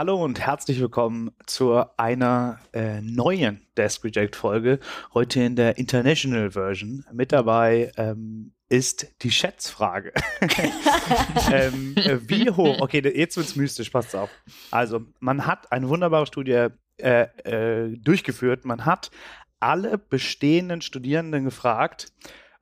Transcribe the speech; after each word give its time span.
Hallo 0.00 0.24
und 0.24 0.40
herzlich 0.40 0.80
willkommen 0.80 1.30
zu 1.44 1.84
einer 1.98 2.58
äh, 2.72 3.02
neuen 3.02 3.66
Desk 3.76 4.02
Reject 4.02 4.34
Folge. 4.34 4.78
Heute 5.12 5.42
in 5.42 5.56
der 5.56 5.76
International 5.76 6.52
Version. 6.52 7.04
Mit 7.12 7.32
dabei 7.32 7.92
ähm, 7.98 8.54
ist 8.70 9.08
die 9.20 9.30
Schätzfrage. 9.30 10.14
ähm, 11.52 11.92
äh, 11.96 12.16
wie 12.26 12.48
hoch? 12.48 12.80
Okay, 12.80 13.02
jetzt 13.14 13.36
wird's 13.36 13.56
mystisch. 13.56 13.90
Passt 13.90 14.16
auf. 14.16 14.30
Also 14.70 15.02
man 15.18 15.46
hat 15.46 15.70
eine 15.70 15.86
wunderbare 15.90 16.26
Studie 16.26 16.68
äh, 16.96 17.26
äh, 17.44 17.94
durchgeführt. 17.98 18.64
Man 18.64 18.86
hat 18.86 19.10
alle 19.58 19.98
bestehenden 19.98 20.80
Studierenden 20.80 21.44
gefragt, 21.44 22.10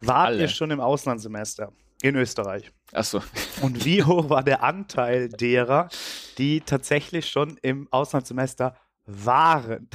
wart 0.00 0.30
Alle. 0.30 0.40
ihr 0.40 0.48
schon 0.48 0.72
im 0.72 0.80
Auslandssemester 0.80 1.72
in 2.02 2.14
Österreich? 2.16 2.70
Achso. 2.92 3.20
Und 3.62 3.84
wie 3.84 4.02
hoch 4.04 4.30
war 4.30 4.42
der 4.42 4.62
Anteil 4.62 5.28
derer, 5.28 5.88
die 6.38 6.60
tatsächlich 6.60 7.28
schon 7.28 7.58
im 7.62 7.88
Auslandssemester 7.90 8.76
waren? 9.06 9.88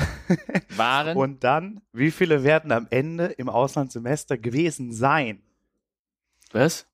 Waren? 0.76 1.16
Und 1.18 1.44
dann, 1.44 1.82
wie 1.92 2.12
viele 2.12 2.44
werden 2.44 2.72
am 2.72 2.88
Ende 2.90 3.26
im 3.26 3.50
Auslandssemester 3.50 4.38
gewesen 4.38 4.92
sein? 4.92 5.42
was? 6.52 6.86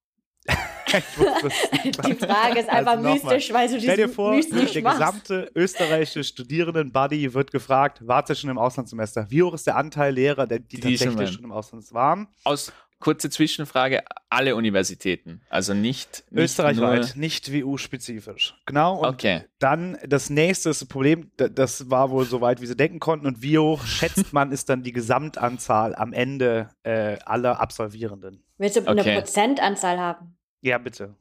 Ich 0.87 1.17
wusste 1.19 1.47
es. 1.47 1.69
Die 2.01 2.15
Frage 2.15 2.59
ist 2.61 2.69
einfach 2.69 2.97
Also 2.97 3.09
mystisch, 3.09 3.53
weil 3.53 3.67
du 3.69 3.79
Stell 3.79 3.95
dir 3.97 4.05
diesen 4.07 4.15
vor, 4.15 4.33
mystisch 4.35 4.71
der 4.71 4.81
machst. 4.81 4.99
gesamte 4.99 5.51
österreichische 5.53 6.23
Studierenden-Buddy 6.23 7.31
wird 7.35 7.51
gefragt, 7.51 7.99
wart 8.07 8.29
ihr 8.29 8.35
schon 8.35 8.49
im 8.49 8.57
Auslandssemester? 8.57 9.27
Wie 9.29 9.43
hoch 9.43 9.53
ist 9.53 9.67
der 9.67 9.75
Anteil 9.75 10.13
Lehrer, 10.15 10.47
der, 10.47 10.57
die, 10.59 10.79
Die 10.79 10.97
schon 10.97 11.09
tatsächlich 11.09 11.17
waren. 11.17 11.33
schon 11.33 11.43
im 11.43 11.51
Ausland 11.51 11.93
waren? 11.93 12.27
Aus 12.43 12.71
kurze 12.99 13.29
Zwischenfrage, 13.29 14.03
alle 14.29 14.55
Universitäten. 14.55 15.41
Also 15.49 15.73
nicht, 15.73 16.23
nicht 16.29 16.43
Österreichweit, 16.43 17.15
nicht 17.15 17.51
WU-spezifisch. 17.51 18.55
Genau. 18.65 18.99
Und 18.99 19.09
okay. 19.09 19.43
Dann 19.59 19.97
das 20.05 20.29
nächste 20.29 20.69
ist 20.69 20.81
das 20.81 20.87
Problem, 20.87 21.31
das 21.37 21.89
war 21.89 22.11
wohl 22.11 22.25
so 22.25 22.41
weit, 22.41 22.61
wie 22.61 22.67
sie 22.67 22.75
denken 22.75 22.99
konnten. 22.99 23.25
Und 23.25 23.41
wie 23.41 23.57
hoch 23.57 23.85
schätzt 23.85 24.33
man 24.33 24.51
ist 24.51 24.69
dann 24.69 24.83
die 24.83 24.91
Gesamtanzahl 24.91 25.95
am 25.95 26.13
Ende 26.13 26.69
äh, 26.83 27.17
aller 27.25 27.59
Absolvierenden? 27.59 28.43
Willst 28.57 28.75
du 28.75 28.87
eine 28.87 29.01
Okay. 29.01 29.15
Prozentanzahl 29.15 29.97
haben? 29.97 30.37
Ja, 30.61 30.77
bitte. 30.77 31.15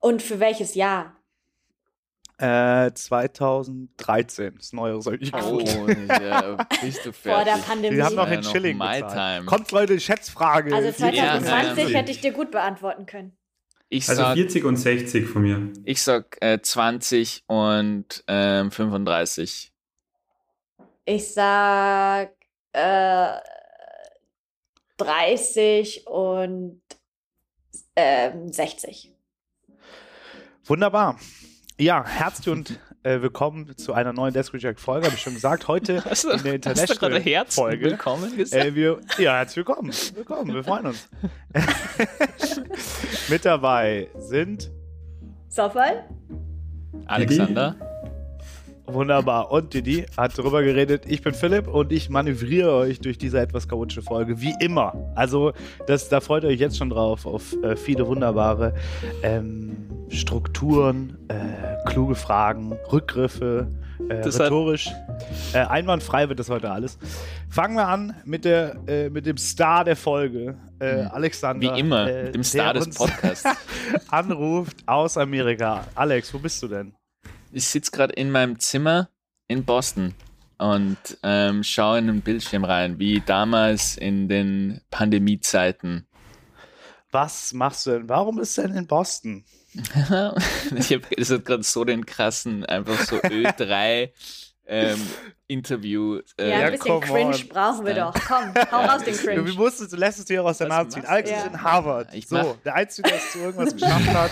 Und 0.00 0.20
für 0.20 0.38
welches 0.38 0.74
Jahr? 0.74 1.16
Äh, 2.38 2.92
2013, 2.92 4.56
das 4.56 4.72
Neuere 4.72 5.00
soll 5.00 5.22
ich 5.22 5.32
Oh, 5.32 5.60
ja, 5.60 6.56
bist 6.82 7.06
du 7.06 7.12
fertig. 7.12 7.14
Vor 7.22 7.44
der 7.44 7.58
Pandemie. 7.62 7.96
Wir 7.96 8.04
haben 8.04 8.16
noch 8.16 8.28
Ja, 8.28 8.40
noch 8.40 8.50
Schilling 8.50 8.78
time. 8.80 9.44
Kommt 9.46 9.70
Leute, 9.70 10.00
Schätzfrage. 10.00 10.74
Also 10.74 10.90
Die- 10.90 10.96
2020 10.96 11.90
ja. 11.90 11.98
hätte 12.00 12.10
ich 12.10 12.20
dir 12.20 12.32
gut 12.32 12.50
beantworten 12.50 13.06
können. 13.06 13.36
Ich 13.88 14.08
Also 14.08 14.22
sag, 14.22 14.34
40 14.34 14.64
und 14.64 14.76
60 14.76 15.28
von 15.28 15.42
mir. 15.42 15.72
ich 15.84 16.02
sag 16.02 16.36
äh, 16.42 16.60
20 16.60 17.44
und 17.46 18.24
ähm, 18.26 18.72
35. 18.72 19.72
Ich 21.04 21.32
sag 21.32 22.32
äh, 22.72 23.38
30 24.96 26.06
und 26.08 26.80
ähm, 27.94 28.52
60. 28.52 29.12
Wunderbar. 30.64 31.18
Ja, 31.80 32.04
herzlich 32.06 32.48
und 32.50 32.78
äh, 33.02 33.20
willkommen 33.20 33.76
zu 33.76 33.94
einer 33.94 34.12
neuen 34.12 34.32
Desk 34.32 34.54
Reject 34.54 34.78
Folge, 34.78 35.06
habe 35.06 35.16
ich 35.16 35.22
schon 35.22 35.34
gesagt. 35.34 35.66
Heute 35.66 36.04
Hast 36.08 36.22
du, 36.22 36.30
in 36.30 36.42
der 36.44 36.52
hast 36.52 36.88
du 36.88 36.94
gerade 36.94 37.16
International 37.16 37.20
Herz 37.20 37.54
Folge. 37.56 37.84
willkommen 37.86 38.36
gesagt? 38.36 38.64
Äh, 38.64 38.74
wir, 38.76 39.00
ja, 39.18 39.38
herzlich 39.38 39.56
willkommen. 39.56 39.92
Willkommen, 40.14 40.54
wir 40.54 40.62
freuen 40.62 40.86
uns. 40.86 41.08
Mit 43.28 43.44
dabei 43.44 44.08
sind 44.18 44.70
Zofall? 45.48 46.08
Alexander? 47.06 47.74
Wunderbar 48.86 49.50
und 49.50 49.74
Didi 49.74 50.06
hat 50.16 50.38
darüber 50.38 50.62
geredet. 50.62 51.04
Ich 51.06 51.22
bin 51.22 51.34
Philipp 51.34 51.66
und 51.68 51.92
ich 51.92 52.10
manövriere 52.10 52.72
euch 52.74 53.00
durch 53.00 53.18
diese 53.18 53.40
etwas 53.40 53.68
chaotische 53.68 54.02
Folge, 54.02 54.40
wie 54.40 54.54
immer. 54.60 54.94
Also, 55.14 55.52
das, 55.86 56.08
da 56.08 56.20
freut 56.20 56.44
ihr 56.44 56.50
euch 56.50 56.60
jetzt 56.60 56.76
schon 56.76 56.90
drauf, 56.90 57.26
auf 57.26 57.54
äh, 57.62 57.76
viele 57.76 58.06
wunderbare 58.06 58.74
ähm, 59.22 59.76
Strukturen, 60.08 61.16
äh, 61.28 61.88
kluge 61.88 62.14
Fragen, 62.14 62.72
Rückgriffe, 62.92 63.68
äh, 64.08 64.14
rhetorisch. 64.14 64.90
Äh, 65.52 65.58
einwandfrei 65.58 66.28
wird 66.28 66.38
das 66.38 66.50
heute 66.50 66.70
alles. 66.70 66.98
Fangen 67.48 67.76
wir 67.76 67.86
an 67.88 68.14
mit, 68.24 68.44
der, 68.44 68.76
äh, 68.86 69.08
mit 69.10 69.26
dem 69.26 69.36
Star 69.36 69.84
der 69.84 69.96
Folge, 69.96 70.56
äh, 70.80 71.02
Mhm. 71.04 71.08
Alexander. 71.12 71.74
Wie 71.74 71.80
immer, 71.80 72.04
mit 72.06 72.34
dem 72.34 72.44
Star 72.44 72.74
des 72.74 72.90
Podcasts. 72.90 73.48
anruft 74.08 74.76
aus 74.86 75.16
Amerika. 75.16 75.84
Alex, 75.94 76.34
wo 76.34 76.38
bist 76.38 76.62
du 76.62 76.68
denn? 76.68 76.92
Ich 77.56 77.68
sitze 77.68 77.92
gerade 77.92 78.12
in 78.14 78.32
meinem 78.32 78.58
Zimmer 78.58 79.10
in 79.46 79.64
Boston 79.64 80.12
und 80.58 80.98
ähm, 81.22 81.62
schaue 81.62 81.98
in 81.98 82.08
den 82.08 82.20
Bildschirm 82.20 82.64
rein, 82.64 82.98
wie 82.98 83.20
damals 83.20 83.96
in 83.96 84.28
den 84.28 84.80
Pandemiezeiten. 84.90 86.04
Was 87.12 87.52
machst 87.52 87.86
du 87.86 87.92
denn? 87.92 88.08
Warum 88.08 88.36
bist 88.36 88.58
du 88.58 88.62
denn 88.62 88.74
in 88.74 88.88
Boston? 88.88 89.44
ich 89.74 90.92
habe 90.92 91.06
hat 91.16 91.44
gerade 91.44 91.62
so 91.62 91.84
den 91.84 92.04
krassen, 92.06 92.66
einfach 92.66 93.00
so 93.02 93.18
Ö3 93.18 94.10
ähm, 94.66 94.98
Interview. 95.46 96.20
Äh, 96.38 96.48
Ja, 96.50 96.60
ja, 96.60 96.66
ein 96.66 96.72
bisschen 96.72 97.00
Cringe 97.00 97.34
on. 97.36 97.48
brauchen 97.48 97.84
wir 97.86 97.94
Ja. 97.96 98.10
doch. 98.10 98.20
Komm, 98.26 98.54
hau 98.72 98.80
raus 98.84 99.04
den 99.04 99.14
Cringe. 99.16 99.52
musst 99.52 99.80
du, 99.80 99.86
du 99.86 99.96
lässt 99.96 100.18
es 100.18 100.24
dir 100.24 100.42
aus 100.44 100.58
der 100.58 100.68
Nase 100.68 100.88
ziehen. 100.90 101.04
Alex 101.04 101.28
du? 101.30 101.36
ist 101.36 101.42
Ja. 101.44 101.50
in 101.50 101.62
Harvard. 101.62 102.14
Ich 102.14 102.28
so, 102.28 102.36
mach- 102.36 102.56
der 102.64 102.74
Einzige, 102.74 103.08
der 103.08 103.18
es 103.18 103.32
zu 103.32 103.38
irgendwas 103.40 103.74
geschafft 103.76 104.08
hat, 104.14 104.30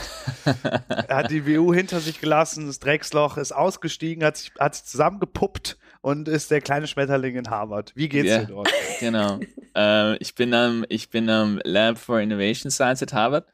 er 1.09 1.17
hat 1.17 1.31
die 1.31 1.47
WU 1.47 1.73
hinter 1.75 2.01
sich 2.01 2.21
gelassen, 2.21 2.67
das 2.67 2.79
Drecksloch 2.79 3.37
ist 3.37 3.53
ausgestiegen, 3.53 4.25
hat 4.25 4.37
sich, 4.39 4.53
hat 4.59 4.75
sich 4.75 4.85
zusammengepuppt 4.85 5.77
und 6.01 6.29
ist 6.29 6.51
der 6.51 6.61
kleine 6.61 6.87
Schmetterling 6.87 7.37
in 7.37 7.51
Harvard. 7.51 7.93
Wie 7.95 8.09
geht's 8.09 8.29
Ja. 8.31 8.39
dir 8.41 8.47
dort? 8.47 8.71
Genau. 9.01 9.39
äh, 9.77 10.17
ich 10.17 10.35
bin 10.35 10.53
am 10.55 10.85
ich 10.89 11.11
bin 11.11 11.29
am 11.31 11.61
Lab 11.65 11.99
for 11.99 12.21
Innovation 12.21 12.71
Science 12.71 13.03
at 13.03 13.13
Harvard 13.13 13.47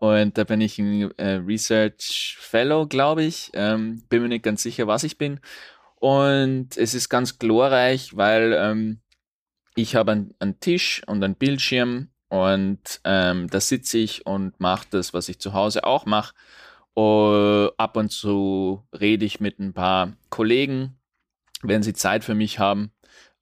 und 0.00 0.36
da 0.36 0.44
bin 0.44 0.60
ich 0.60 0.78
ein 0.78 1.10
äh, 1.18 1.34
Research 1.36 2.36
Fellow, 2.40 2.86
glaube 2.86 3.22
ich. 3.24 3.50
Ähm, 3.54 4.02
bin 4.08 4.22
mir 4.22 4.28
nicht 4.28 4.44
ganz 4.44 4.62
sicher, 4.62 4.86
was 4.86 5.02
ich 5.04 5.16
bin. 5.18 5.40
Und 6.00 6.76
es 6.76 6.94
ist 6.94 7.08
ganz 7.08 7.38
glorreich, 7.38 8.16
weil 8.16 8.52
ähm, 8.56 9.00
ich 9.74 9.96
habe 9.96 10.12
einen, 10.12 10.34
einen 10.38 10.60
Tisch 10.60 11.02
und 11.06 11.22
einen 11.22 11.34
Bildschirm 11.34 12.08
und 12.28 13.00
ähm, 13.04 13.48
da 13.48 13.60
sitze 13.60 13.98
ich 13.98 14.26
und 14.26 14.60
mache 14.60 14.86
das, 14.90 15.14
was 15.14 15.28
ich 15.28 15.38
zu 15.38 15.54
Hause 15.54 15.84
auch 15.84 16.06
mache. 16.06 16.34
Uh, 16.96 17.70
ab 17.76 17.96
und 17.96 18.10
zu 18.10 18.84
rede 18.98 19.24
ich 19.24 19.38
mit 19.38 19.60
ein 19.60 19.72
paar 19.72 20.14
Kollegen, 20.30 20.98
wenn 21.62 21.84
sie 21.84 21.92
Zeit 21.92 22.24
für 22.24 22.34
mich 22.34 22.58
haben 22.58 22.90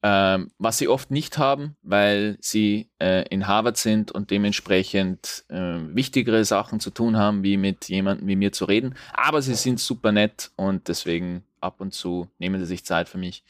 ähm, 0.03 0.51
was 0.59 0.77
sie 0.77 0.87
oft 0.87 1.09
nicht 1.11 1.37
haben, 1.37 1.75
weil 1.81 2.37
sie 2.39 2.89
äh, 2.99 3.27
in 3.29 3.47
Harvard 3.47 3.77
sind 3.77 4.11
und 4.11 4.29
dementsprechend 4.29 5.43
äh, 5.49 5.79
wichtigere 5.93 6.45
Sachen 6.45 6.79
zu 6.79 6.91
tun 6.91 7.17
haben, 7.17 7.43
wie 7.43 7.57
mit 7.57 7.89
jemandem 7.89 8.27
wie 8.27 8.35
mir 8.35 8.51
zu 8.51 8.65
reden. 8.65 8.95
Aber 9.13 9.41
sie 9.41 9.55
sind 9.55 9.79
super 9.79 10.11
nett 10.11 10.51
und 10.55 10.87
deswegen 10.87 11.43
ab 11.61 11.81
und 11.81 11.93
zu 11.93 12.29
nehmen 12.39 12.59
sie 12.59 12.65
sich 12.65 12.85
Zeit 12.85 13.09
für 13.09 13.17
mich. 13.17 13.43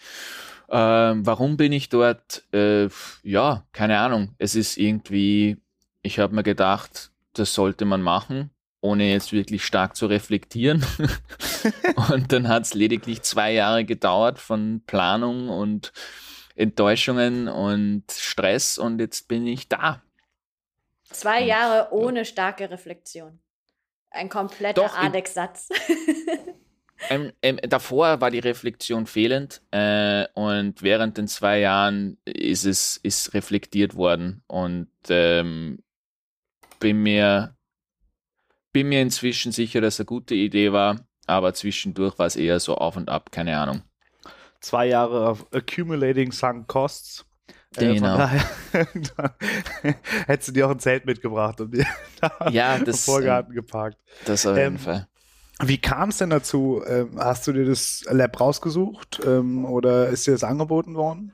Ähm, 0.69 1.25
warum 1.25 1.57
bin 1.57 1.72
ich 1.72 1.90
dort? 1.90 2.44
Äh, 2.53 2.90
ja, 3.23 3.63
keine 3.72 4.00
Ahnung. 4.00 4.35
Es 4.38 4.56
ist 4.56 4.78
irgendwie, 4.78 5.57
ich 6.01 6.19
habe 6.19 6.35
mir 6.35 6.44
gedacht, 6.44 7.12
das 7.34 7.53
sollte 7.53 7.85
man 7.85 8.01
machen, 8.01 8.50
ohne 8.81 9.09
jetzt 9.09 9.31
wirklich 9.31 9.66
stark 9.66 9.95
zu 9.95 10.07
reflektieren. 10.07 10.85
und 12.12 12.31
dann 12.34 12.47
hat 12.47 12.63
es 12.63 12.73
lediglich 12.73 13.22
zwei 13.22 13.53
Jahre 13.53 13.85
gedauert 13.85 14.39
von 14.39 14.81
Planung 14.85 15.50
und 15.50 15.94
Enttäuschungen 16.56 17.47
und 17.47 18.12
Stress 18.12 18.78
und 18.78 19.00
jetzt 19.00 19.28
bin 19.28 19.45
ich 19.47 19.69
da. 19.69 20.01
Zwei 21.03 21.44
Jahre 21.44 21.94
ohne 21.94 22.25
starke 22.25 22.69
Reflexion. 22.69 23.39
Ein 24.09 24.29
kompletter 24.29 24.97
Adex-Satz. 24.97 25.69
Ähm, 27.09 27.31
ähm, 27.41 27.59
davor 27.63 28.21
war 28.21 28.31
die 28.31 28.39
Reflexion 28.39 29.05
fehlend 29.05 29.61
äh, 29.71 30.25
und 30.33 30.81
während 30.81 31.17
den 31.17 31.27
zwei 31.27 31.59
Jahren 31.59 32.17
ist 32.25 32.65
es 32.65 32.97
ist 32.97 33.33
reflektiert 33.33 33.95
worden 33.95 34.44
und 34.47 34.89
ähm, 35.09 35.83
bin 36.79 37.03
mir 37.03 37.55
bin 38.73 38.89
mir 38.89 39.01
inzwischen 39.01 39.51
sicher, 39.51 39.81
dass 39.81 39.95
es 39.95 39.99
eine 40.01 40.05
gute 40.05 40.35
Idee 40.35 40.71
war, 40.71 41.05
aber 41.25 41.53
zwischendurch 41.53 42.17
war 42.19 42.27
es 42.27 42.35
eher 42.35 42.59
so 42.59 42.75
auf 42.75 42.95
und 42.95 43.09
ab, 43.09 43.31
keine 43.31 43.57
Ahnung. 43.57 43.81
Zwei 44.59 44.88
Jahre 44.88 45.29
of 45.29 45.45
accumulating 45.53 46.31
sunk 46.31 46.67
costs. 46.67 47.25
Genau. 47.75 48.17
Von 48.17 49.03
daher 49.15 49.39
hättest 50.27 50.50
du 50.50 50.51
dir 50.53 50.67
auch 50.67 50.71
ein 50.71 50.79
Zelt 50.79 51.05
mitgebracht 51.05 51.61
und 51.61 51.71
dir 51.73 51.85
da 52.19 52.50
Ja, 52.50 52.75
im 52.77 52.85
das, 52.85 53.05
Vorgarten 53.05 53.53
geparkt. 53.53 53.97
Das 54.25 54.45
auf 54.45 54.57
jeden 54.57 54.75
Ähm, 54.75 54.79
Fall. 54.79 55.07
Wie 55.63 55.80
kam 55.80 56.09
es 56.09 56.18
denn 56.18 56.30
dazu? 56.30 56.83
Ähm, 56.86 57.12
hast 57.18 57.48
du 57.48 57.54
dir 57.54 57.65
das 57.65 58.06
Lab 58.09 58.39
rausgesucht 58.39 59.21
ähm, 59.25 59.65
oder 59.65 60.09
ist 60.09 60.27
dir 60.27 60.31
das 60.31 60.44
angeboten 60.44 60.95
worden? 60.95 61.33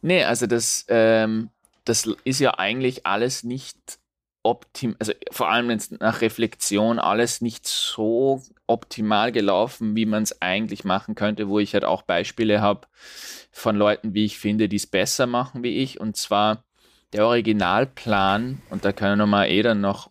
Nee, 0.00 0.24
also 0.24 0.46
das, 0.46 0.84
ähm, 0.88 1.50
das 1.84 2.08
ist 2.24 2.40
ja 2.40 2.58
eigentlich 2.58 3.06
alles 3.06 3.44
nicht 3.44 3.98
optim, 4.42 4.96
also 4.98 5.12
vor 5.30 5.50
allem 5.50 5.78
nach 6.00 6.20
Reflexion 6.20 6.98
alles 6.98 7.40
nicht 7.40 7.66
so 7.66 8.42
optimal 8.66 9.30
gelaufen, 9.30 9.94
wie 9.94 10.06
man 10.06 10.24
es 10.24 10.42
eigentlich 10.42 10.84
machen 10.84 11.14
könnte, 11.14 11.48
wo 11.48 11.60
ich 11.60 11.74
halt 11.74 11.84
auch 11.84 12.02
Beispiele 12.02 12.60
habe 12.60 12.88
von 13.52 13.76
Leuten, 13.76 14.14
wie 14.14 14.24
ich 14.24 14.38
finde, 14.38 14.68
die 14.68 14.76
es 14.76 14.86
besser 14.86 15.26
machen 15.26 15.62
wie 15.62 15.78
ich. 15.78 16.00
Und 16.00 16.16
zwar 16.16 16.64
der 17.12 17.26
Originalplan, 17.26 18.62
und 18.70 18.84
da 18.84 18.92
können 18.92 19.18
wir 19.18 19.26
mal 19.26 19.46
eh 19.46 19.62
dann 19.62 19.80
noch 19.80 20.10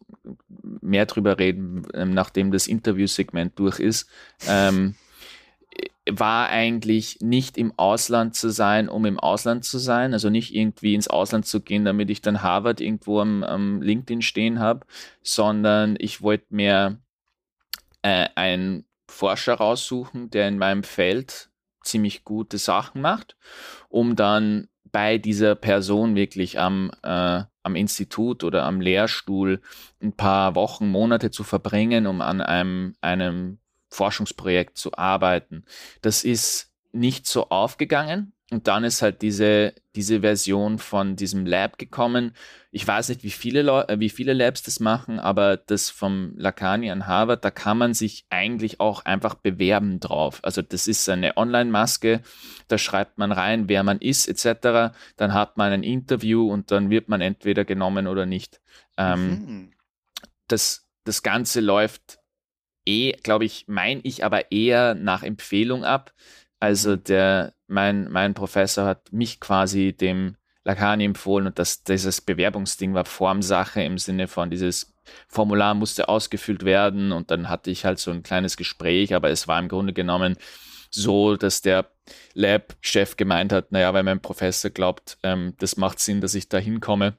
mehr 0.81 1.05
drüber 1.05 1.39
reden, 1.39 1.87
ähm, 1.93 2.13
nachdem 2.13 2.51
das 2.51 2.67
Interviewsegment 2.67 3.57
durch 3.59 3.79
ist, 3.79 4.09
ähm, 4.47 4.95
war 6.09 6.49
eigentlich 6.49 7.19
nicht 7.21 7.57
im 7.57 7.77
Ausland 7.77 8.35
zu 8.35 8.49
sein, 8.49 8.89
um 8.89 9.05
im 9.05 9.19
Ausland 9.19 9.65
zu 9.65 9.77
sein, 9.77 10.13
also 10.13 10.29
nicht 10.29 10.53
irgendwie 10.53 10.95
ins 10.95 11.07
Ausland 11.07 11.45
zu 11.45 11.61
gehen, 11.61 11.85
damit 11.85 12.09
ich 12.09 12.21
dann 12.21 12.41
Harvard 12.41 12.81
irgendwo 12.81 13.19
am, 13.19 13.43
am 13.43 13.81
LinkedIn 13.81 14.21
stehen 14.21 14.59
habe, 14.59 14.85
sondern 15.21 15.95
ich 15.99 16.21
wollte 16.21 16.45
mir 16.49 16.99
äh, 18.01 18.27
einen 18.35 18.85
Forscher 19.07 19.55
raussuchen, 19.55 20.29
der 20.31 20.47
in 20.47 20.57
meinem 20.57 20.83
Feld 20.83 21.49
ziemlich 21.83 22.23
gute 22.23 22.57
Sachen 22.57 23.01
macht, 23.01 23.35
um 23.89 24.15
dann 24.15 24.67
bei 24.91 25.17
dieser 25.17 25.55
Person 25.55 26.15
wirklich 26.15 26.59
am, 26.59 26.91
äh, 27.03 27.43
am 27.63 27.75
Institut 27.75 28.43
oder 28.43 28.63
am 28.63 28.81
Lehrstuhl 28.81 29.61
ein 30.01 30.13
paar 30.13 30.55
Wochen, 30.55 30.89
Monate 30.89 31.31
zu 31.31 31.43
verbringen, 31.43 32.07
um 32.07 32.21
an 32.21 32.41
einem, 32.41 32.95
einem 33.01 33.59
Forschungsprojekt 33.89 34.77
zu 34.77 34.97
arbeiten. 34.97 35.65
Das 36.01 36.23
ist 36.23 36.71
nicht 36.91 37.27
so 37.27 37.49
aufgegangen. 37.49 38.33
Und 38.51 38.67
dann 38.67 38.83
ist 38.83 39.01
halt 39.01 39.21
diese, 39.21 39.73
diese 39.95 40.19
Version 40.19 40.77
von 40.77 41.15
diesem 41.15 41.45
Lab 41.45 41.77
gekommen. 41.77 42.33
Ich 42.69 42.85
weiß 42.85 43.07
nicht, 43.07 43.23
wie 43.23 43.31
viele, 43.31 43.61
Leu 43.61 43.83
äh, 43.87 43.97
wie 44.01 44.09
viele 44.09 44.33
Labs 44.33 44.61
das 44.61 44.81
machen, 44.81 45.19
aber 45.19 45.55
das 45.55 45.89
vom 45.89 46.33
Lacani 46.35 46.91
an 46.91 47.07
Harvard, 47.07 47.45
da 47.45 47.49
kann 47.49 47.77
man 47.77 47.93
sich 47.93 48.25
eigentlich 48.29 48.81
auch 48.81 49.05
einfach 49.05 49.35
bewerben 49.35 50.01
drauf. 50.01 50.41
Also 50.43 50.61
das 50.61 50.87
ist 50.87 51.07
eine 51.07 51.37
Online-Maske, 51.37 52.23
da 52.67 52.77
schreibt 52.77 53.17
man 53.17 53.31
rein, 53.31 53.69
wer 53.69 53.83
man 53.83 53.99
ist, 53.99 54.27
etc. 54.27 54.93
Dann 55.15 55.33
hat 55.33 55.55
man 55.55 55.71
ein 55.71 55.83
Interview 55.83 56.51
und 56.51 56.71
dann 56.71 56.89
wird 56.89 57.07
man 57.07 57.21
entweder 57.21 57.63
genommen 57.63 58.05
oder 58.05 58.25
nicht. 58.25 58.59
Ähm, 58.97 59.29
mhm. 59.29 59.73
das, 60.49 60.89
das 61.05 61.23
Ganze 61.23 61.61
läuft 61.61 62.19
eh, 62.85 63.13
glaube 63.23 63.45
ich, 63.45 63.65
meine 63.67 64.01
ich 64.03 64.25
aber 64.25 64.51
eher 64.51 64.95
nach 64.95 65.23
Empfehlung 65.23 65.83
ab. 65.83 66.13
Also 66.61 66.95
der, 66.95 67.55
mein, 67.67 68.09
mein 68.11 68.35
Professor 68.35 68.85
hat 68.85 69.11
mich 69.11 69.39
quasi 69.39 69.93
dem 69.93 70.37
Lacani 70.63 71.05
empfohlen 71.05 71.47
und 71.47 71.57
das, 71.57 71.83
dieses 71.83 72.21
Bewerbungsding 72.21 72.93
war 72.93 73.03
Formsache 73.03 73.81
im 73.81 73.97
Sinne 73.97 74.27
von 74.27 74.51
dieses 74.51 74.93
Formular 75.27 75.73
musste 75.73 76.07
ausgefüllt 76.07 76.63
werden 76.63 77.11
und 77.11 77.31
dann 77.31 77.49
hatte 77.49 77.71
ich 77.71 77.83
halt 77.83 77.97
so 77.97 78.11
ein 78.11 78.21
kleines 78.21 78.57
Gespräch, 78.57 79.15
aber 79.15 79.31
es 79.31 79.47
war 79.47 79.59
im 79.59 79.69
Grunde 79.69 79.91
genommen 79.91 80.37
so, 80.91 81.35
dass 81.35 81.61
der 81.61 81.89
Lab-Chef 82.35 83.17
gemeint 83.17 83.51
hat, 83.51 83.71
naja, 83.71 83.91
weil 83.95 84.03
mein 84.03 84.21
Professor 84.21 84.69
glaubt, 84.69 85.17
ähm, 85.23 85.55
das 85.57 85.77
macht 85.77 85.99
Sinn, 85.99 86.21
dass 86.21 86.35
ich 86.35 86.47
da 86.47 86.59
hinkomme, 86.59 87.17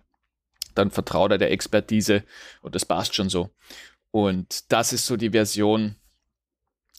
dann 0.76 0.92
vertraut 0.92 1.32
er 1.32 1.38
der 1.38 1.50
Expertise 1.50 2.22
und 2.60 2.76
das 2.76 2.84
passt 2.86 3.16
schon 3.16 3.28
so. 3.28 3.50
Und 4.12 4.70
das 4.70 4.92
ist 4.92 5.06
so 5.06 5.16
die 5.16 5.30
Version, 5.30 5.96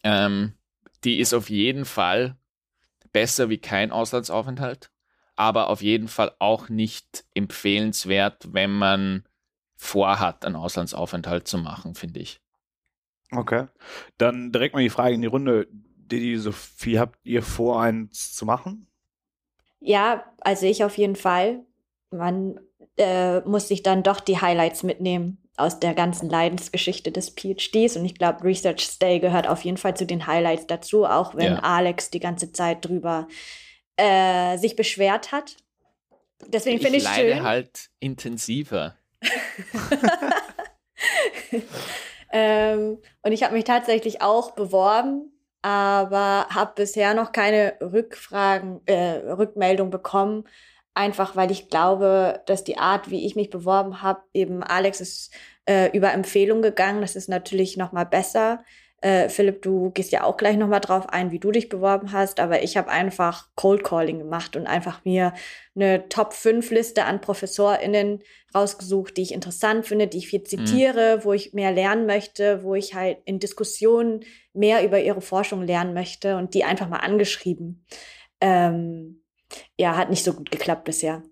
ähm, 0.03 0.55
die 1.03 1.19
ist 1.19 1.33
auf 1.33 1.50
jeden 1.50 1.85
Fall 1.85 2.38
besser 3.11 3.50
wie 3.50 3.57
kein 3.57 3.91
Auslandsaufenthalt, 3.91 4.89
aber 5.35 5.69
auf 5.69 5.81
jeden 5.81 6.07
Fall 6.07 6.35
auch 6.39 6.69
nicht 6.69 7.25
empfehlenswert, 7.33 8.53
wenn 8.53 8.71
man 8.71 9.23
vorhat, 9.75 10.45
einen 10.45 10.55
Auslandsaufenthalt 10.55 11.47
zu 11.47 11.57
machen, 11.57 11.95
finde 11.95 12.19
ich. 12.19 12.39
Okay. 13.31 13.67
Dann 14.17 14.51
direkt 14.51 14.75
mal 14.75 14.81
die 14.81 14.89
Frage 14.89 15.15
in 15.15 15.21
die 15.21 15.27
Runde. 15.27 15.67
Didi, 15.71 16.38
Sophie, 16.38 17.00
habt 17.00 17.19
ihr 17.25 17.41
vor, 17.41 17.81
eins 17.81 18.33
zu 18.33 18.45
machen? 18.45 18.88
Ja, 19.79 20.23
also 20.41 20.65
ich 20.65 20.83
auf 20.83 20.97
jeden 20.97 21.15
Fall. 21.15 21.65
Man 22.11 22.59
äh, 22.97 23.41
muss 23.41 23.67
sich 23.67 23.83
dann 23.83 24.03
doch 24.03 24.19
die 24.19 24.39
Highlights 24.39 24.83
mitnehmen 24.83 25.42
aus 25.55 25.79
der 25.79 25.94
ganzen 25.94 26.29
Leidensgeschichte 26.29 27.11
des 27.11 27.29
PhDs. 27.29 27.95
Und 27.95 28.05
ich 28.05 28.15
glaube, 28.15 28.44
Research 28.44 28.81
Stay 28.81 29.19
gehört 29.19 29.47
auf 29.47 29.63
jeden 29.63 29.77
Fall 29.77 29.95
zu 29.95 30.05
den 30.05 30.25
Highlights 30.25 30.67
dazu, 30.67 31.05
auch 31.05 31.35
wenn 31.35 31.53
ja. 31.53 31.59
Alex 31.59 32.09
die 32.09 32.19
ganze 32.19 32.51
Zeit 32.51 32.85
drüber 32.85 33.27
äh, 33.97 34.57
sich 34.57 34.75
beschwert 34.75 35.31
hat. 35.31 35.57
Deswegen 36.47 36.79
finde 36.79 36.97
ich, 36.97 37.07
find 37.07 37.27
ich 37.27 37.33
schön. 37.35 37.44
halt 37.44 37.89
intensiver. 38.00 38.95
ähm, 42.31 42.97
und 43.21 43.31
ich 43.31 43.44
habe 43.44 43.53
mich 43.53 43.63
tatsächlich 43.63 44.21
auch 44.21 44.51
beworben, 44.51 45.31
aber 45.61 46.47
habe 46.50 46.73
bisher 46.75 47.13
noch 47.13 47.31
keine 47.31 47.75
Rückfragen, 47.79 48.81
äh, 48.85 49.31
Rückmeldung 49.31 49.91
bekommen, 49.91 50.45
einfach 50.93 51.35
weil 51.35 51.51
ich 51.51 51.69
glaube, 51.69 52.41
dass 52.45 52.63
die 52.63 52.77
Art, 52.77 53.09
wie 53.09 53.25
ich 53.25 53.35
mich 53.35 53.49
beworben 53.49 54.01
habe, 54.01 54.21
eben 54.33 54.63
Alex 54.63 55.01
ist 55.01 55.33
äh, 55.65 55.95
über 55.95 56.13
Empfehlung 56.13 56.61
gegangen. 56.61 57.01
Das 57.01 57.15
ist 57.15 57.29
natürlich 57.29 57.77
noch 57.77 57.91
mal 57.91 58.05
besser. 58.05 58.63
Äh, 59.01 59.27
Philipp, 59.27 59.61
du 59.61 59.91
gehst 59.91 60.13
ja 60.13 60.23
auch 60.23 60.37
gleich 60.37 60.55
noch 60.55 60.69
mal 60.69 60.79
drauf 60.79 61.09
ein, 61.09 61.31
wie 61.31 61.39
du 61.39 61.51
dich 61.51 61.67
beworben 61.67 62.13
hast, 62.13 62.39
aber 62.39 62.63
ich 62.63 62.77
habe 62.77 62.89
einfach 62.89 63.49
Cold 63.55 63.83
Calling 63.83 64.17
gemacht 64.17 64.55
und 64.55 64.65
einfach 64.65 65.03
mir 65.03 65.33
eine 65.75 66.07
Top 66.07 66.31
5 66.31 66.71
Liste 66.71 67.03
an 67.03 67.19
ProfessorInnen 67.19 68.23
rausgesucht, 68.55 69.17
die 69.17 69.23
ich 69.23 69.33
interessant 69.33 69.85
finde, 69.85 70.07
die 70.07 70.19
ich 70.19 70.29
viel 70.29 70.39
mhm. 70.39 70.45
zitiere, 70.45 71.17
mhm. 71.17 71.25
wo 71.25 71.33
ich 71.33 71.51
mehr 71.51 71.73
lernen 71.73 72.05
möchte, 72.05 72.63
wo 72.63 72.75
ich 72.75 72.95
halt 72.95 73.17
in 73.25 73.39
Diskussionen 73.39 74.21
mehr 74.53 74.85
über 74.85 75.01
ihre 75.01 75.21
Forschung 75.21 75.63
lernen 75.63 75.93
möchte 75.93 76.37
und 76.37 76.53
die 76.53 76.63
einfach 76.63 76.87
mal 76.87 76.99
angeschrieben. 76.99 77.85
Ähm, 78.39 79.22
ja, 79.77 79.95
hat 79.95 80.09
nicht 80.09 80.23
so 80.23 80.33
gut 80.33 80.51
geklappt 80.51 80.85
bisher. 80.85 81.23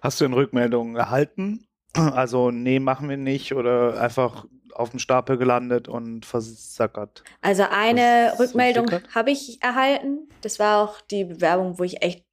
Hast 0.00 0.20
du 0.20 0.24
in 0.24 0.32
Rückmeldungen 0.32 0.96
erhalten? 0.96 1.64
Also, 1.94 2.50
nee, 2.50 2.78
machen 2.78 3.08
wir 3.08 3.16
nicht 3.16 3.54
oder 3.54 4.00
einfach 4.00 4.44
auf 4.74 4.90
dem 4.90 4.98
Stapel 4.98 5.36
gelandet 5.38 5.88
und 5.88 6.24
versackert? 6.24 7.24
Also 7.40 7.64
eine 7.68 8.34
Rückmeldung 8.38 8.90
habe 9.14 9.30
ich 9.30 9.60
erhalten. 9.62 10.28
Das 10.42 10.58
war 10.58 10.82
auch 10.84 11.00
die 11.00 11.24
Bewerbung, 11.24 11.78
wo 11.78 11.84
ich 11.84 12.02
echt 12.02 12.24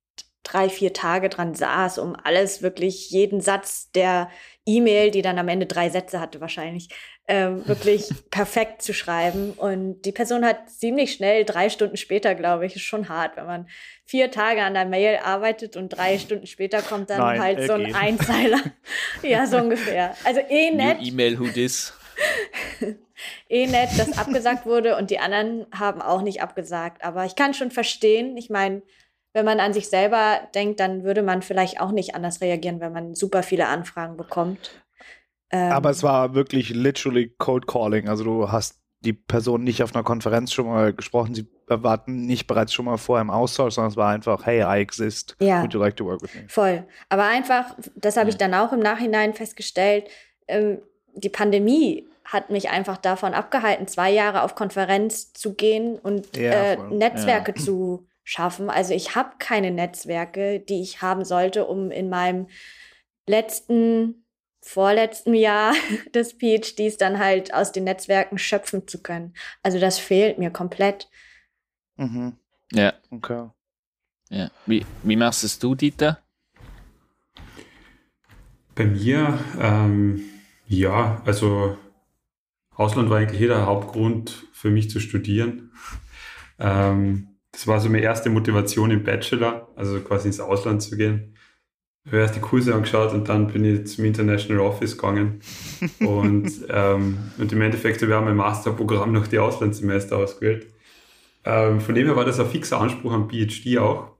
drei, 0.44 0.70
vier 0.70 0.94
Tage 0.94 1.30
dran 1.30 1.56
saß, 1.56 1.98
um 1.98 2.16
alles 2.16 2.62
wirklich, 2.62 3.10
jeden 3.10 3.42
Satz 3.42 3.92
der 3.92 4.30
E-Mail, 4.66 5.12
die 5.12 5.22
dann 5.22 5.40
am 5.40 5.48
Ende 5.48 5.66
drei 5.66 5.90
Sätze 5.90 6.20
hatte 6.20 6.40
wahrscheinlich, 6.40 6.90
ähm, 7.28 7.68
wirklich 7.68 8.10
perfekt 8.32 8.82
zu 8.82 8.94
schreiben. 8.94 9.52
Und 9.52 10.04
die 10.04 10.12
Person 10.12 10.46
hat 10.46 10.70
ziemlich 10.70 11.14
schnell, 11.14 11.46
drei 11.46 11.70
Stunden 11.70 11.98
später, 11.98 12.36
glaube 12.36 12.66
ich, 12.66 12.76
ist 12.76 12.84
schon 12.84 13.10
hart, 13.10 13.38
wenn 13.38 13.46
man 13.46 13.68
vier 14.06 14.32
Tage 14.32 14.62
an 14.62 14.74
der 14.74 14.86
Mail 14.86 15.20
arbeitet 15.24 15.76
und 15.76 15.90
drei 15.90 16.20
Stunden 16.20 16.46
später 16.46 16.82
kommt 16.82 17.10
dann 17.10 17.20
Nein, 17.20 17.42
halt 17.42 17.68
so 17.68 17.74
ein 17.74 17.96
Einzeiler. 17.96 18.60
ja, 19.24 19.48
so 19.48 19.58
ungefähr. 19.58 20.16
Also 20.24 20.42
eh 20.42 20.72
nett. 20.72 20.98
E-Mail 21.02 21.40
who 21.40 21.48
this? 21.48 21.94
eh 23.50 23.68
nett, 23.68 23.90
dass 23.98 24.18
abgesagt 24.18 24.66
wurde 24.66 24.96
und 24.98 25.10
die 25.10 25.20
anderen 25.20 25.66
haben 25.74 26.02
auch 26.02 26.22
nicht 26.22 26.42
abgesagt. 26.42 27.04
Aber 27.04 27.26
ich 27.26 27.36
kann 27.36 27.54
schon 27.54 27.72
verstehen, 27.72 28.38
ich 28.38 28.50
meine, 28.50 28.84
wenn 29.34 29.46
man 29.46 29.60
an 29.60 29.74
sich 29.74 29.90
selber 29.90 30.40
denkt, 30.54 30.80
dann 30.80 31.04
würde 31.04 31.22
man 31.22 31.42
vielleicht 31.42 31.82
auch 31.82 31.92
nicht 31.92 32.16
anders 32.16 32.40
reagieren, 32.40 32.80
wenn 32.80 32.94
man 32.94 33.16
super 33.16 33.44
viele 33.44 33.68
Anfragen 33.68 34.16
bekommt. 34.16 34.72
Ähm, 35.56 35.72
Aber 35.72 35.90
es 35.90 36.04
war 36.04 36.36
wirklich 36.36 36.70
literally 36.70 37.34
Cold 37.38 37.68
Calling. 37.68 38.10
Also 38.10 38.24
du 38.24 38.52
hast 38.52 38.80
die 39.02 39.14
Person 39.14 39.64
nicht 39.64 39.84
auf 39.84 39.94
einer 39.94 40.04
Konferenz 40.04 40.52
schon 40.52 40.68
mal 40.68 40.92
gesprochen, 40.94 41.36
sie 41.36 41.48
warten 41.68 42.26
nicht 42.26 42.48
bereits 42.48 42.74
schon 42.74 42.86
mal 42.86 42.98
vorher 42.98 43.22
im 43.22 43.30
Austausch, 43.30 43.76
sondern 43.76 43.92
es 43.92 43.98
war 43.98 44.12
einfach, 44.12 44.46
hey, 44.46 44.62
I 44.62 44.82
exist. 44.82 45.36
Ja. 45.40 45.62
Would 45.62 45.74
you 45.74 45.80
like 45.80 45.96
to 45.98 46.06
work 46.06 46.22
with 46.22 46.34
me? 46.34 46.46
Voll. 46.48 46.84
Aber 47.10 47.24
einfach, 47.24 47.76
das 47.96 48.18
habe 48.18 48.30
ich 48.30 48.38
dann 48.38 48.54
auch 48.54 48.74
im 48.74 48.80
Nachhinein 48.80 49.34
festgestellt, 49.34 50.10
ähm, 50.48 50.80
die 51.16 51.30
Pandemie 51.30 52.08
hat 52.26 52.50
mich 52.50 52.70
einfach 52.70 52.98
davon 52.98 53.34
abgehalten, 53.34 53.88
zwei 53.88 54.12
Jahre 54.12 54.42
auf 54.42 54.56
Konferenz 54.56 55.32
zu 55.34 55.54
gehen 55.54 55.98
und 56.00 56.36
ja, 56.36 56.52
äh, 56.52 56.78
Netzwerke 56.90 57.54
ja. 57.56 57.64
zu 57.64 58.08
schaffen. 58.24 58.70
Also 58.70 58.94
ich 58.94 59.16
habe 59.16 59.30
keine 59.38 59.72
Netzwerke, 59.72 60.60
die 60.60 60.82
ich 60.82 61.02
haben 61.02 61.24
sollte, 61.24 61.66
um 61.66 61.92
in 61.92 62.10
meinem 62.10 62.48
letzten, 63.28 64.25
vorletzten 64.66 65.36
Jahr 65.36 65.74
des 66.14 66.34
PhDs 66.34 66.98
dann 66.98 67.20
halt 67.20 67.54
aus 67.54 67.72
den 67.72 67.84
Netzwerken 67.84 68.38
schöpfen 68.38 68.88
zu 68.88 69.02
können. 69.02 69.34
Also 69.62 69.80
das 69.80 70.00
fehlt 70.00 70.40
mir 70.40 70.50
komplett. 70.50 71.08
Mhm. 71.98 72.34
Ja. 72.72 72.94
Okay. 73.12 73.50
Ja. 74.30 74.50
Wie, 74.66 74.86
wie 75.04 75.16
machst 75.16 75.44
es 75.44 75.60
du, 75.60 75.76
Dieter? 75.76 76.20
Bei 78.74 78.86
mir, 78.86 79.40
ähm, 79.62 80.26
ja, 80.66 81.22
also 81.26 81.78
Ausland 82.76 83.10
war 83.10 83.20
eigentlich 83.20 83.40
jeder 83.40 83.68
Hauptgrund 83.68 84.48
für 84.52 84.72
mich 84.72 84.90
zu 84.90 85.00
studieren. 85.00 85.72
Ähm, 86.58 87.36
das 87.52 87.68
war 87.68 87.82
so 87.82 87.90
meine 87.90 88.02
erste 88.02 88.30
Motivation 88.30 88.90
im 88.90 89.04
Bachelor, 89.04 89.68
also 89.76 90.00
quasi 90.00 90.30
ins 90.30 90.40
Ausland 90.40 90.82
zu 90.82 90.96
gehen. 90.96 91.35
Habe 92.06 92.18
erst 92.18 92.36
die 92.36 92.40
Kurse 92.40 92.74
angeschaut 92.74 93.14
und 93.14 93.28
dann 93.30 93.48
bin 93.48 93.66
ich 93.66 93.88
zum 93.88 94.06
International 94.06 94.62
Office 94.62 94.98
gegangen. 94.98 95.42
und, 96.00 96.52
ähm, 96.70 97.18
und 97.38 97.52
im 97.52 97.62
Endeffekt 97.62 98.02
habe 98.02 98.12
ich 98.12 98.18
auch 98.18 98.24
mein 98.24 98.36
Masterprogramm 98.36 99.12
noch 99.12 99.28
die 99.28 99.40
Auslandssemester 99.40 100.18
ausgewählt. 100.18 100.68
Ähm, 101.44 101.82
von 101.82 101.96
dem 101.96 102.08
her 102.08 102.16
war 102.16 102.26
das 102.26 102.40
ein 102.40 102.48
fixer 102.48 102.80
Anspruch 102.80 103.14
am 103.14 103.30
PhD 103.30 103.78
auch. 103.78 104.12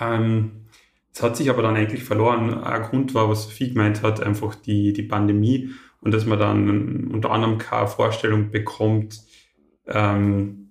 Ähm, 0.00 0.66
es 1.12 1.22
hat 1.22 1.36
sich 1.36 1.48
aber 1.48 1.62
dann 1.62 1.76
eigentlich 1.76 2.02
verloren. 2.02 2.62
Ein 2.62 2.82
Grund 2.82 3.14
war, 3.14 3.28
was 3.28 3.44
Sophie 3.44 3.68
gemeint 3.68 4.02
hat, 4.02 4.20
einfach 4.20 4.54
die, 4.56 4.92
die 4.92 5.02
Pandemie 5.02 5.70
und 6.00 6.12
dass 6.12 6.26
man 6.26 6.38
dann 6.38 7.08
unter 7.12 7.30
anderem 7.30 7.58
keine 7.58 7.86
Vorstellung 7.86 8.50
bekommt, 8.50 9.20
ähm, 9.86 10.63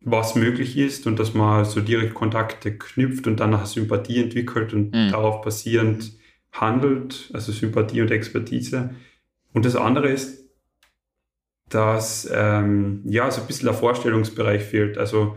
was 0.00 0.34
möglich 0.34 0.76
ist 0.76 1.06
und 1.06 1.18
dass 1.18 1.34
man 1.34 1.64
so 1.64 1.80
direkt 1.80 2.14
Kontakte 2.14 2.76
knüpft 2.76 3.26
und 3.26 3.40
dann 3.40 3.50
nach 3.50 3.66
Sympathie 3.66 4.22
entwickelt 4.22 4.72
und 4.72 4.94
mhm. 4.94 5.10
darauf 5.10 5.42
basierend 5.42 6.12
handelt, 6.52 7.30
also 7.32 7.52
Sympathie 7.52 8.00
und 8.02 8.10
Expertise. 8.10 8.90
Und 9.52 9.64
das 9.64 9.76
andere 9.76 10.08
ist, 10.08 10.44
dass 11.68 12.28
ähm, 12.32 13.02
ja 13.04 13.30
so 13.30 13.40
ein 13.40 13.46
bisschen 13.46 13.66
der 13.66 13.74
Vorstellungsbereich 13.74 14.62
fehlt. 14.62 14.98
Also 14.98 15.36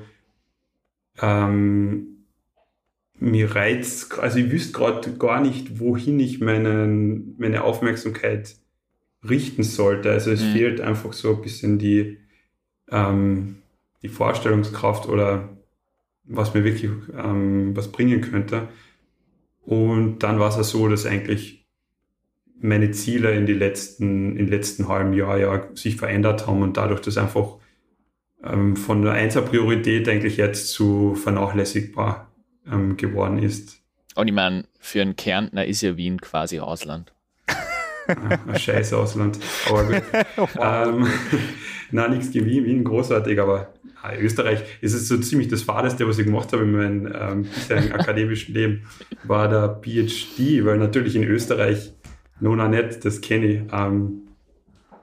ähm, 1.21 2.25
mir 3.19 3.55
reizt, 3.55 4.17
also 4.19 4.39
ich 4.39 4.51
wüsste 4.51 4.73
gerade 4.73 5.13
gar 5.17 5.41
nicht, 5.41 5.79
wohin 5.79 6.19
ich 6.19 6.39
meinen, 6.39 7.35
meine 7.37 7.63
Aufmerksamkeit 7.63 8.55
richten 9.27 9.63
sollte. 9.63 10.11
Also 10.11 10.31
es 10.31 10.41
mhm. 10.41 10.53
fehlt 10.53 10.81
einfach 10.81 11.13
so 11.13 11.35
ein 11.35 11.41
bisschen 11.41 11.77
die, 11.77 12.17
ähm, 12.89 13.57
die 14.01 14.09
Vorstellungskraft 14.09 15.07
oder 15.07 15.49
was 16.23 16.53
mir 16.53 16.63
wirklich 16.63 16.91
ähm, 17.15 17.75
was 17.75 17.91
bringen 17.91 18.21
könnte. 18.21 18.69
Und 19.61 20.19
dann 20.19 20.39
war 20.39 20.49
es 20.49 20.55
ja 20.55 20.63
so, 20.63 20.87
dass 20.87 21.05
eigentlich 21.05 21.67
meine 22.59 22.91
Ziele 22.91 23.31
in 23.31 23.45
die 23.45 23.53
letzten, 23.53 24.37
im 24.37 24.47
letzten 24.47 24.87
halben 24.87 25.13
Jahr 25.13 25.37
ja 25.37 25.67
sich 25.73 25.97
verändert 25.97 26.47
haben 26.47 26.61
und 26.61 26.77
dadurch 26.77 27.01
das 27.01 27.17
einfach 27.17 27.57
ähm, 28.43 28.75
von 28.75 29.01
der 29.01 29.13
Einser 29.13 29.41
Priorität 29.41 30.07
eigentlich 30.07 30.37
jetzt 30.37 30.69
zu 30.69 31.15
vernachlässigbar 31.15 32.31
ähm, 32.71 32.97
geworden 32.97 33.39
ist. 33.39 33.81
Und 34.15 34.27
ich 34.27 34.33
meine, 34.33 34.65
für 34.79 35.01
einen 35.01 35.15
Kärntner 35.15 35.65
ist 35.65 35.81
ja 35.81 35.97
Wien 35.97 36.19
quasi 36.21 36.59
Ausland. 36.59 37.13
ein 38.07 38.59
scheiß 38.59 38.93
Ausland. 38.93 39.39
Aber 39.69 39.83
gut. 39.85 40.03
ähm, 40.59 41.07
na, 41.91 42.07
nichts 42.07 42.31
gegen 42.31 42.45
Wien, 42.45 42.65
Wien 42.65 42.83
großartig, 42.83 43.39
aber 43.39 43.59
ah, 43.59 43.80
Österreich 44.19 44.63
ist 44.81 44.93
es 44.93 45.07
so 45.07 45.17
ziemlich 45.17 45.47
das 45.47 45.63
Fadeste, 45.63 46.07
was 46.07 46.17
ich 46.17 46.25
gemacht 46.25 46.51
habe 46.53 46.63
in 46.63 46.71
meinem 46.71 47.13
ähm, 47.13 47.43
bisherigen 47.43 47.91
akademischen 47.93 48.53
Leben, 48.53 48.87
war 49.23 49.47
der 49.47 49.81
PhD, 49.81 50.65
weil 50.65 50.77
natürlich 50.77 51.15
in 51.15 51.23
Österreich, 51.23 51.93
Nona 52.39 52.67
nicht, 52.67 53.05
das 53.05 53.21
kenne 53.21 53.45
ich, 53.45 53.61
ähm, 53.71 54.23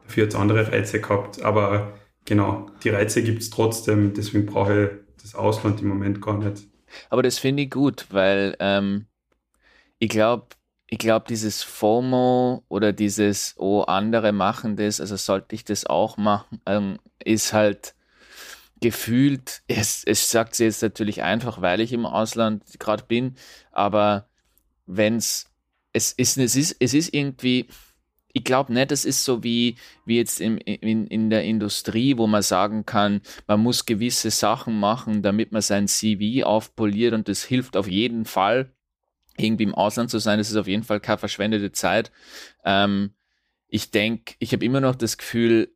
dafür 0.05 0.25
hat 0.25 0.31
es 0.31 0.35
andere 0.35 0.73
Reize 0.73 1.01
gehabt, 1.01 1.43
aber 1.43 1.95
genau, 2.25 2.71
die 2.83 2.91
Reize 2.91 3.23
gibt 3.23 3.43
es 3.43 3.51
trotzdem, 3.51 4.15
deswegen 4.15 4.47
brauche 4.47 4.85
ich 4.85 5.23
das 5.23 5.35
Ausland 5.35 5.81
im 5.81 5.89
Moment 5.89 6.21
gar 6.21 6.39
nicht. 6.39 6.67
Aber 7.11 7.23
das 7.23 7.39
finde 7.39 7.65
ich 7.65 7.71
gut, 7.71 8.07
weil 8.11 8.57
ähm, 8.61 9.07
ich 9.99 10.09
glaube, 10.09 10.47
ich 10.91 10.99
glaube, 10.99 11.27
dieses 11.29 11.63
FOMO 11.63 12.65
oder 12.69 12.93
dieses, 12.93 13.55
oh, 13.59 13.83
andere 13.83 14.33
machen 14.33 14.77
das, 14.77 15.01
also 15.01 15.17
sollte 15.17 15.55
ich 15.55 15.65
das 15.65 15.85
auch 15.85 16.17
machen, 16.17 16.61
ähm, 16.65 16.99
ist 17.23 17.53
halt 17.53 17.95
gefühlt, 18.81 19.63
es, 19.69 20.05
es 20.05 20.31
sagt 20.31 20.55
sie 20.55 20.65
jetzt 20.65 20.83
natürlich 20.83 21.23
einfach, 21.23 21.61
weil 21.61 21.81
ich 21.81 21.93
im 21.93 22.07
Ausland 22.07 22.63
gerade 22.79 23.05
bin, 23.05 23.35
aber 23.73 24.29
wenn 24.87 25.17
es, 25.17 25.51
es 25.93 26.13
ist, 26.13 26.39
es 26.39 26.57
ist, 26.57 26.77
es 26.79 26.95
ist 26.95 27.13
irgendwie, 27.13 27.69
ich 28.33 28.45
glaube 28.45 28.73
nicht, 28.73 28.91
das 28.91 29.05
ist 29.05 29.25
so 29.25 29.43
wie, 29.43 29.77
wie 30.05 30.17
jetzt 30.17 30.41
im, 30.41 30.59
in, 30.59 31.07
in 31.07 31.31
der 31.31 31.45
Industrie, 31.45 32.17
wo 32.17 32.27
man 32.27 32.43
sagen 32.43 32.87
kann, 32.87 33.21
man 33.47 33.61
muss 33.61 33.87
gewisse 33.87 34.31
Sachen 34.31 34.79
machen, 34.79 35.23
damit 35.23 35.53
man 35.53 35.63
sein 35.63 35.89
CV 35.89 36.45
aufpoliert 36.47 37.15
und 37.15 37.29
das 37.29 37.43
hilft 37.43 37.77
auf 37.77 37.89
jeden 37.89 38.25
Fall 38.25 38.73
irgendwie 39.37 39.65
im 39.65 39.75
Ausland 39.75 40.11
zu 40.11 40.19
sein, 40.19 40.39
das 40.39 40.51
ist 40.51 40.57
auf 40.57 40.67
jeden 40.67 40.83
Fall 40.83 41.01
keine 41.01 41.19
verschwendete 41.19 41.73
Zeit. 41.73 42.11
Ähm, 42.65 43.15
ich 43.69 43.91
denke, 43.91 44.35
ich 44.39 44.53
habe 44.53 44.65
immer 44.65 44.81
noch 44.81 44.97
das 44.97 45.19
Gefühl, 45.19 45.73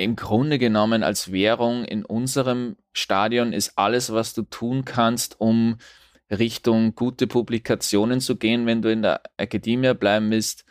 im 0.00 0.16
Grunde 0.16 0.58
genommen 0.58 1.02
als 1.02 1.30
Währung 1.30 1.84
in 1.84 2.04
unserem 2.04 2.76
Stadion 2.92 3.52
ist 3.52 3.76
alles, 3.76 4.12
was 4.12 4.34
du 4.34 4.42
tun 4.42 4.84
kannst, 4.84 5.40
um 5.40 5.76
Richtung 6.30 6.94
gute 6.94 7.26
Publikationen 7.26 8.20
zu 8.20 8.36
gehen, 8.36 8.66
wenn 8.66 8.82
du 8.82 8.90
in 8.90 9.02
der 9.02 9.22
Akademie 9.36 9.94
bleiben 9.94 10.30
willst, 10.30 10.64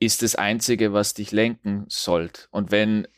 ist 0.00 0.22
das 0.22 0.36
Einzige, 0.36 0.92
was 0.92 1.14
dich 1.14 1.32
lenken 1.32 1.84
sollte. 1.88 2.42
Und 2.50 2.70
wenn 2.70 3.08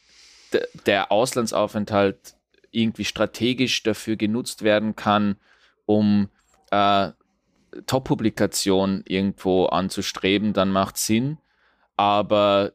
der 0.87 1.12
Auslandsaufenthalt 1.12 2.34
irgendwie 2.70 3.04
strategisch 3.04 3.82
dafür 3.82 4.16
genutzt 4.16 4.62
werden 4.62 4.96
kann, 4.96 5.37
um 5.87 6.28
äh, 6.70 7.10
Top-Publikation 7.87 9.04
irgendwo 9.06 9.66
anzustreben, 9.66 10.52
dann 10.52 10.70
macht 10.72 10.96
Sinn. 10.96 11.38
Aber 11.96 12.72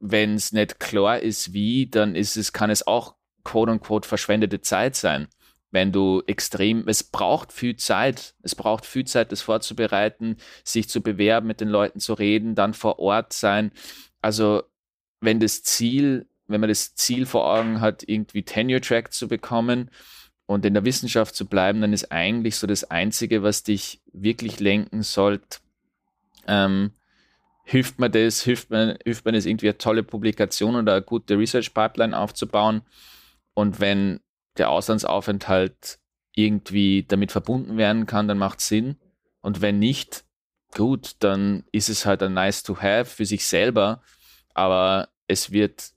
wenn 0.00 0.34
es 0.34 0.52
nicht 0.52 0.80
klar 0.80 1.20
ist, 1.20 1.52
wie, 1.52 1.86
dann 1.86 2.14
ist 2.14 2.36
es, 2.36 2.52
kann 2.52 2.70
es 2.70 2.86
auch 2.86 3.14
quote 3.44 3.72
unquote 3.72 4.08
verschwendete 4.08 4.60
Zeit 4.60 4.96
sein. 4.96 5.28
Wenn 5.70 5.92
du 5.92 6.22
extrem, 6.26 6.88
es 6.88 7.04
braucht 7.04 7.52
viel 7.52 7.76
Zeit, 7.76 8.34
es 8.42 8.54
braucht 8.54 8.84
viel 8.86 9.04
Zeit, 9.04 9.30
das 9.30 9.42
vorzubereiten, 9.42 10.36
sich 10.64 10.88
zu 10.88 11.00
bewerben, 11.00 11.46
mit 11.46 11.60
den 11.60 11.68
Leuten 11.68 12.00
zu 12.00 12.14
reden, 12.14 12.56
dann 12.56 12.74
vor 12.74 12.98
Ort 12.98 13.32
sein. 13.32 13.70
Also, 14.20 14.64
wenn 15.20 15.38
das 15.38 15.62
Ziel, 15.62 16.26
wenn 16.48 16.60
man 16.60 16.70
das 16.70 16.96
Ziel 16.96 17.24
vor 17.24 17.46
Augen 17.46 17.80
hat, 17.80 18.02
irgendwie 18.04 18.42
Tenure 18.42 18.80
Track 18.80 19.12
zu 19.12 19.28
bekommen, 19.28 19.90
und 20.50 20.64
in 20.64 20.74
der 20.74 20.84
Wissenschaft 20.84 21.36
zu 21.36 21.46
bleiben, 21.46 21.80
dann 21.80 21.92
ist 21.92 22.10
eigentlich 22.10 22.56
so 22.56 22.66
das 22.66 22.82
Einzige, 22.82 23.44
was 23.44 23.62
dich 23.62 24.00
wirklich 24.12 24.58
lenken 24.58 25.04
sollte, 25.04 25.60
ähm, 26.48 26.90
hilft 27.70 28.00
mir 28.00 28.10
das, 28.10 28.42
hilft 28.42 28.70
mir, 28.70 28.98
hilft 29.04 29.24
mir 29.24 29.30
das 29.30 29.46
irgendwie 29.46 29.68
eine 29.68 29.78
tolle 29.78 30.02
Publikation 30.02 30.74
oder 30.74 30.94
eine 30.94 31.02
gute 31.02 31.38
Research 31.38 31.72
Pipeline 31.72 32.18
aufzubauen. 32.18 32.82
Und 33.54 33.78
wenn 33.78 34.18
der 34.58 34.70
Auslandsaufenthalt 34.70 36.00
irgendwie 36.34 37.04
damit 37.06 37.30
verbunden 37.30 37.76
werden 37.76 38.06
kann, 38.06 38.26
dann 38.26 38.38
macht 38.38 38.58
es 38.58 38.66
Sinn. 38.66 38.96
Und 39.40 39.60
wenn 39.60 39.78
nicht, 39.78 40.24
gut, 40.74 41.14
dann 41.20 41.62
ist 41.70 41.88
es 41.88 42.06
halt 42.06 42.24
ein 42.24 42.34
nice 42.34 42.64
to 42.64 42.76
have 42.76 43.04
für 43.04 43.24
sich 43.24 43.46
selber, 43.46 44.02
aber 44.52 45.08
es 45.28 45.52
wird 45.52 45.92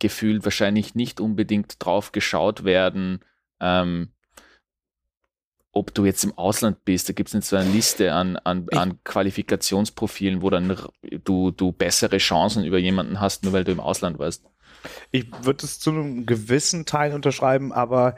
gefühlt 0.00 0.44
wahrscheinlich 0.44 0.94
nicht 0.94 1.20
unbedingt 1.20 1.82
drauf 1.82 2.12
geschaut 2.12 2.64
werden, 2.64 3.20
ähm, 3.60 4.12
ob 5.74 5.92
du 5.92 6.04
jetzt 6.04 6.24
im 6.24 6.36
Ausland 6.38 6.84
bist, 6.84 7.08
da 7.08 7.12
gibt 7.12 7.28
es 7.28 7.34
nicht 7.34 7.46
so 7.46 7.56
eine 7.56 7.70
Liste 7.70 8.12
an, 8.12 8.36
an, 8.36 8.66
an 8.72 8.98
Qualifikationsprofilen, 9.04 10.40
wo 10.40 10.50
dann 10.50 10.76
du, 11.24 11.50
du 11.50 11.72
bessere 11.72 12.18
Chancen 12.18 12.64
über 12.64 12.78
jemanden 12.78 13.20
hast, 13.20 13.44
nur 13.44 13.52
weil 13.52 13.64
du 13.64 13.72
im 13.72 13.80
Ausland 13.80 14.18
warst. 14.18 14.44
Ich 15.10 15.26
würde 15.42 15.64
es 15.64 15.80
zu 15.80 15.90
einem 15.90 16.26
gewissen 16.26 16.86
Teil 16.86 17.12
unterschreiben, 17.12 17.72
aber 17.72 18.14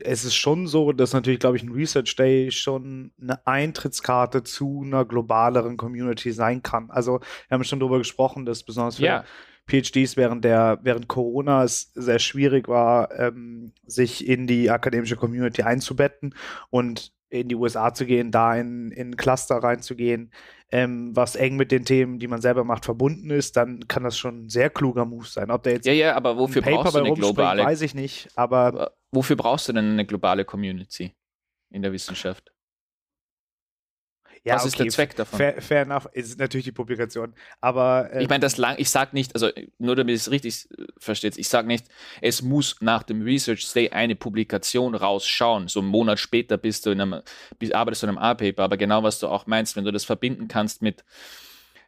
es 0.00 0.24
ist 0.24 0.36
schon 0.36 0.66
so, 0.66 0.92
dass 0.92 1.12
natürlich, 1.12 1.40
glaube 1.40 1.56
ich, 1.56 1.62
ein 1.62 1.72
Research 1.72 2.14
Day 2.14 2.50
schon 2.52 3.10
eine 3.20 3.44
Eintrittskarte 3.46 4.44
zu 4.44 4.82
einer 4.84 5.04
globaleren 5.04 5.76
Community 5.76 6.32
sein 6.32 6.62
kann. 6.62 6.90
Also 6.90 7.20
wir 7.48 7.54
haben 7.54 7.64
schon 7.64 7.80
darüber 7.80 7.98
gesprochen, 7.98 8.46
dass 8.46 8.62
besonders 8.62 8.96
für 8.96 9.04
ja. 9.04 9.24
PhDs 9.68 10.16
während 10.16 10.44
der 10.44 10.78
während 10.82 11.08
Corona 11.08 11.64
es 11.64 11.92
sehr 11.94 12.18
schwierig 12.18 12.68
war, 12.68 13.10
ähm, 13.18 13.72
sich 13.86 14.26
in 14.26 14.46
die 14.46 14.70
akademische 14.70 15.16
Community 15.16 15.62
einzubetten 15.62 16.34
und 16.70 17.12
in 17.30 17.48
die 17.48 17.56
USA 17.56 17.92
zu 17.92 18.06
gehen, 18.06 18.30
da 18.30 18.56
in, 18.56 18.90
in 18.90 19.16
Cluster 19.16 19.56
reinzugehen, 19.56 20.32
ähm, 20.70 21.14
was 21.14 21.36
eng 21.36 21.56
mit 21.56 21.72
den 21.72 21.84
Themen, 21.84 22.18
die 22.18 22.26
man 22.26 22.40
selber 22.40 22.64
macht, 22.64 22.84
verbunden 22.84 23.30
ist, 23.30 23.56
dann 23.56 23.86
kann 23.88 24.04
das 24.04 24.18
schon 24.18 24.44
ein 24.44 24.48
sehr 24.48 24.70
kluger 24.70 25.04
Move 25.04 25.26
sein. 25.26 25.50
Ob 25.50 25.62
der 25.62 25.74
jetzt 25.74 25.86
ja, 25.86 25.92
ja, 25.92 26.16
aber 26.16 26.36
wofür 26.36 26.62
brauchst 26.62 26.94
du 26.94 26.98
eine 26.98 27.14
globale? 27.14 27.64
Weiß 27.64 27.82
ich 27.82 27.94
nicht. 27.94 28.28
Aber, 28.34 28.66
aber 28.66 28.92
wofür 29.10 29.36
brauchst 29.36 29.68
du 29.68 29.72
denn 29.72 29.92
eine 29.92 30.06
globale 30.06 30.44
Community 30.44 31.14
in 31.70 31.82
der 31.82 31.92
Wissenschaft? 31.92 32.52
Ja, 34.48 34.54
Was 34.54 34.62
okay, 34.62 34.68
ist 34.68 34.78
der 34.78 34.88
Zweck 34.88 35.16
davon? 35.16 35.36
Fair, 35.36 35.60
fair 35.60 35.82
enough, 35.82 36.08
ist 36.12 36.38
natürlich 36.38 36.64
die 36.64 36.72
Publikation. 36.72 37.34
Aber 37.60 38.08
ähm, 38.12 38.20
ich 38.22 38.28
meine, 38.30 38.40
das 38.40 38.56
lang, 38.56 38.76
ich 38.78 38.88
sage 38.88 39.10
nicht, 39.12 39.34
also 39.34 39.50
nur 39.78 39.94
damit 39.94 40.16
es 40.16 40.30
richtig 40.30 40.66
äh, 40.70 40.84
versteht, 40.96 41.36
ich 41.36 41.48
sage 41.48 41.68
nicht, 41.68 41.86
es 42.22 42.40
muss 42.40 42.76
nach 42.80 43.02
dem 43.02 43.20
Research 43.20 43.70
Day 43.74 43.90
eine 43.90 44.16
Publikation 44.16 44.94
rausschauen. 44.94 45.68
So 45.68 45.80
einen 45.80 45.90
Monat 45.90 46.18
später 46.18 46.56
bist 46.56 46.86
du 46.86 46.90
in 46.90 47.00
einem, 47.02 47.22
bist, 47.58 47.74
arbeitest 47.74 48.02
du 48.02 48.06
in 48.06 48.10
einem 48.10 48.18
A-Paper, 48.18 48.62
aber 48.62 48.78
genau 48.78 49.02
was 49.02 49.18
du 49.18 49.28
auch 49.28 49.46
meinst, 49.46 49.76
wenn 49.76 49.84
du 49.84 49.92
das 49.92 50.04
verbinden 50.04 50.48
kannst 50.48 50.80
mit 50.80 51.04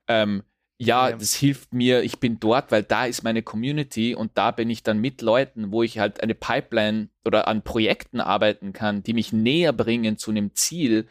ähm, 0.07 0.43
ja, 0.83 1.13
das 1.13 1.35
hilft 1.35 1.75
mir, 1.75 2.03
ich 2.03 2.21
bin 2.21 2.41
dort, 2.41 2.73
weil 2.73 2.83
da 2.83 3.05
ist 3.05 3.23
meine 3.23 3.43
Community 3.43 4.15
und 4.15 4.39
da 4.39 4.51
bin 4.51 4.71
ich 4.71 4.83
dann 4.83 4.99
mit 4.99 5.21
Leuten, 5.21 5.73
wo 5.73 5.83
ich 5.83 5.99
halt 5.99 6.23
eine 6.23 6.35
Pipeline 6.35 7.11
oder 7.23 7.49
an 7.49 7.63
Projekten 7.63 8.19
arbeiten 8.19 8.73
kann, 8.73 9.03
die 9.03 9.13
mich 9.13 9.31
näher 9.31 9.75
bringen 9.75 10.17
zu 10.17 10.31
einem 10.31 10.55
Ziel, 10.55 11.07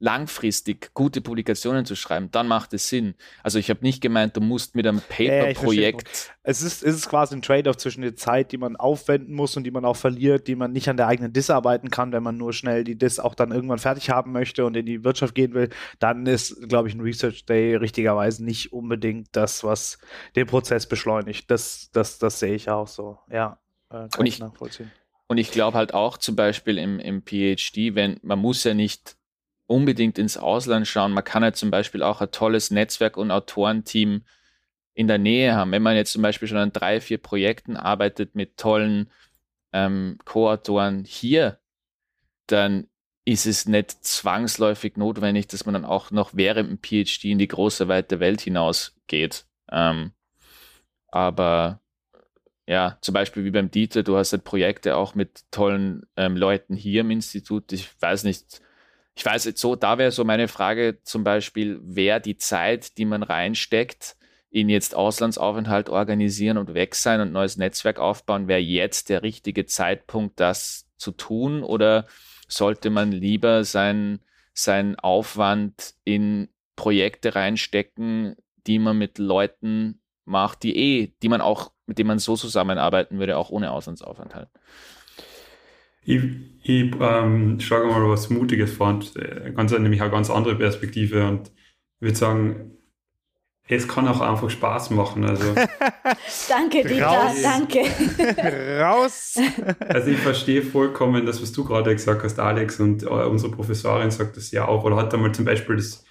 langfristig 0.00 0.92
gute 0.94 1.20
Publikationen 1.20 1.84
zu 1.84 1.94
schreiben, 1.94 2.30
dann 2.32 2.48
macht 2.48 2.72
es 2.72 2.88
Sinn. 2.88 3.14
Also 3.42 3.58
ich 3.58 3.68
habe 3.68 3.80
nicht 3.82 4.00
gemeint, 4.00 4.34
du 4.34 4.40
musst 4.40 4.74
mit 4.74 4.86
einem 4.86 5.02
Paper-Projekt. 5.02 6.08
Ja, 6.08 6.34
es, 6.42 6.62
ist, 6.62 6.82
es 6.82 6.96
ist 6.96 7.08
quasi 7.10 7.36
ein 7.36 7.42
Trade-off 7.42 7.76
zwischen 7.76 8.00
der 8.00 8.16
Zeit, 8.16 8.50
die 8.50 8.56
man 8.56 8.76
aufwenden 8.76 9.34
muss 9.34 9.58
und 9.58 9.64
die 9.64 9.70
man 9.70 9.84
auch 9.84 9.96
verliert, 9.96 10.48
die 10.48 10.56
man 10.56 10.72
nicht 10.72 10.88
an 10.88 10.96
der 10.96 11.06
eigenen 11.06 11.34
Diss 11.34 11.50
arbeiten 11.50 11.90
kann, 11.90 12.12
wenn 12.12 12.22
man 12.22 12.38
nur 12.38 12.54
schnell 12.54 12.82
die 12.82 12.96
Diss 12.96 13.20
auch 13.20 13.34
dann 13.34 13.52
irgendwann 13.52 13.78
fertig 13.78 14.08
haben 14.08 14.32
möchte 14.32 14.64
und 14.64 14.74
in 14.74 14.86
die 14.86 15.04
Wirtschaft 15.04 15.34
gehen 15.34 15.52
will. 15.52 15.68
Dann 15.98 16.26
ist, 16.26 16.66
glaube 16.68 16.88
ich, 16.88 16.94
ein 16.94 17.02
Research 17.02 17.44
Day 17.44 17.76
richtigerweise 17.76 18.42
nicht 18.42 18.72
unbedingt 18.72 19.28
das, 19.32 19.62
was 19.64 19.98
den 20.34 20.46
Prozess 20.46 20.86
beschleunigt. 20.86 21.50
Das, 21.50 21.90
das, 21.92 22.18
das 22.18 22.40
sehe 22.40 22.54
ich 22.54 22.70
auch 22.70 22.88
so. 22.88 23.18
Ja, 23.30 23.58
äh, 23.90 24.08
kann 24.08 24.08
und 24.18 24.26
ich 24.26 24.38
nachvollziehen. 24.38 24.90
Und 25.26 25.38
ich 25.38 25.52
glaube 25.52 25.76
halt 25.76 25.94
auch 25.94 26.16
zum 26.16 26.34
Beispiel 26.34 26.78
im, 26.78 26.98
im 26.98 27.22
PhD, 27.22 27.94
wenn 27.94 28.18
man 28.22 28.38
muss 28.38 28.64
ja 28.64 28.74
nicht 28.74 29.16
unbedingt 29.70 30.18
ins 30.18 30.36
Ausland 30.36 30.88
schauen. 30.88 31.12
Man 31.12 31.22
kann 31.22 31.44
ja 31.44 31.52
zum 31.52 31.70
Beispiel 31.70 32.02
auch 32.02 32.20
ein 32.20 32.32
tolles 32.32 32.72
Netzwerk 32.72 33.16
und 33.16 33.30
Autorenteam 33.30 34.24
in 34.94 35.06
der 35.06 35.18
Nähe 35.18 35.54
haben. 35.54 35.70
Wenn 35.70 35.82
man 35.82 35.94
jetzt 35.94 36.12
zum 36.12 36.22
Beispiel 36.22 36.48
schon 36.48 36.58
an 36.58 36.72
drei, 36.72 37.00
vier 37.00 37.18
Projekten 37.18 37.76
arbeitet 37.76 38.34
mit 38.34 38.56
tollen 38.56 39.12
ähm, 39.72 40.18
Co-Autoren 40.24 41.04
hier, 41.04 41.60
dann 42.48 42.88
ist 43.24 43.46
es 43.46 43.66
nicht 43.66 43.92
zwangsläufig 44.04 44.96
notwendig, 44.96 45.46
dass 45.46 45.66
man 45.66 45.74
dann 45.74 45.84
auch 45.84 46.10
noch 46.10 46.30
während 46.34 46.68
dem 46.68 46.78
PhD 46.82 47.26
in 47.26 47.38
die 47.38 47.46
große, 47.46 47.86
weite 47.86 48.18
Welt 48.18 48.40
hinausgeht. 48.40 49.46
Ähm, 49.70 50.10
aber 51.06 51.80
ja, 52.66 52.98
zum 53.02 53.14
Beispiel 53.14 53.44
wie 53.44 53.52
beim 53.52 53.70
Dieter, 53.70 54.02
du 54.02 54.16
hast 54.16 54.32
halt 54.32 54.42
Projekte 54.42 54.96
auch 54.96 55.14
mit 55.14 55.44
tollen 55.52 56.06
ähm, 56.16 56.36
Leuten 56.36 56.74
hier 56.74 57.02
im 57.02 57.12
Institut. 57.12 57.72
Ich 57.72 57.88
weiß 58.02 58.24
nicht, 58.24 58.60
ich 59.14 59.24
weiß 59.24 59.44
so, 59.54 59.76
da 59.76 59.98
wäre 59.98 60.12
so 60.12 60.24
meine 60.24 60.48
Frage 60.48 60.98
zum 61.02 61.24
Beispiel, 61.24 61.80
wer 61.82 62.20
die 62.20 62.36
Zeit, 62.36 62.96
die 62.96 63.04
man 63.04 63.22
reinsteckt, 63.22 64.16
in 64.50 64.68
jetzt 64.68 64.94
Auslandsaufenthalt 64.94 65.88
organisieren 65.88 66.58
und 66.58 66.74
weg 66.74 66.94
sein 66.94 67.20
und 67.20 67.32
neues 67.32 67.56
Netzwerk 67.56 67.98
aufbauen, 67.98 68.48
wäre 68.48 68.60
jetzt 68.60 69.08
der 69.08 69.22
richtige 69.22 69.66
Zeitpunkt, 69.66 70.40
das 70.40 70.88
zu 70.96 71.12
tun? 71.12 71.62
Oder 71.62 72.06
sollte 72.48 72.90
man 72.90 73.12
lieber 73.12 73.64
seinen 73.64 74.20
sein 74.52 74.98
Aufwand 74.98 75.94
in 76.04 76.48
Projekte 76.74 77.34
reinstecken, 77.34 78.36
die 78.66 78.78
man 78.78 78.98
mit 78.98 79.18
Leuten 79.18 80.02
macht, 80.24 80.62
die 80.64 80.76
eh, 80.76 81.12
die 81.22 81.28
man 81.28 81.40
auch, 81.40 81.72
mit 81.86 81.98
denen 81.98 82.08
man 82.08 82.18
so 82.18 82.36
zusammenarbeiten 82.36 83.18
würde, 83.18 83.38
auch 83.38 83.50
ohne 83.50 83.70
Auslandsaufenthalt? 83.70 84.48
Ich, 86.10 86.22
ich 86.62 86.92
ähm, 87.00 87.60
schlage 87.60 87.86
mal 87.86 88.08
was 88.08 88.30
Mutiges 88.30 88.72
vor, 88.72 88.88
und, 88.88 89.14
äh, 89.16 89.52
ganz, 89.54 89.70
nämlich 89.70 90.02
eine 90.02 90.10
ganz 90.10 90.28
andere 90.28 90.56
Perspektive 90.56 91.26
und 91.26 91.52
würde 92.00 92.16
sagen, 92.16 92.72
es 93.68 93.86
kann 93.86 94.08
auch 94.08 94.20
einfach 94.20 94.50
Spaß 94.50 94.90
machen. 94.90 95.24
Also, 95.24 95.54
danke, 96.48 96.82
Dieter, 96.82 97.32
danke. 97.40 97.82
Raus! 98.82 99.38
Also 99.78 100.10
ich 100.10 100.18
verstehe 100.18 100.62
vollkommen 100.62 101.26
das, 101.26 101.40
was 101.40 101.52
du 101.52 101.64
gerade 101.64 101.94
gesagt 101.94 102.24
hast, 102.24 102.40
Alex, 102.40 102.80
und 102.80 103.04
äh, 103.04 103.06
unsere 103.06 103.52
Professorin 103.52 104.10
sagt 104.10 104.36
das 104.36 104.50
ja 104.50 104.66
auch, 104.66 104.82
oder 104.82 104.96
hat 104.96 105.14
einmal 105.14 105.32
zum 105.32 105.44
Beispiel 105.44 105.76
das, 105.76 106.04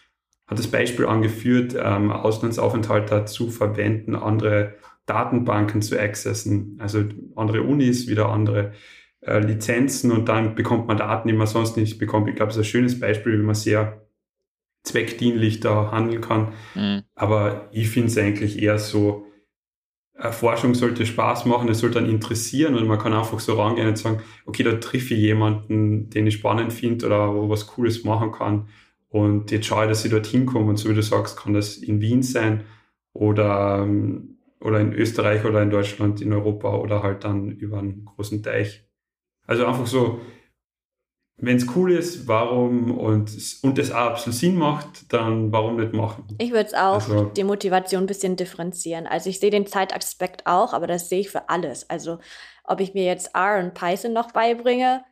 hat 0.47 0.57
das 0.57 0.67
Beispiel 0.67 1.07
angeführt, 1.07 1.75
ähm, 1.77 2.11
Auslandsaufenthalter 2.11 3.25
zu 3.25 3.49
verwenden, 3.49 4.15
andere 4.15 4.75
Datenbanken 5.05 5.81
zu 5.81 5.99
accessen, 5.99 6.77
also 6.79 7.03
andere 7.35 7.63
Unis, 7.63 8.07
wieder 8.07 8.29
andere 8.29 8.71
äh, 9.21 9.39
Lizenzen 9.39 10.11
und 10.11 10.29
dann 10.29 10.55
bekommt 10.55 10.87
man 10.87 10.97
Daten, 10.97 11.27
die 11.27 11.33
man 11.33 11.47
sonst 11.47 11.77
nicht 11.77 11.99
bekommt. 11.99 12.27
Ich 12.27 12.35
glaube, 12.35 12.49
das 12.49 12.57
ist 12.57 12.63
ein 12.63 12.71
schönes 12.71 12.99
Beispiel, 12.99 13.39
wie 13.39 13.43
man 13.43 13.55
sehr 13.55 14.05
zweckdienlich 14.83 15.59
da 15.59 15.91
handeln 15.91 16.21
kann. 16.21 16.53
Mhm. 16.75 17.03
Aber 17.15 17.69
ich 17.71 17.89
finde 17.89 18.07
es 18.07 18.17
eigentlich 18.17 18.61
eher 18.61 18.79
so, 18.79 19.25
Forschung 20.31 20.75
sollte 20.75 21.05
Spaß 21.05 21.45
machen, 21.45 21.69
es 21.69 21.79
sollte 21.79 22.01
dann 22.01 22.09
interessieren 22.09 22.75
und 22.75 22.87
man 22.87 22.99
kann 22.99 23.13
einfach 23.13 23.39
so 23.39 23.53
rangehen 23.53 23.87
und 23.87 23.97
sagen, 23.97 24.21
okay, 24.45 24.63
da 24.63 24.73
treffe 24.73 25.13
ich 25.13 25.21
jemanden, 25.21 26.09
den 26.09 26.27
ich 26.27 26.35
spannend 26.35 26.73
finde 26.73 27.05
oder 27.05 27.33
wo 27.33 27.49
was 27.49 27.67
Cooles 27.67 28.03
machen 28.03 28.33
kann 28.33 28.67
und 29.09 29.49
jetzt 29.51 29.65
schaue 29.65 29.85
ich, 29.85 29.89
dass 29.89 30.05
ich 30.05 30.11
dorthin 30.11 30.45
komme 30.45 30.67
und 30.69 30.77
so 30.77 30.89
wie 30.89 30.93
du 30.93 31.01
sagst, 31.01 31.37
kann 31.37 31.53
das 31.53 31.77
in 31.77 31.99
Wien 32.01 32.21
sein 32.21 32.65
oder, 33.13 33.83
ähm, 33.83 34.37
oder 34.59 34.79
in 34.79 34.93
Österreich 34.93 35.45
oder 35.45 35.63
in 35.63 35.71
Deutschland, 35.71 36.21
in 36.21 36.33
Europa 36.33 36.75
oder 36.75 37.01
halt 37.01 37.23
dann 37.23 37.51
über 37.51 37.79
einen 37.79 38.05
großen 38.05 38.43
Teich. 38.43 38.85
Also 39.49 39.65
einfach 39.65 39.87
so, 39.87 40.21
wenn 41.37 41.57
es 41.57 41.65
cool 41.75 41.91
ist, 41.91 42.27
warum 42.27 42.95
und, 42.95 43.35
und 43.63 43.79
es 43.79 43.91
auch 43.91 44.11
absolut 44.11 44.37
Sinn 44.37 44.55
macht, 44.55 45.11
dann 45.11 45.51
warum 45.51 45.77
nicht 45.77 45.91
machen? 45.91 46.27
Ich 46.37 46.51
würde 46.51 46.67
es 46.67 46.75
auch 46.75 46.93
also, 46.93 47.23
die 47.25 47.43
Motivation 47.43 48.03
ein 48.03 48.07
bisschen 48.07 48.35
differenzieren. 48.35 49.07
Also 49.07 49.27
ich 49.27 49.39
sehe 49.39 49.49
den 49.49 49.65
Zeitaspekt 49.65 50.45
auch, 50.45 50.73
aber 50.73 50.85
das 50.85 51.09
sehe 51.09 51.21
ich 51.21 51.31
für 51.31 51.49
alles. 51.49 51.89
Also 51.89 52.19
ob 52.63 52.79
ich 52.79 52.93
mir 52.93 53.05
jetzt 53.05 53.33
R 53.33 53.57
und 53.57 53.73
Python 53.73 54.13
noch 54.13 54.33
beibringe, 54.33 55.03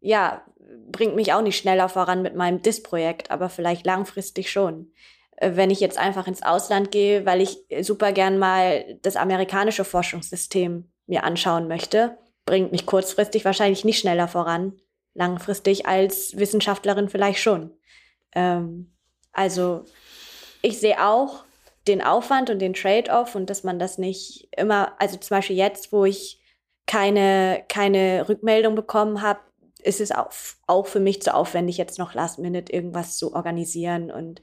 ja, 0.00 0.42
bringt 0.92 1.16
mich 1.16 1.32
auch 1.32 1.40
nicht 1.40 1.56
schneller 1.56 1.88
voran 1.88 2.20
mit 2.20 2.36
meinem 2.36 2.60
DIS-Projekt, 2.60 3.30
aber 3.30 3.48
vielleicht 3.48 3.86
langfristig 3.86 4.50
schon. 4.50 4.92
Äh, 5.36 5.52
wenn 5.54 5.70
ich 5.70 5.80
jetzt 5.80 5.96
einfach 5.96 6.26
ins 6.26 6.42
Ausland 6.42 6.90
gehe, 6.90 7.24
weil 7.24 7.40
ich 7.40 7.64
super 7.80 8.12
gern 8.12 8.38
mal 8.38 8.98
das 9.00 9.16
amerikanische 9.16 9.84
Forschungssystem 9.84 10.90
mir 11.06 11.24
anschauen 11.24 11.66
möchte, 11.66 12.18
bringt 12.46 12.72
mich 12.72 12.86
kurzfristig 12.86 13.44
wahrscheinlich 13.44 13.84
nicht 13.84 13.98
schneller 13.98 14.28
voran, 14.28 14.80
langfristig 15.14 15.86
als 15.86 16.36
Wissenschaftlerin 16.38 17.08
vielleicht 17.08 17.40
schon. 17.40 17.76
Ähm, 18.32 18.94
also 19.32 19.84
ich 20.62 20.78
sehe 20.78 21.04
auch 21.04 21.44
den 21.86 22.02
Aufwand 22.02 22.50
und 22.50 22.60
den 22.60 22.74
Trade-off 22.74 23.34
und 23.34 23.50
dass 23.50 23.62
man 23.62 23.78
das 23.78 23.98
nicht 23.98 24.48
immer, 24.56 25.00
also 25.00 25.16
zum 25.18 25.36
Beispiel 25.36 25.56
jetzt, 25.56 25.92
wo 25.92 26.04
ich 26.04 26.40
keine, 26.86 27.64
keine 27.68 28.28
Rückmeldung 28.28 28.74
bekommen 28.74 29.22
habe, 29.22 29.40
ist 29.82 30.00
es 30.00 30.10
auch, 30.10 30.30
auch 30.66 30.86
für 30.86 31.00
mich 31.00 31.22
zu 31.22 31.34
aufwendig, 31.34 31.76
jetzt 31.76 31.98
noch 31.98 32.14
Last 32.14 32.38
Minute 32.38 32.72
irgendwas 32.72 33.16
zu 33.18 33.34
organisieren 33.34 34.10
und 34.10 34.40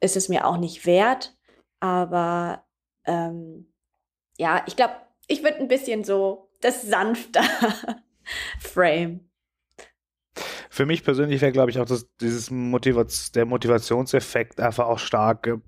ist 0.00 0.16
es 0.16 0.28
mir 0.28 0.46
auch 0.46 0.56
nicht 0.56 0.86
wert. 0.86 1.36
Aber 1.78 2.64
ähm, 3.04 3.72
ja, 4.36 4.64
ich 4.66 4.76
glaube, 4.76 4.94
ich 5.28 5.42
würde 5.42 5.58
ein 5.58 5.68
bisschen 5.68 6.02
so 6.02 6.49
das 6.60 6.82
sanfte 6.82 7.40
Frame. 8.58 9.20
Für 10.70 10.86
mich 10.86 11.02
persönlich 11.02 11.40
wäre, 11.40 11.52
glaube 11.52 11.70
ich, 11.70 11.78
auch 11.78 11.86
das, 11.86 12.08
dieses 12.20 12.50
Motivaz 12.50 13.32
der 13.32 13.44
Motivationseffekt 13.44 14.60
einfach 14.60 14.86
auch 14.86 14.98
stark. 14.98 15.46
Äh, 15.46 15.58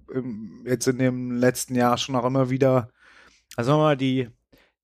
jetzt 0.65 0.87
in 0.87 0.99
dem 0.99 1.33
letzten 1.33 1.75
Jahr 1.75 1.99
schon 1.99 2.17
auch 2.17 2.25
immer 2.25 2.51
wieder, 2.51 2.91
also 3.57 3.77
mal 3.77 3.97
die 3.97 4.31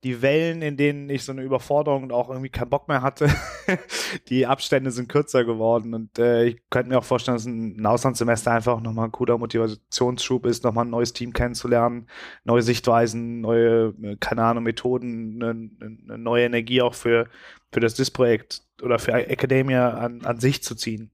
die 0.04 0.22
Wellen, 0.22 0.62
in 0.62 0.76
denen 0.76 1.10
ich 1.10 1.24
so 1.24 1.32
eine 1.32 1.42
Überforderung 1.42 2.04
und 2.04 2.12
auch 2.12 2.28
irgendwie 2.28 2.50
keinen 2.50 2.70
Bock 2.70 2.86
mehr 2.86 3.02
hatte, 3.02 3.28
die 4.28 4.46
Abstände 4.46 4.92
sind 4.92 5.08
kürzer 5.08 5.44
geworden. 5.44 5.92
Und 5.92 6.18
äh, 6.20 6.44
ich 6.44 6.62
könnte 6.70 6.90
mir 6.90 6.98
auch 6.98 7.04
vorstellen, 7.04 7.36
dass 7.36 7.46
ein 7.46 7.84
Auslandssemester 7.84 8.52
einfach 8.52 8.80
nochmal 8.80 9.06
ein 9.06 9.12
cooler 9.12 9.38
Motivationsschub 9.38 10.46
ist, 10.46 10.62
nochmal 10.62 10.84
ein 10.84 10.90
neues 10.90 11.12
Team 11.14 11.32
kennenzulernen, 11.32 12.06
neue 12.44 12.62
Sichtweisen, 12.62 13.40
neue, 13.40 13.94
äh, 14.02 14.16
keine 14.20 14.44
Ahnung, 14.44 14.64
Methoden, 14.64 15.42
eine, 15.42 15.70
eine 15.80 16.18
neue 16.18 16.44
Energie 16.44 16.80
auch 16.80 16.94
für, 16.94 17.28
für 17.72 17.80
das 17.80 17.94
DIS-Projekt 17.94 18.62
oder 18.82 19.00
für 19.00 19.12
Academia 19.12 19.94
an, 19.94 20.24
an 20.24 20.38
sich 20.38 20.62
zu 20.62 20.76
ziehen. 20.76 21.10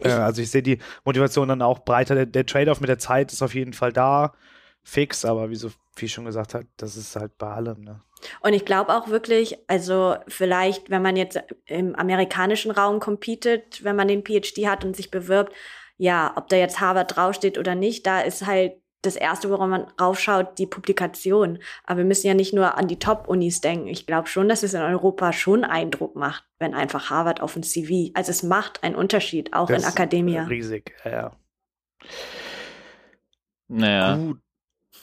Äh, 0.00 0.10
also 0.10 0.42
ich 0.42 0.50
sehe 0.50 0.62
die 0.62 0.78
Motivation 1.06 1.48
dann 1.48 1.62
auch 1.62 1.80
breiter. 1.80 2.14
Der, 2.14 2.26
der 2.26 2.44
Trade-off 2.44 2.80
mit 2.80 2.90
der 2.90 2.98
Zeit 2.98 3.32
ist 3.32 3.42
auf 3.42 3.54
jeden 3.54 3.72
Fall 3.72 3.92
da 3.92 4.34
fix, 4.82 5.24
aber 5.24 5.50
wie 5.50 5.56
so 5.56 5.70
viel 5.94 6.08
schon 6.08 6.24
gesagt 6.24 6.54
hat, 6.54 6.66
das 6.76 6.96
ist 6.96 7.16
halt 7.16 7.36
bei 7.38 7.48
allem. 7.48 7.82
Ne? 7.82 8.00
Und 8.40 8.52
ich 8.52 8.64
glaube 8.64 8.94
auch 8.94 9.08
wirklich, 9.08 9.58
also 9.68 10.16
vielleicht, 10.28 10.90
wenn 10.90 11.02
man 11.02 11.16
jetzt 11.16 11.40
im 11.66 11.94
amerikanischen 11.94 12.70
Raum 12.70 13.00
competet, 13.00 13.82
wenn 13.84 13.96
man 13.96 14.08
den 14.08 14.24
PhD 14.24 14.66
hat 14.66 14.84
und 14.84 14.96
sich 14.96 15.10
bewirbt, 15.10 15.52
ja, 15.98 16.32
ob 16.36 16.48
da 16.48 16.56
jetzt 16.56 16.80
Harvard 16.80 17.14
draufsteht 17.14 17.58
oder 17.58 17.74
nicht, 17.74 18.06
da 18.06 18.20
ist 18.20 18.46
halt 18.46 18.74
das 19.02 19.16
Erste, 19.16 19.50
woran 19.50 19.70
man 19.70 19.86
raufschaut, 20.00 20.58
die 20.58 20.66
Publikation. 20.66 21.58
Aber 21.84 21.98
wir 21.98 22.04
müssen 22.04 22.28
ja 22.28 22.34
nicht 22.34 22.54
nur 22.54 22.78
an 22.78 22.86
die 22.86 23.00
Top-Unis 23.00 23.60
denken. 23.60 23.88
Ich 23.88 24.06
glaube 24.06 24.28
schon, 24.28 24.48
dass 24.48 24.62
es 24.62 24.74
in 24.74 24.80
Europa 24.80 25.32
schon 25.32 25.64
Eindruck 25.64 26.14
macht, 26.14 26.44
wenn 26.60 26.72
einfach 26.72 27.10
Harvard 27.10 27.40
auf 27.40 27.56
ein 27.56 27.64
CV. 27.64 28.12
Also 28.14 28.30
es 28.30 28.44
macht 28.44 28.84
einen 28.84 28.94
Unterschied, 28.94 29.52
auch 29.54 29.66
das 29.66 29.82
in 29.82 29.88
Akademie. 29.88 30.38
Riesig, 30.38 30.94
ja. 31.04 31.32
Naja. 33.66 34.16
Gut. 34.16 34.41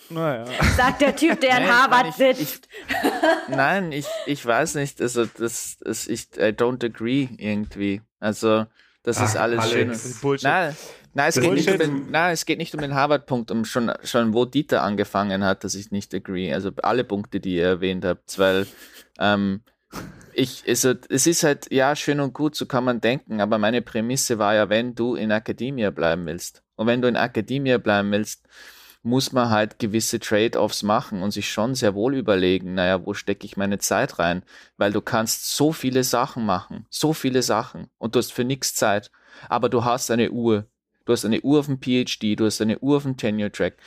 Naja. 0.10 0.46
Sagt 0.78 1.02
der 1.02 1.16
Typ, 1.16 1.40
der 1.42 1.60
in 1.60 1.68
Harvard 1.72 2.08
ich, 2.10 2.16
sitzt. 2.16 2.68
Ich, 2.88 3.56
nein, 3.56 3.92
ich, 3.92 4.08
ich 4.26 4.46
weiß 4.46 4.76
nicht. 4.76 5.02
Also, 5.02 5.26
das, 5.26 5.78
das, 5.80 6.08
ich 6.08 6.28
I 6.38 6.52
don't 6.52 6.84
agree 6.84 7.30
irgendwie. 7.38 8.02
Also, 8.20 8.66
das 9.04 9.18
Ach, 9.18 9.26
ist 9.26 9.38
alles 9.38 9.60
Alex. 9.72 10.20
schön. 10.22 10.38
Nein, 10.42 10.76
nein, 11.14 11.30
es 11.30 11.40
geht 11.40 11.54
nicht 11.54 11.72
um 11.72 11.78
den, 11.78 12.12
nein, 12.12 12.34
es 12.34 12.46
geht 12.46 12.58
nicht 12.58 12.74
um 12.74 12.82
den 12.82 12.94
Harvard-Punkt, 12.94 13.52
um 13.52 13.66
schon, 13.66 13.92
schon 14.04 14.34
wo 14.34 14.46
Dieter 14.46 14.84
angefangen 14.84 15.44
hat, 15.44 15.64
dass 15.64 15.76
ich 15.76 15.92
nicht 15.92 16.14
agree. 16.14 16.54
Also 16.54 16.72
alle 16.82 17.04
Punkte, 17.04 17.40
die 17.40 17.56
ihr 17.56 17.66
erwähnt 17.66 18.04
habt, 18.04 18.38
weil 18.38 18.68
ähm, 19.20 19.62
ich, 20.34 20.64
also, 20.68 20.94
es 21.10 21.28
ist 21.28 21.44
halt, 21.44 21.72
ja, 21.72 21.96
schön 21.96 22.20
und 22.20 22.34
gut, 22.34 22.56
so 22.56 22.66
kann 22.66 22.84
man 22.84 23.02
denken, 23.02 23.42
aber 23.42 23.58
meine 23.58 23.82
Prämisse 23.82 24.38
war 24.38 24.54
ja, 24.54 24.70
wenn 24.70 24.96
du 24.96 25.16
in 25.16 25.32
Akademie 25.32 25.90
bleiben 25.92 26.26
willst 26.26 26.64
und 26.76 26.88
wenn 26.88 27.02
du 27.02 27.08
in 27.08 27.18
Akademie 27.18 27.78
bleiben 27.78 28.12
willst, 28.12 28.48
muss 29.10 29.32
man 29.32 29.50
halt 29.50 29.80
gewisse 29.80 30.20
Trade-offs 30.20 30.84
machen 30.84 31.22
und 31.22 31.32
sich 31.32 31.52
schon 31.52 31.76
sehr 31.76 31.96
wohl 31.96 32.16
überlegen, 32.16 32.76
naja, 32.76 33.06
wo 33.06 33.14
stecke 33.14 33.46
ich 33.46 33.58
meine 33.58 33.80
Zeit 33.80 34.20
rein? 34.20 34.44
Weil 34.78 34.94
du 34.94 35.02
kannst 35.02 35.56
so 35.56 35.74
viele 35.74 36.04
Sachen 36.04 36.46
machen, 36.46 36.86
so 36.90 37.14
viele 37.14 37.42
Sachen 37.42 37.88
und 37.98 38.16
du 38.16 38.20
hast 38.20 38.32
für 38.32 38.44
nichts 38.44 38.76
Zeit, 38.76 39.12
aber 39.50 39.68
du 39.70 39.84
hast 39.84 40.12
eine 40.12 40.32
Uhr, 40.32 40.68
du 41.06 41.14
hast 41.14 41.26
eine 41.26 41.42
Uhr 41.42 41.60
auf 41.60 41.66
dem 41.66 41.80
PhD, 41.82 42.40
du 42.40 42.46
hast 42.46 42.62
eine 42.62 42.80
Uhr 42.80 42.98
auf 42.98 43.04
dem 43.04 43.18
Tenure-Track 43.18 43.78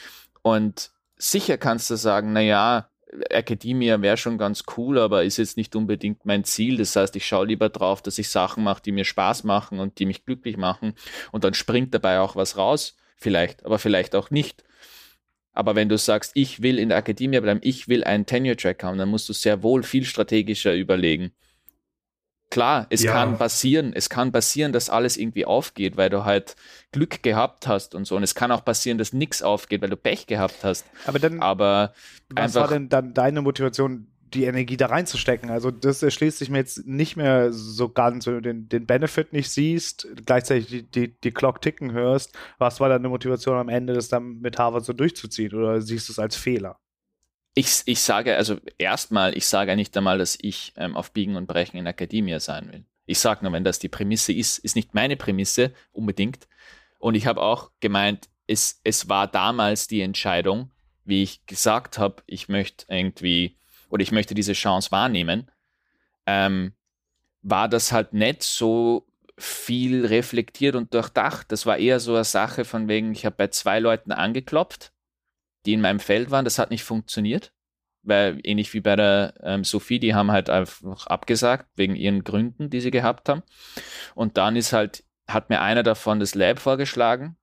und 0.42 0.90
sicher 1.16 1.56
kannst 1.56 1.88
du 1.90 1.96
sagen, 1.96 2.32
naja, 2.32 2.88
Academia 3.30 4.00
wäre 4.00 4.16
schon 4.16 4.38
ganz 4.38 4.64
cool, 4.76 4.98
aber 4.98 5.24
ist 5.24 5.36
jetzt 5.36 5.56
nicht 5.56 5.76
unbedingt 5.76 6.24
mein 6.24 6.44
Ziel. 6.44 6.78
Das 6.78 6.96
heißt, 6.96 7.14
ich 7.14 7.26
schaue 7.26 7.46
lieber 7.46 7.68
drauf, 7.68 8.00
dass 8.00 8.18
ich 8.18 8.30
Sachen 8.30 8.64
mache, 8.64 8.82
die 8.82 8.92
mir 8.92 9.04
Spaß 9.04 9.44
machen 9.44 9.80
und 9.80 9.98
die 9.98 10.06
mich 10.06 10.24
glücklich 10.24 10.56
machen. 10.56 10.94
Und 11.30 11.44
dann 11.44 11.52
springt 11.52 11.92
dabei 11.92 12.20
auch 12.20 12.36
was 12.36 12.56
raus, 12.56 12.96
vielleicht, 13.16 13.66
aber 13.66 13.78
vielleicht 13.78 14.14
auch 14.14 14.30
nicht. 14.30 14.64
Aber 15.52 15.74
wenn 15.74 15.88
du 15.88 15.98
sagst, 15.98 16.32
ich 16.34 16.62
will 16.62 16.78
in 16.78 16.88
der 16.88 16.98
Akademie 16.98 17.40
bleiben, 17.40 17.60
ich 17.62 17.88
will 17.88 18.04
einen 18.04 18.26
Tenure-Track 18.26 18.82
haben, 18.82 18.98
dann 18.98 19.08
musst 19.08 19.28
du 19.28 19.32
sehr 19.32 19.62
wohl 19.62 19.82
viel 19.82 20.04
strategischer 20.04 20.74
überlegen. 20.74 21.32
Klar, 22.52 22.86
es 22.90 23.02
ja. 23.02 23.12
kann 23.12 23.38
passieren, 23.38 23.92
es 23.94 24.10
kann 24.10 24.30
passieren, 24.30 24.72
dass 24.72 24.90
alles 24.90 25.16
irgendwie 25.16 25.46
aufgeht, 25.46 25.96
weil 25.96 26.10
du 26.10 26.26
halt 26.26 26.54
Glück 26.90 27.22
gehabt 27.22 27.66
hast 27.66 27.94
und 27.94 28.06
so. 28.06 28.14
Und 28.14 28.22
es 28.22 28.34
kann 28.34 28.52
auch 28.52 28.62
passieren, 28.62 28.98
dass 28.98 29.14
nichts 29.14 29.42
aufgeht, 29.42 29.80
weil 29.80 29.88
du 29.88 29.96
Pech 29.96 30.26
gehabt 30.26 30.58
hast. 30.62 30.84
Aber 31.06 31.18
dann, 31.18 31.40
Aber 31.40 31.94
was 32.28 32.54
war 32.54 32.68
denn 32.68 32.90
dann 32.90 33.14
deine 33.14 33.40
Motivation, 33.40 34.11
die 34.34 34.44
Energie 34.44 34.76
da 34.76 34.86
reinzustecken? 34.86 35.50
Also 35.50 35.70
das 35.70 36.02
erschließt 36.02 36.38
sich 36.38 36.50
mir 36.50 36.58
jetzt 36.58 36.86
nicht 36.86 37.16
mehr 37.16 37.52
so 37.52 37.88
ganz, 37.88 38.26
wenn 38.26 38.34
du 38.34 38.42
den, 38.42 38.68
den 38.68 38.86
Benefit 38.86 39.32
nicht 39.32 39.50
siehst, 39.50 40.08
gleichzeitig 40.26 40.66
die, 40.68 40.82
die, 40.82 41.20
die 41.20 41.30
Clock 41.30 41.60
ticken 41.62 41.92
hörst. 41.92 42.32
Was 42.58 42.80
war 42.80 42.88
deine 42.88 43.08
Motivation 43.08 43.56
am 43.56 43.68
Ende, 43.68 43.94
das 43.94 44.08
dann 44.08 44.40
mit 44.40 44.58
Harvard 44.58 44.84
so 44.84 44.92
durchzuziehen? 44.92 45.54
Oder 45.54 45.80
siehst 45.80 46.08
du 46.08 46.12
es 46.12 46.18
als 46.18 46.36
Fehler? 46.36 46.78
ich, 47.54 47.82
ich 47.84 48.00
sage, 48.00 48.36
also 48.36 48.58
erstmal, 48.78 49.36
ich 49.36 49.46
sage 49.46 49.76
nicht 49.76 49.96
einmal, 49.96 50.18
dass 50.18 50.38
ich 50.40 50.72
ähm, 50.76 50.96
auf 50.96 51.12
Biegen 51.12 51.36
und 51.36 51.46
Brechen 51.46 51.76
in 51.76 51.86
Akademie 51.86 52.38
sein 52.40 52.72
will. 52.72 52.84
Ich 53.04 53.18
sage 53.18 53.44
nur, 53.44 53.52
wenn 53.52 53.64
das 53.64 53.78
die 53.78 53.88
Prämisse 53.88 54.32
ist, 54.32 54.58
ist 54.58 54.76
nicht 54.76 54.94
meine 54.94 55.16
Prämisse 55.16 55.72
unbedingt. 55.92 56.48
Und 56.98 57.14
ich 57.14 57.26
habe 57.26 57.42
auch 57.42 57.70
gemeint, 57.80 58.28
es, 58.46 58.80
es 58.84 59.08
war 59.08 59.26
damals 59.26 59.86
die 59.86 60.00
Entscheidung, 60.00 60.70
wie 61.04 61.22
ich 61.22 61.44
gesagt 61.46 61.98
habe, 61.98 62.22
ich 62.26 62.48
möchte 62.48 62.86
irgendwie 62.88 63.56
oder 63.92 64.02
ich 64.02 64.12
möchte 64.12 64.34
diese 64.34 64.54
Chance 64.54 64.90
wahrnehmen, 64.90 65.50
ähm, 66.26 66.72
war 67.42 67.68
das 67.68 67.92
halt 67.92 68.12
nicht 68.12 68.42
so 68.42 69.06
viel 69.38 70.06
reflektiert 70.06 70.74
und 70.74 70.94
durchdacht. 70.94 71.52
Das 71.52 71.66
war 71.66 71.78
eher 71.78 72.00
so 72.00 72.14
eine 72.14 72.24
Sache 72.24 72.64
von 72.64 72.88
wegen, 72.88 73.12
ich 73.12 73.24
habe 73.24 73.36
bei 73.36 73.48
zwei 73.48 73.78
Leuten 73.78 74.12
angeklopft 74.12 74.92
die 75.66 75.74
in 75.74 75.80
meinem 75.80 76.00
Feld 76.00 76.30
waren, 76.30 76.44
das 76.44 76.58
hat 76.58 76.70
nicht 76.70 76.84
funktioniert. 76.84 77.52
Weil 78.04 78.40
ähnlich 78.42 78.74
wie 78.74 78.80
bei 78.80 78.96
der 78.96 79.34
ähm, 79.42 79.62
Sophie, 79.62 80.00
die 80.00 80.14
haben 80.14 80.32
halt 80.32 80.50
einfach 80.50 81.06
abgesagt, 81.06 81.68
wegen 81.76 81.94
ihren 81.94 82.24
Gründen, 82.24 82.68
die 82.68 82.80
sie 82.80 82.90
gehabt 82.90 83.28
haben. 83.28 83.44
Und 84.16 84.36
dann 84.36 84.56
ist 84.56 84.72
halt, 84.72 85.04
hat 85.28 85.50
mir 85.50 85.60
einer 85.60 85.84
davon 85.84 86.18
das 86.18 86.34
Lab 86.34 86.58
vorgeschlagen. 86.58 87.36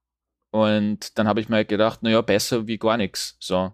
Und 0.52 1.18
dann 1.18 1.30
habe 1.30 1.40
ich 1.40 1.48
mir 1.48 1.58
halt 1.58 1.70
gedacht, 1.70 2.04
naja, 2.04 2.22
besser 2.22 2.68
wie 2.68 2.78
gar 2.78 2.98
nichts. 2.98 3.38
So. 3.40 3.72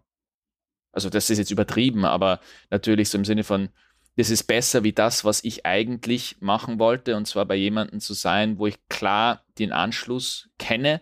Also 0.96 1.10
das 1.10 1.30
ist 1.30 1.38
jetzt 1.38 1.52
übertrieben, 1.52 2.06
aber 2.06 2.40
natürlich 2.72 3.10
so 3.10 3.18
im 3.18 3.26
Sinne 3.26 3.44
von, 3.44 3.70
das 4.18 4.30
ist 4.30 4.44
besser 4.44 4.84
wie 4.84 4.94
das, 4.94 5.26
was 5.26 5.44
ich 5.44 5.66
eigentlich 5.66 6.38
machen 6.40 6.80
wollte, 6.80 7.16
und 7.18 7.28
zwar 7.28 7.46
bei 7.46 7.56
jemandem 7.56 8.00
zu 8.00 8.14
sein, 8.14 8.58
wo 8.58 8.68
ich 8.68 8.78
klar 8.88 9.44
den 9.60 9.74
Anschluss 9.74 10.50
kenne 10.58 11.02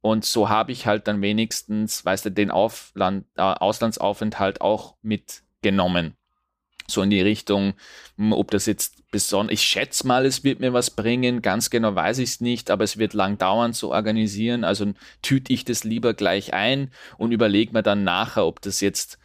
und 0.00 0.24
so 0.24 0.48
habe 0.48 0.72
ich 0.72 0.86
halt 0.86 1.08
dann 1.08 1.22
wenigstens, 1.22 2.04
weißt 2.04 2.26
du, 2.26 2.30
den 2.30 2.50
Aufland, 2.50 3.26
äh, 3.36 3.42
Auslandsaufenthalt 3.42 4.60
auch 4.60 4.96
mitgenommen. 5.02 6.16
So 6.90 7.02
in 7.02 7.10
die 7.10 7.20
Richtung, 7.20 7.74
hm, 8.16 8.32
ob 8.32 8.50
das 8.50 8.66
jetzt 8.66 9.10
besonders, 9.10 9.52
ich 9.54 9.62
schätze 9.62 10.06
mal, 10.06 10.24
es 10.26 10.42
wird 10.42 10.60
mir 10.60 10.72
was 10.72 10.90
bringen, 10.90 11.42
ganz 11.42 11.70
genau 11.70 11.94
weiß 11.94 12.18
ich 12.18 12.30
es 12.30 12.40
nicht, 12.40 12.70
aber 12.70 12.84
es 12.84 12.98
wird 12.98 13.14
lang 13.14 13.38
dauern 13.38 13.74
zu 13.74 13.90
organisieren, 13.90 14.64
also 14.64 14.92
tüte 15.22 15.52
ich 15.52 15.64
das 15.64 15.84
lieber 15.84 16.14
gleich 16.14 16.54
ein 16.54 16.90
und 17.18 17.32
überlege 17.32 17.72
mir 17.72 17.82
dann 17.82 18.04
nachher, 18.04 18.46
ob 18.46 18.60
das 18.62 18.80
jetzt 18.80 19.18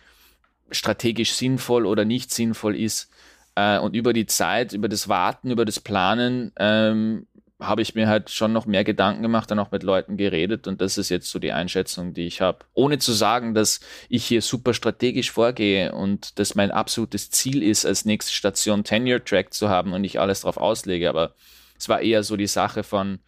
strategisch 0.71 1.33
sinnvoll 1.33 1.85
oder 1.85 2.05
nicht 2.05 2.31
sinnvoll 2.33 2.75
ist. 2.75 3.09
Äh, 3.55 3.77
und 3.79 3.95
über 3.95 4.13
die 4.13 4.25
Zeit, 4.25 4.73
über 4.73 4.89
das 4.89 5.07
Warten, 5.07 5.51
über 5.51 5.65
das 5.65 5.79
Planen, 5.79 6.51
ähm, 6.57 7.27
habe 7.67 7.81
ich 7.81 7.95
mir 7.95 8.07
halt 8.07 8.29
schon 8.29 8.53
noch 8.53 8.65
mehr 8.65 8.83
Gedanken 8.83 9.21
gemacht, 9.21 9.49
dann 9.49 9.59
auch 9.59 9.71
mit 9.71 9.83
Leuten 9.83 10.17
geredet 10.17 10.67
und 10.67 10.81
das 10.81 10.97
ist 10.97 11.09
jetzt 11.09 11.29
so 11.29 11.39
die 11.39 11.51
Einschätzung, 11.51 12.13
die 12.13 12.25
ich 12.25 12.41
habe. 12.41 12.59
Ohne 12.73 12.99
zu 12.99 13.13
sagen, 13.13 13.53
dass 13.53 13.79
ich 14.09 14.25
hier 14.25 14.41
super 14.41 14.73
strategisch 14.73 15.31
vorgehe 15.31 15.93
und 15.93 16.39
dass 16.39 16.55
mein 16.55 16.71
absolutes 16.71 17.29
Ziel 17.29 17.63
ist, 17.63 17.85
als 17.85 18.05
nächste 18.05 18.33
Station 18.33 18.83
Tenure 18.83 19.23
Track 19.23 19.53
zu 19.53 19.69
haben 19.69 19.93
und 19.93 20.03
ich 20.03 20.19
alles 20.19 20.41
darauf 20.41 20.57
auslege, 20.57 21.09
aber 21.09 21.33
es 21.77 21.89
war 21.89 22.01
eher 22.01 22.23
so 22.23 22.37
die 22.37 22.47
Sache 22.47 22.83
von, 22.83 23.19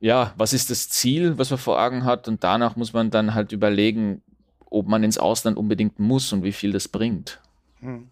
ja, 0.00 0.34
was 0.36 0.52
ist 0.52 0.70
das 0.70 0.88
Ziel, 0.88 1.38
was 1.38 1.50
man 1.50 1.58
vor 1.58 1.80
Augen 1.80 2.04
hat 2.04 2.28
und 2.28 2.44
danach 2.44 2.76
muss 2.76 2.92
man 2.92 3.10
dann 3.10 3.34
halt 3.34 3.52
überlegen, 3.52 4.22
ob 4.70 4.88
man 4.88 5.04
ins 5.04 5.18
Ausland 5.18 5.56
unbedingt 5.56 5.98
muss 5.98 6.32
und 6.32 6.42
wie 6.42 6.52
viel 6.52 6.72
das 6.72 6.88
bringt. 6.88 7.40
Hm. 7.80 8.10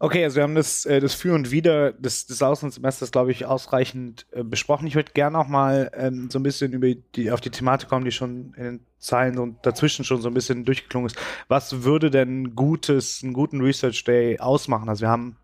Okay, 0.00 0.22
also 0.22 0.36
wir 0.36 0.44
haben 0.44 0.54
das, 0.54 0.86
äh, 0.86 1.00
das 1.00 1.14
Für 1.14 1.34
und 1.34 1.50
Wider 1.50 1.92
des, 1.92 2.26
des 2.26 2.40
Auslandssemesters, 2.40 3.10
glaube 3.10 3.32
ich, 3.32 3.46
ausreichend 3.46 4.26
äh, 4.30 4.44
besprochen. 4.44 4.86
Ich 4.86 4.94
würde 4.94 5.10
gerne 5.12 5.36
noch 5.36 5.48
mal 5.48 5.90
ähm, 5.92 6.30
so 6.30 6.38
ein 6.38 6.44
bisschen 6.44 6.72
über 6.72 6.94
die, 7.16 7.32
auf 7.32 7.40
die 7.40 7.50
Thematik 7.50 7.88
kommen, 7.88 8.04
die 8.04 8.12
schon 8.12 8.54
in 8.56 8.62
den 8.62 8.80
Zeilen 8.98 9.38
und 9.38 9.58
dazwischen 9.66 10.04
schon 10.04 10.22
so 10.22 10.28
ein 10.28 10.34
bisschen 10.34 10.64
durchgeklungen 10.64 11.08
ist. 11.08 11.16
Was 11.48 11.82
würde 11.82 12.12
denn 12.12 12.54
gutes, 12.54 13.24
einen 13.24 13.32
guten 13.32 13.60
Research 13.60 14.04
Day 14.04 14.38
ausmachen? 14.38 14.88
Also 14.88 15.00
wir 15.02 15.08
haben 15.08 15.36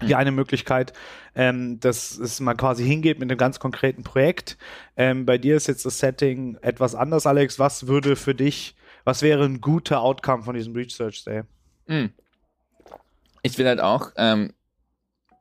die 0.00 0.14
eine 0.14 0.32
Möglichkeit, 0.32 0.94
ähm, 1.34 1.78
dass 1.80 2.16
es 2.16 2.40
mal 2.40 2.54
quasi 2.54 2.86
hingeht 2.86 3.18
mit 3.18 3.30
einem 3.30 3.36
ganz 3.36 3.60
konkreten 3.60 4.02
Projekt. 4.02 4.56
Ähm, 4.96 5.26
bei 5.26 5.36
dir 5.36 5.56
ist 5.56 5.66
jetzt 5.66 5.84
das 5.84 5.98
Setting 5.98 6.56
etwas 6.62 6.94
anders, 6.94 7.26
Alex. 7.26 7.58
Was 7.58 7.86
würde 7.86 8.16
für 8.16 8.34
dich, 8.34 8.76
was 9.04 9.20
wäre 9.20 9.44
ein 9.44 9.60
guter 9.60 10.00
Outcome 10.00 10.42
von 10.42 10.54
diesem 10.54 10.72
Research 10.72 11.22
Day? 11.24 11.42
Mhm 11.86 12.12
ich 13.42 13.58
will 13.58 13.66
halt 13.66 13.80
auch 13.80 14.12
ähm, 14.16 14.52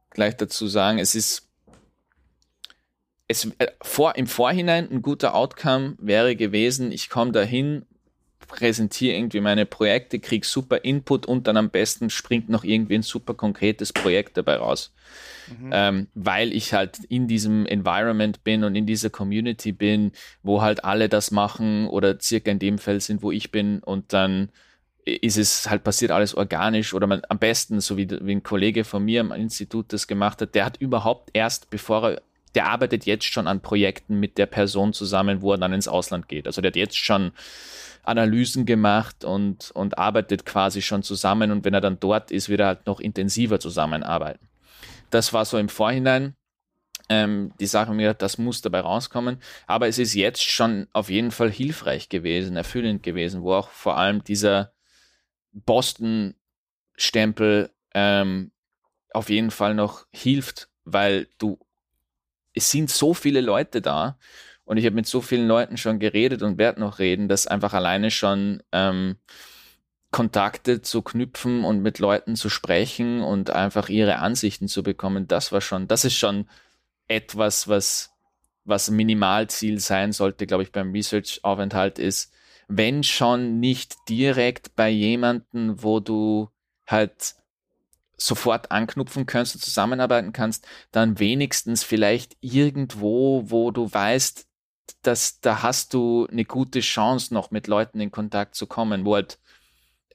gleich 0.09 0.37
dazu 0.37 0.67
sagen, 0.67 0.99
es 0.99 1.15
ist 1.15 1.49
es, 3.29 3.45
äh, 3.59 3.67
vor, 3.81 4.15
im 4.15 4.27
Vorhinein 4.27 4.89
ein 4.91 5.01
guter 5.01 5.35
Outcome 5.35 5.95
wäre 5.99 6.35
gewesen, 6.35 6.91
ich 6.91 7.09
komme 7.09 7.31
dahin, 7.31 7.85
präsentiere 8.47 9.15
irgendwie 9.15 9.39
meine 9.39 9.67
Projekte, 9.67 10.19
kriege 10.19 10.45
super 10.45 10.83
Input 10.83 11.27
und 11.27 11.45
dann 11.45 11.55
am 11.55 11.69
besten 11.69 12.09
springt 12.09 12.49
noch 12.49 12.63
irgendwie 12.63 12.95
ein 12.95 13.03
super 13.03 13.35
konkretes 13.35 13.93
Projekt 13.93 14.35
dabei 14.37 14.55
raus. 14.55 14.91
Mhm. 15.47 15.69
Ähm, 15.71 16.07
weil 16.15 16.51
ich 16.53 16.73
halt 16.73 16.97
in 17.09 17.27
diesem 17.27 17.67
Environment 17.67 18.43
bin 18.43 18.63
und 18.63 18.75
in 18.75 18.87
dieser 18.87 19.11
Community 19.11 19.71
bin, 19.71 20.11
wo 20.41 20.63
halt 20.63 20.83
alle 20.83 21.07
das 21.07 21.29
machen 21.29 21.87
oder 21.87 22.19
circa 22.19 22.49
in 22.49 22.59
dem 22.59 22.79
Feld 22.79 23.03
sind, 23.03 23.21
wo 23.21 23.31
ich 23.31 23.51
bin 23.51 23.79
und 23.79 24.11
dann 24.13 24.49
ist 25.09 25.37
es 25.37 25.69
halt 25.69 25.83
passiert 25.83 26.11
alles 26.11 26.35
organisch 26.35 26.93
oder 26.93 27.07
man, 27.07 27.21
am 27.29 27.39
besten, 27.39 27.79
so 27.81 27.97
wie, 27.97 28.09
wie 28.09 28.31
ein 28.31 28.43
Kollege 28.43 28.83
von 28.83 29.03
mir 29.03 29.21
am 29.21 29.31
Institut 29.31 29.93
das 29.93 30.07
gemacht 30.07 30.41
hat, 30.41 30.55
der 30.55 30.65
hat 30.65 30.77
überhaupt 30.77 31.29
erst, 31.33 31.69
bevor 31.69 32.11
er, 32.11 32.21
der 32.55 32.67
arbeitet 32.67 33.05
jetzt 33.05 33.25
schon 33.25 33.47
an 33.47 33.61
Projekten 33.61 34.19
mit 34.19 34.37
der 34.37 34.47
Person 34.47 34.93
zusammen, 34.93 35.41
wo 35.41 35.53
er 35.53 35.57
dann 35.57 35.73
ins 35.73 35.87
Ausland 35.87 36.27
geht. 36.27 36.47
Also 36.47 36.61
der 36.61 36.69
hat 36.69 36.75
jetzt 36.75 36.97
schon 36.97 37.31
Analysen 38.03 38.65
gemacht 38.65 39.23
und, 39.23 39.71
und 39.71 39.97
arbeitet 39.97 40.45
quasi 40.45 40.81
schon 40.81 41.03
zusammen 41.03 41.51
und 41.51 41.63
wenn 41.65 41.73
er 41.73 41.81
dann 41.81 41.99
dort 41.99 42.31
ist, 42.31 42.49
wird 42.49 42.61
er 42.61 42.67
halt 42.67 42.85
noch 42.87 42.99
intensiver 42.99 43.59
zusammenarbeiten. 43.59 44.47
Das 45.11 45.33
war 45.33 45.45
so 45.45 45.57
im 45.57 45.69
Vorhinein 45.69 46.35
ähm, 47.09 47.51
die 47.59 47.65
Sache 47.65 47.93
mir, 47.93 48.13
das 48.13 48.37
muss 48.37 48.61
dabei 48.61 48.81
rauskommen. 48.81 49.41
Aber 49.67 49.87
es 49.87 49.97
ist 49.97 50.13
jetzt 50.13 50.43
schon 50.43 50.87
auf 50.93 51.09
jeden 51.09 51.31
Fall 51.31 51.51
hilfreich 51.51 52.07
gewesen, 52.09 52.55
erfüllend 52.55 53.03
gewesen, 53.03 53.41
wo 53.41 53.53
auch 53.53 53.69
vor 53.69 53.97
allem 53.97 54.23
dieser 54.23 54.71
Boston-Stempel 55.51 57.71
ähm, 57.93 58.51
auf 59.11 59.29
jeden 59.29 59.51
Fall 59.51 59.75
noch 59.75 60.05
hilft, 60.11 60.69
weil 60.83 61.27
du, 61.37 61.59
es 62.53 62.71
sind 62.71 62.89
so 62.89 63.13
viele 63.13 63.41
Leute 63.41 63.81
da 63.81 64.17
und 64.65 64.77
ich 64.77 64.85
habe 64.85 64.95
mit 64.95 65.07
so 65.07 65.21
vielen 65.21 65.47
Leuten 65.47 65.77
schon 65.77 65.99
geredet 65.99 66.41
und 66.41 66.57
werde 66.57 66.79
noch 66.79 66.99
reden, 66.99 67.27
dass 67.27 67.47
einfach 67.47 67.73
alleine 67.73 68.11
schon 68.11 68.63
ähm, 68.71 69.17
Kontakte 70.11 70.81
zu 70.81 71.01
knüpfen 71.01 71.63
und 71.63 71.81
mit 71.81 71.99
Leuten 71.99 72.35
zu 72.35 72.49
sprechen 72.49 73.21
und 73.21 73.51
einfach 73.51 73.89
ihre 73.89 74.17
Ansichten 74.17 74.67
zu 74.67 74.83
bekommen, 74.83 75.27
das 75.27 75.51
war 75.51 75.61
schon, 75.61 75.87
das 75.87 76.05
ist 76.05 76.15
schon 76.15 76.47
etwas, 77.07 77.67
was, 77.67 78.11
was 78.63 78.89
Minimalziel 78.89 79.79
sein 79.79 80.11
sollte, 80.11 80.47
glaube 80.47 80.63
ich, 80.63 80.71
beim 80.71 80.91
Research-Aufenthalt 80.91 81.99
ist, 81.99 82.33
wenn 82.69 83.03
schon 83.03 83.59
nicht 83.59 83.95
direkt 84.07 84.75
bei 84.75 84.89
jemanden, 84.89 85.83
wo 85.83 85.99
du 85.99 86.49
halt 86.87 87.35
sofort 88.15 88.71
anknüpfen 88.71 89.25
kannst 89.25 89.55
und 89.55 89.61
zusammenarbeiten 89.61 90.33
kannst, 90.33 90.67
dann 90.91 91.19
wenigstens 91.19 91.83
vielleicht 91.83 92.37
irgendwo, 92.41 93.49
wo 93.49 93.71
du 93.71 93.91
weißt, 93.91 94.47
dass 95.01 95.39
da 95.41 95.63
hast 95.63 95.93
du 95.93 96.27
eine 96.31 96.45
gute 96.45 96.81
Chance, 96.81 97.33
noch 97.33 97.49
mit 97.51 97.67
Leuten 97.67 97.99
in 97.99 98.11
Kontakt 98.11 98.55
zu 98.55 98.67
kommen, 98.67 99.03
wo 99.03 99.15
halt, 99.15 99.39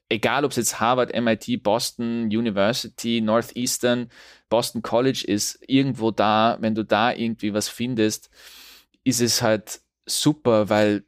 egal 0.09 0.45
ob 0.45 0.53
es 0.53 0.57
jetzt 0.57 0.79
Harvard, 0.79 1.13
MIT, 1.13 1.63
Boston 1.63 2.25
University, 2.27 3.21
Northeastern, 3.21 4.11
Boston 4.49 4.83
College 4.83 5.25
ist, 5.27 5.59
irgendwo 5.67 6.13
da, 6.13 6.59
wenn 6.61 6.75
du 6.77 6.85
da 6.85 7.13
irgendwie 7.13 7.53
was 7.53 7.69
findest, 7.69 8.31
ist 9.03 9.21
es 9.21 9.43
halt 9.43 9.81
super, 10.07 10.69
weil 10.69 11.05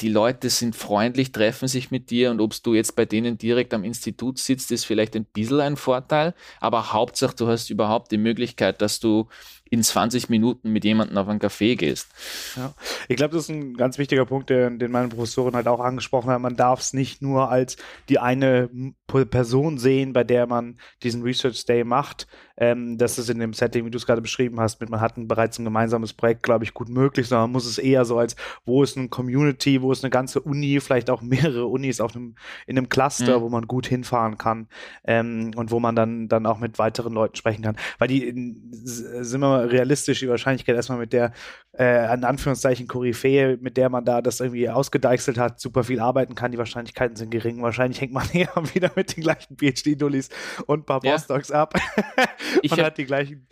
die 0.00 0.08
Leute 0.08 0.50
sind 0.50 0.74
freundlich, 0.76 1.32
treffen 1.32 1.68
sich 1.68 1.90
mit 1.90 2.10
dir 2.10 2.30
und 2.30 2.40
ob 2.40 2.54
du 2.62 2.74
jetzt 2.74 2.96
bei 2.96 3.04
denen 3.04 3.38
direkt 3.38 3.74
am 3.74 3.84
Institut 3.84 4.38
sitzt, 4.38 4.70
ist 4.72 4.84
vielleicht 4.84 5.14
ein 5.16 5.24
bisschen 5.24 5.60
ein 5.60 5.76
Vorteil, 5.76 6.34
aber 6.60 6.92
Hauptsache 6.92 7.34
du 7.36 7.48
hast 7.48 7.70
überhaupt 7.70 8.10
die 8.12 8.18
Möglichkeit, 8.18 8.80
dass 8.82 9.00
du 9.00 9.28
in 9.70 9.84
20 9.84 10.28
Minuten 10.28 10.72
mit 10.72 10.84
jemandem 10.84 11.16
auf 11.16 11.28
einen 11.28 11.38
Café 11.38 11.76
gehst. 11.76 12.08
Ja. 12.56 12.74
Ich 13.08 13.16
glaube, 13.16 13.34
das 13.34 13.44
ist 13.44 13.50
ein 13.50 13.74
ganz 13.74 13.98
wichtiger 13.98 14.26
Punkt, 14.26 14.50
den, 14.50 14.80
den 14.80 14.90
meine 14.90 15.08
Professorin 15.08 15.54
halt 15.54 15.68
auch 15.68 15.78
angesprochen 15.78 16.30
hat. 16.30 16.40
Man 16.40 16.56
darf 16.56 16.80
es 16.80 16.92
nicht 16.92 17.22
nur 17.22 17.50
als 17.50 17.76
die 18.08 18.18
eine 18.18 18.68
Person 19.06 19.78
sehen, 19.78 20.12
bei 20.12 20.24
der 20.24 20.48
man 20.48 20.78
diesen 21.04 21.22
Research 21.22 21.64
Day 21.66 21.84
macht. 21.84 22.26
Ähm, 22.56 22.98
das 22.98 23.18
ist 23.18 23.30
in 23.30 23.38
dem 23.38 23.54
Setting, 23.54 23.86
wie 23.86 23.90
du 23.90 23.96
es 23.96 24.06
gerade 24.06 24.20
beschrieben 24.20 24.60
hast, 24.60 24.80
mit 24.80 24.90
man 24.90 25.00
hat 25.00 25.16
ein, 25.16 25.28
bereits 25.28 25.58
ein 25.58 25.64
gemeinsames 25.64 26.12
Projekt, 26.12 26.42
glaube 26.42 26.64
ich, 26.64 26.74
gut 26.74 26.88
möglich, 26.88 27.28
sondern 27.28 27.44
man 27.44 27.52
muss 27.52 27.64
es 27.64 27.78
eher 27.78 28.04
so 28.04 28.18
als, 28.18 28.36
wo 28.66 28.82
ist 28.82 28.98
eine 28.98 29.08
Community, 29.08 29.80
wo 29.80 29.92
ist 29.92 30.04
eine 30.04 30.10
ganze 30.10 30.40
Uni, 30.40 30.80
vielleicht 30.80 31.10
auch 31.10 31.22
mehrere 31.22 31.66
Unis 31.66 32.00
auf 32.00 32.14
einem, 32.14 32.34
in 32.66 32.76
einem 32.76 32.88
Cluster, 32.88 33.38
mhm. 33.38 33.42
wo 33.42 33.48
man 33.48 33.66
gut 33.66 33.86
hinfahren 33.86 34.36
kann 34.36 34.68
ähm, 35.04 35.52
und 35.56 35.70
wo 35.70 35.80
man 35.80 35.96
dann, 35.96 36.28
dann 36.28 36.44
auch 36.44 36.58
mit 36.58 36.78
weiteren 36.78 37.14
Leuten 37.14 37.36
sprechen 37.36 37.62
kann. 37.62 37.76
Weil 37.98 38.08
die, 38.08 38.34
sind 38.82 39.40
wir 39.40 39.48
mal 39.48 39.59
realistisch 39.64 40.20
die 40.20 40.28
Wahrscheinlichkeit 40.28 40.76
erstmal 40.76 40.98
mit 40.98 41.12
der, 41.12 41.32
äh, 41.76 42.12
in 42.14 42.24
Anführungszeichen, 42.24 42.86
Koryphäe, 42.86 43.58
mit 43.60 43.76
der 43.76 43.88
man 43.88 44.04
da 44.04 44.22
das 44.22 44.40
irgendwie 44.40 44.68
ausgedeichselt 44.68 45.38
hat, 45.38 45.60
super 45.60 45.84
viel 45.84 46.00
arbeiten 46.00 46.34
kann. 46.34 46.52
Die 46.52 46.58
Wahrscheinlichkeiten 46.58 47.16
sind 47.16 47.30
gering. 47.30 47.62
Wahrscheinlich 47.62 48.00
hängt 48.00 48.12
man 48.12 48.28
eher 48.32 48.52
wieder 48.74 48.90
mit 48.96 49.16
den 49.16 49.22
gleichen 49.22 49.56
PhD-Dullis 49.56 50.28
und 50.66 50.80
ein 50.80 50.84
paar 50.84 51.04
ja. 51.04 51.12
Postdocs 51.12 51.50
ab. 51.50 51.74
ich 52.62 52.72
habe 52.72 52.92
die 52.92 53.04
gleichen. 53.04 53.46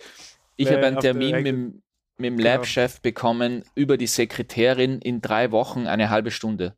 Ich 0.57 0.69
äh, 0.69 0.75
habe 0.75 0.87
einen 0.87 1.01
Termin 1.01 1.43
mit, 1.43 1.45
mit 1.45 2.27
dem 2.27 2.37
genau. 2.37 2.51
Lab-Chef 2.51 3.01
bekommen 3.01 3.65
über 3.75 3.97
die 3.97 4.07
Sekretärin 4.07 5.01
in 5.01 5.21
drei 5.21 5.53
Wochen 5.53 5.87
eine 5.87 6.11
halbe 6.11 6.31
Stunde. 6.31 6.77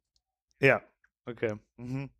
Ja, 0.60 0.82
okay. 1.26 1.54
Mhm. 1.76 2.10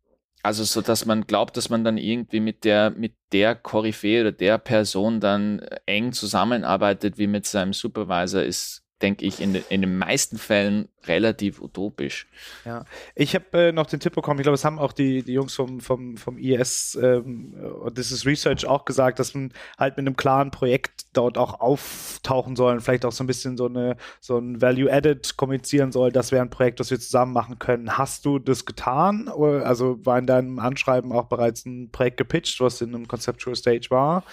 Also 0.43 0.63
so, 0.63 0.81
dass 0.81 1.05
man 1.05 1.27
glaubt, 1.27 1.55
dass 1.57 1.69
man 1.69 1.83
dann 1.83 1.97
irgendwie 1.97 2.39
mit 2.39 2.63
der, 2.63 2.91
mit 2.91 3.15
der 3.31 3.55
Koryphäe 3.55 4.21
oder 4.21 4.31
der 4.31 4.57
Person 4.57 5.19
dann 5.19 5.59
eng 5.85 6.13
zusammenarbeitet 6.13 7.17
wie 7.17 7.27
mit 7.27 7.45
seinem 7.45 7.73
Supervisor, 7.73 8.43
ist 8.43 8.80
denke 9.01 9.25
ich, 9.25 9.41
in, 9.41 9.55
in 9.69 9.81
den 9.81 9.97
meisten 9.97 10.37
Fällen 10.37 10.87
relativ 11.07 11.61
utopisch. 11.61 12.27
Ja, 12.65 12.85
ich 13.15 13.33
habe 13.33 13.45
äh, 13.53 13.71
noch 13.71 13.87
den 13.87 13.99
Tipp 13.99 14.13
bekommen, 14.13 14.39
ich 14.39 14.43
glaube, 14.43 14.55
es 14.55 14.65
haben 14.65 14.79
auch 14.79 14.93
die, 14.93 15.23
die 15.23 15.33
Jungs 15.33 15.55
vom, 15.55 15.79
vom, 15.79 16.17
vom 16.17 16.37
IS 16.37 16.97
ähm, 17.01 17.55
das 17.93 18.11
ist 18.11 18.25
Research 18.25 18.65
auch 18.65 18.85
gesagt, 18.85 19.19
dass 19.19 19.33
man 19.33 19.53
halt 19.77 19.97
mit 19.97 20.05
einem 20.05 20.15
klaren 20.15 20.51
Projekt 20.51 21.05
dort 21.13 21.37
auch 21.37 21.59
auftauchen 21.59 22.55
soll 22.55 22.73
und 22.73 22.81
vielleicht 22.81 23.05
auch 23.05 23.11
so 23.11 23.23
ein 23.23 23.27
bisschen 23.27 23.57
so, 23.57 23.65
eine, 23.65 23.97
so 24.19 24.37
ein 24.37 24.61
Value-Added 24.61 25.37
kommunizieren 25.37 25.91
soll, 25.91 26.11
das 26.11 26.31
wäre 26.31 26.43
ein 26.43 26.49
Projekt, 26.49 26.79
das 26.79 26.91
wir 26.91 26.99
zusammen 26.99 27.33
machen 27.33 27.59
können. 27.59 27.97
Hast 27.97 28.25
du 28.25 28.39
das 28.39 28.65
getan? 28.65 29.27
Also 29.29 30.05
war 30.05 30.19
in 30.19 30.27
deinem 30.27 30.59
Anschreiben 30.59 31.11
auch 31.11 31.25
bereits 31.25 31.65
ein 31.65 31.91
Projekt 31.91 32.17
gepitcht, 32.17 32.59
was 32.61 32.81
in 32.81 32.93
einem 32.93 33.07
Conceptual 33.07 33.55
Stage 33.55 33.87
war? 33.89 34.23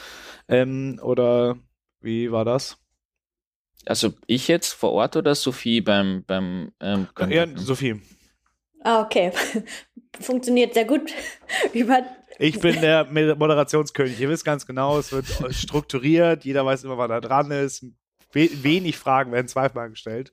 Ähm, 0.48 1.00
oder 1.02 1.56
wie 2.00 2.30
war 2.30 2.44
das? 2.44 2.78
Also 3.88 4.12
ich 4.26 4.48
jetzt 4.48 4.74
vor 4.74 4.92
Ort 4.92 5.16
oder 5.16 5.34
Sophie 5.34 5.80
beim 5.80 6.22
beim 6.26 6.72
ähm, 6.80 7.08
Ja, 7.28 7.46
Sophie. 7.56 8.00
Ah, 8.84 9.02
okay. 9.02 9.32
Funktioniert 10.20 10.74
sehr 10.74 10.84
gut. 10.84 11.10
Über 11.72 12.02
ich 12.38 12.60
bin 12.60 12.80
der 12.80 13.04
Moderationskönig. 13.04 14.20
Ihr 14.20 14.28
wisst 14.28 14.44
ganz 14.44 14.64
genau, 14.64 14.98
es 14.98 15.10
wird 15.10 15.26
strukturiert, 15.52 16.44
jeder 16.44 16.64
weiß 16.64 16.84
immer, 16.84 16.96
wann 16.96 17.10
er 17.10 17.20
dran 17.20 17.50
ist. 17.50 17.84
wenig 18.32 18.96
Fragen 18.96 19.32
werden 19.32 19.48
zweimal 19.48 19.90
gestellt. 19.90 20.32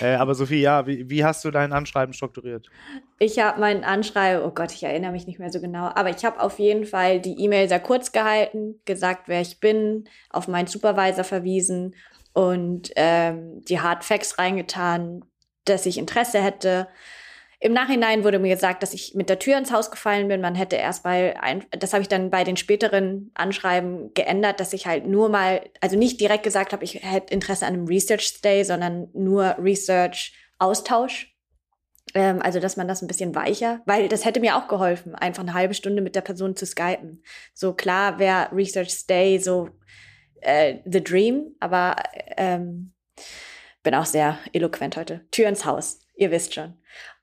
Äh, 0.00 0.14
aber 0.14 0.34
Sophie, 0.34 0.62
ja, 0.62 0.86
wie, 0.86 1.10
wie, 1.10 1.24
hast 1.24 1.44
du 1.44 1.50
dein 1.50 1.72
Anschreiben 1.74 2.14
strukturiert? 2.14 2.68
Ich 3.18 3.38
habe 3.38 3.60
mein 3.60 3.84
Anschreiben, 3.84 4.44
oh 4.44 4.52
Gott, 4.52 4.72
ich 4.72 4.82
erinnere 4.82 5.12
mich 5.12 5.26
nicht 5.26 5.38
mehr 5.38 5.50
so 5.50 5.60
genau, 5.60 5.90
aber 5.94 6.08
ich 6.08 6.24
habe 6.24 6.40
auf 6.40 6.58
jeden 6.58 6.86
Fall 6.86 7.20
die 7.20 7.38
E-Mail 7.38 7.68
sehr 7.68 7.80
kurz 7.80 8.12
gehalten, 8.12 8.80
gesagt, 8.86 9.24
wer 9.26 9.42
ich 9.42 9.60
bin, 9.60 10.08
auf 10.30 10.48
meinen 10.48 10.68
Supervisor 10.68 11.24
verwiesen 11.24 11.94
und 12.32 12.90
ähm, 12.96 13.64
die 13.64 13.80
Hard 13.80 14.04
Facts 14.04 14.38
reingetan, 14.38 15.24
dass 15.64 15.86
ich 15.86 15.98
Interesse 15.98 16.42
hätte. 16.42 16.88
Im 17.60 17.74
Nachhinein 17.74 18.24
wurde 18.24 18.40
mir 18.40 18.54
gesagt, 18.54 18.82
dass 18.82 18.92
ich 18.92 19.14
mit 19.14 19.28
der 19.28 19.38
Tür 19.38 19.56
ins 19.56 19.70
Haus 19.70 19.92
gefallen 19.92 20.26
bin. 20.26 20.40
Man 20.40 20.56
hätte 20.56 20.74
erst 20.74 21.04
bei, 21.04 21.40
ein, 21.40 21.64
das 21.70 21.92
habe 21.92 22.02
ich 22.02 22.08
dann 22.08 22.30
bei 22.30 22.42
den 22.42 22.56
späteren 22.56 23.30
Anschreiben 23.34 24.12
geändert, 24.14 24.58
dass 24.58 24.72
ich 24.72 24.86
halt 24.86 25.06
nur 25.06 25.28
mal, 25.28 25.60
also 25.80 25.96
nicht 25.96 26.20
direkt 26.20 26.42
gesagt 26.42 26.72
habe, 26.72 26.82
ich 26.82 26.94
hätte 27.04 27.32
Interesse 27.32 27.66
an 27.66 27.74
einem 27.74 27.86
Research 27.86 28.26
Stay, 28.26 28.64
sondern 28.64 29.08
nur 29.12 29.56
Research 29.58 30.34
Austausch. 30.58 31.36
Ähm, 32.14 32.42
also, 32.42 32.58
dass 32.58 32.76
man 32.76 32.88
das 32.88 33.00
ein 33.00 33.06
bisschen 33.06 33.34
weicher, 33.36 33.80
weil 33.86 34.08
das 34.08 34.24
hätte 34.24 34.40
mir 34.40 34.56
auch 34.56 34.66
geholfen, 34.66 35.14
einfach 35.14 35.42
eine 35.42 35.54
halbe 35.54 35.74
Stunde 35.74 36.02
mit 36.02 36.16
der 36.16 36.20
Person 36.22 36.56
zu 36.56 36.66
skypen. 36.66 37.22
So 37.54 37.74
klar 37.74 38.18
wäre 38.18 38.48
Research 38.52 38.90
Stay 38.90 39.38
so 39.38 39.68
äh, 40.42 40.78
The 40.84 41.02
Dream, 41.02 41.54
aber 41.60 41.96
ähm, 42.36 42.92
bin 43.82 43.94
auch 43.94 44.06
sehr 44.06 44.38
eloquent 44.52 44.96
heute. 44.96 45.26
Tür 45.30 45.48
ins 45.48 45.64
Haus, 45.64 46.00
ihr 46.14 46.30
wisst 46.30 46.54
schon. 46.54 46.74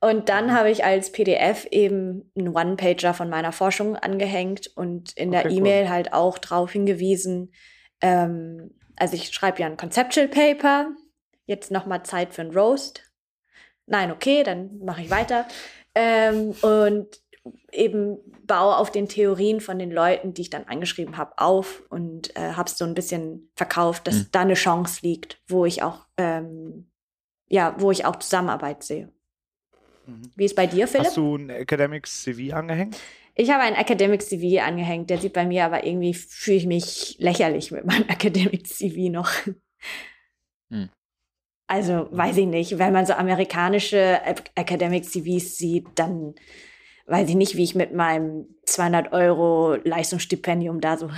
Und 0.01 0.29
dann 0.29 0.47
mhm. 0.47 0.51
habe 0.51 0.71
ich 0.71 0.84
als 0.84 1.12
PDF 1.12 1.65
eben 1.71 2.32
einen 2.38 2.55
One-Pager 2.55 3.13
von 3.13 3.29
meiner 3.29 3.51
Forschung 3.51 3.95
angehängt 3.95 4.67
und 4.75 5.13
in 5.13 5.29
okay, 5.29 5.43
der 5.43 5.51
E-Mail 5.51 5.84
cool. 5.84 5.89
halt 5.89 6.13
auch 6.13 6.38
darauf 6.38 6.71
hingewiesen, 6.71 7.53
ähm, 8.01 8.71
also 8.95 9.15
ich 9.15 9.32
schreibe 9.32 9.62
ja 9.62 9.67
ein 9.67 9.77
Conceptual 9.77 10.27
Paper, 10.27 10.91
jetzt 11.45 11.71
nochmal 11.71 12.03
Zeit 12.03 12.34
für 12.34 12.41
ein 12.41 12.51
Roast. 12.51 13.03
Nein, 13.86 14.12
okay, 14.12 14.43
dann 14.43 14.79
mache 14.79 15.01
ich 15.01 15.10
weiter. 15.10 15.47
Ähm, 15.95 16.51
und 16.62 17.08
eben 17.71 18.17
baue 18.45 18.77
auf 18.77 18.91
den 18.91 19.07
Theorien 19.07 19.62
von 19.62 19.79
den 19.79 19.91
Leuten, 19.91 20.33
die 20.33 20.43
ich 20.43 20.49
dann 20.49 20.65
angeschrieben 20.65 21.17
habe, 21.17 21.33
auf 21.38 21.83
und 21.89 22.35
äh, 22.35 22.53
habe 22.53 22.69
es 22.69 22.77
so 22.77 22.85
ein 22.85 22.93
bisschen 22.93 23.51
verkauft, 23.55 24.07
dass 24.07 24.15
mhm. 24.15 24.27
da 24.31 24.41
eine 24.41 24.53
Chance 24.55 24.99
liegt, 25.03 25.41
wo 25.47 25.65
ich 25.65 25.83
auch 25.83 26.05
ähm, 26.17 26.89
ja, 27.49 27.75
wo 27.79 27.91
ich 27.91 28.05
auch 28.05 28.15
Zusammenarbeit 28.17 28.83
sehe. 28.83 29.12
Mhm. 30.05 30.31
Wie 30.35 30.45
ist 30.45 30.55
bei 30.55 30.67
dir, 30.67 30.88
Philipp? 30.88 31.07
Hast 31.07 31.17
du 31.17 31.35
ein 31.35 31.49
Academic 31.49 32.07
CV 32.07 32.55
angehängt? 32.55 32.97
Ich 33.35 33.49
habe 33.51 33.63
ein 33.63 33.75
Academic 33.75 34.21
CV 34.21 34.62
angehängt, 34.62 35.09
der 35.09 35.17
sieht 35.17 35.33
bei 35.33 35.45
mir 35.45 35.65
aber 35.65 35.85
irgendwie, 35.85 36.13
fühle 36.13 36.57
ich 36.57 36.65
mich 36.65 37.15
lächerlich 37.19 37.71
mit 37.71 37.85
meinem 37.85 38.03
Academic 38.07 38.67
CV 38.67 39.09
noch. 39.09 39.31
Hm. 40.69 40.89
Also, 41.67 42.07
weiß 42.12 42.38
ich 42.38 42.47
nicht, 42.47 42.79
wenn 42.79 42.93
man 42.93 43.05
so 43.05 43.13
amerikanische 43.13 44.19
Academic 44.55 45.05
CVs 45.05 45.57
sieht, 45.57 45.88
dann 45.95 46.33
weiß 47.10 47.30
ich 47.30 47.36
nicht, 47.36 47.56
wie 47.56 47.63
ich 47.63 47.76
mit 47.76 47.93
meinem 47.93 48.45
200 48.65 49.12
Euro 49.13 49.76
Leistungsstipendium 49.84 50.80
da 50.80 50.98
so 50.98 51.10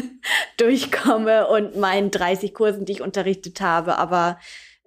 durchkomme 0.58 1.48
und 1.48 1.76
meinen 1.76 2.10
30 2.10 2.52
Kursen, 2.54 2.84
die 2.84 2.92
ich 2.92 3.02
unterrichtet 3.02 3.60
habe, 3.60 3.96
aber 3.96 4.38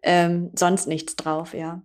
ähm, 0.04 0.52
sonst 0.56 0.88
nichts 0.88 1.16
drauf, 1.16 1.54
ja. 1.54 1.82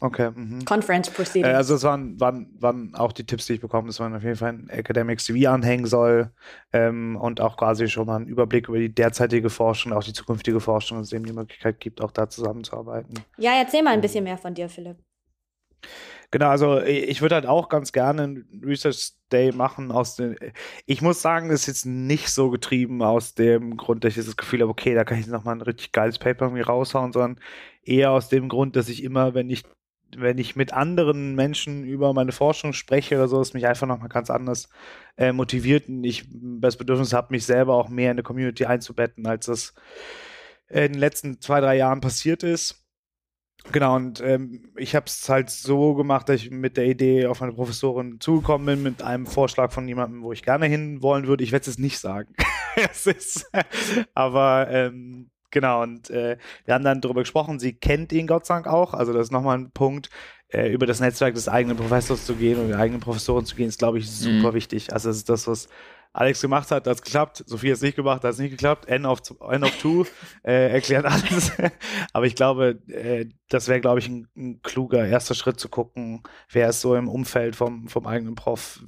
Okay. 0.00 0.30
Mhm. 0.32 0.64
Conference 0.64 1.10
Proceedings. 1.10 1.48
Äh, 1.48 1.56
also 1.56 1.74
es 1.74 1.82
waren, 1.82 2.18
waren, 2.20 2.48
waren 2.60 2.94
auch 2.94 3.12
die 3.12 3.24
Tipps, 3.24 3.46
die 3.46 3.54
ich 3.54 3.60
bekommen 3.60 3.82
habe, 3.82 3.88
dass 3.88 3.98
man 3.98 4.14
auf 4.14 4.22
jeden 4.22 4.36
Fall 4.36 4.50
ein 4.50 4.68
Academic 4.68 5.20
CV 5.20 5.50
anhängen 5.50 5.86
soll 5.86 6.30
ähm, 6.72 7.16
und 7.16 7.40
auch 7.40 7.56
quasi 7.56 7.88
schon 7.88 8.06
mal 8.06 8.16
einen 8.16 8.28
Überblick 8.28 8.68
über 8.68 8.78
die 8.78 8.94
derzeitige 8.94 9.50
Forschung, 9.50 9.92
auch 9.92 10.04
die 10.04 10.12
zukünftige 10.12 10.60
Forschung, 10.60 10.98
dass 10.98 11.08
es 11.08 11.12
eben 11.12 11.26
die 11.26 11.32
Möglichkeit 11.32 11.80
gibt, 11.80 12.00
auch 12.00 12.12
da 12.12 12.28
zusammenzuarbeiten. 12.28 13.14
Ja, 13.38 13.52
erzähl 13.58 13.82
mal 13.82 13.94
ein 13.94 14.00
bisschen 14.00 14.24
mehr 14.24 14.38
von 14.38 14.54
dir, 14.54 14.68
Philipp. 14.68 14.98
Genau, 16.30 16.48
also 16.48 16.82
ich 16.82 17.22
würde 17.22 17.36
halt 17.36 17.46
auch 17.46 17.70
ganz 17.70 17.90
gerne 17.92 18.22
einen 18.22 18.62
Research 18.62 19.12
Day 19.32 19.50
machen 19.52 19.90
aus 19.90 20.16
den. 20.16 20.36
Ich 20.84 21.00
muss 21.00 21.22
sagen, 21.22 21.48
das 21.48 21.62
ist 21.62 21.66
jetzt 21.66 21.86
nicht 21.86 22.28
so 22.28 22.50
getrieben 22.50 23.02
aus 23.02 23.34
dem 23.34 23.76
Grund, 23.78 24.04
dass 24.04 24.16
ich 24.16 24.24
das 24.26 24.36
Gefühl 24.36 24.60
habe, 24.60 24.70
okay, 24.70 24.94
da 24.94 25.04
kann 25.04 25.18
ich 25.18 25.26
nochmal 25.26 25.54
ein 25.56 25.62
richtig 25.62 25.92
geiles 25.92 26.18
Paper 26.18 26.46
irgendwie 26.46 26.62
raushauen, 26.62 27.12
sondern 27.12 27.40
eher 27.82 28.10
aus 28.10 28.28
dem 28.28 28.48
Grund, 28.48 28.76
dass 28.76 28.88
ich 28.90 29.02
immer, 29.02 29.34
wenn 29.34 29.48
ich 29.48 29.64
wenn 30.16 30.38
ich 30.38 30.56
mit 30.56 30.72
anderen 30.72 31.34
Menschen 31.34 31.84
über 31.84 32.12
meine 32.14 32.32
Forschung 32.32 32.72
spreche 32.72 33.16
oder 33.16 33.28
so, 33.28 33.40
ist 33.40 33.54
mich 33.54 33.66
einfach 33.66 33.86
nochmal 33.86 34.08
ganz 34.08 34.30
anders 34.30 34.68
äh, 35.18 35.32
motiviert 35.32 35.88
und 35.88 36.02
ich 36.04 36.24
das 36.32 36.76
Bedürfnis 36.78 37.12
habe, 37.12 37.28
mich 37.30 37.44
selber 37.44 37.74
auch 37.74 37.88
mehr 37.90 38.10
in 38.10 38.16
eine 38.16 38.22
Community 38.22 38.64
einzubetten, 38.64 39.26
als 39.26 39.46
das 39.46 39.74
in 40.68 40.92
den 40.92 41.00
letzten 41.00 41.40
zwei, 41.40 41.60
drei 41.60 41.76
Jahren 41.76 42.00
passiert 42.00 42.42
ist. 42.42 42.87
Genau, 43.70 43.96
und 43.96 44.20
ähm, 44.20 44.72
ich 44.76 44.94
habe 44.94 45.06
es 45.06 45.28
halt 45.28 45.50
so 45.50 45.94
gemacht, 45.94 46.28
dass 46.28 46.36
ich 46.36 46.50
mit 46.50 46.76
der 46.76 46.86
Idee 46.86 47.26
auf 47.26 47.40
meine 47.40 47.52
Professorin 47.52 48.18
zugekommen 48.20 48.66
bin, 48.66 48.82
mit 48.82 49.02
einem 49.02 49.26
Vorschlag 49.26 49.72
von 49.72 49.86
jemandem, 49.86 50.22
wo 50.22 50.32
ich 50.32 50.42
gerne 50.42 50.66
hin 50.66 51.02
wollen 51.02 51.26
würde. 51.26 51.44
Ich 51.44 51.52
werde 51.52 51.68
es 51.68 51.78
nicht 51.78 51.98
sagen. 51.98 52.34
es 52.76 53.06
ist, 53.06 53.50
aber 54.14 54.68
ähm, 54.70 55.30
genau, 55.50 55.82
und 55.82 56.08
äh, 56.10 56.38
wir 56.64 56.74
haben 56.74 56.84
dann 56.84 57.00
darüber 57.00 57.20
gesprochen, 57.22 57.58
sie 57.58 57.74
kennt 57.74 58.12
ihn 58.12 58.26
Gott 58.26 58.46
sei 58.46 58.54
Dank 58.54 58.68
auch. 58.68 58.94
Also 58.94 59.12
das 59.12 59.26
ist 59.26 59.32
nochmal 59.32 59.58
ein 59.58 59.70
Punkt, 59.70 60.08
äh, 60.48 60.72
über 60.72 60.86
das 60.86 61.00
Netzwerk 61.00 61.34
des 61.34 61.48
eigenen 61.48 61.76
Professors 61.76 62.24
zu 62.24 62.34
gehen 62.34 62.58
und 62.58 62.68
die 62.68 62.74
eigenen 62.74 63.00
Professoren 63.00 63.44
zu 63.44 63.54
gehen, 63.54 63.68
ist, 63.68 63.78
glaube 63.78 63.98
ich, 63.98 64.10
super 64.10 64.52
mhm. 64.52 64.54
wichtig. 64.54 64.92
Also 64.92 65.10
das 65.10 65.18
ist 65.18 65.28
das, 65.28 65.46
was 65.46 65.68
Alex 66.12 66.40
gemacht 66.40 66.70
hat, 66.70 66.86
hat 66.86 66.96
es 66.96 67.02
geklappt. 67.02 67.44
Sophie 67.46 67.68
hat 67.68 67.76
es 67.76 67.82
nicht 67.82 67.96
gemacht, 67.96 68.24
hat 68.24 68.32
es 68.32 68.38
nicht 68.38 68.50
geklappt. 68.50 68.86
N 68.86 69.06
of, 69.06 69.20
N 69.50 69.64
of 69.64 69.76
two 69.78 70.04
äh, 70.42 70.72
erklärt 70.72 71.04
alles. 71.04 71.52
Aber 72.12 72.26
ich 72.26 72.34
glaube, 72.34 72.80
äh, 72.88 73.26
das 73.48 73.68
wäre, 73.68 73.80
glaube 73.80 74.00
ich, 74.00 74.08
ein, 74.08 74.26
ein, 74.36 74.62
kluger 74.62 75.06
erster 75.06 75.34
Schritt 75.34 75.60
zu 75.60 75.68
gucken, 75.68 76.22
wer 76.50 76.68
ist 76.68 76.80
so 76.80 76.94
im 76.94 77.08
Umfeld 77.08 77.56
vom, 77.56 77.88
vom 77.88 78.06
eigenen 78.06 78.34
Prof, 78.34 78.80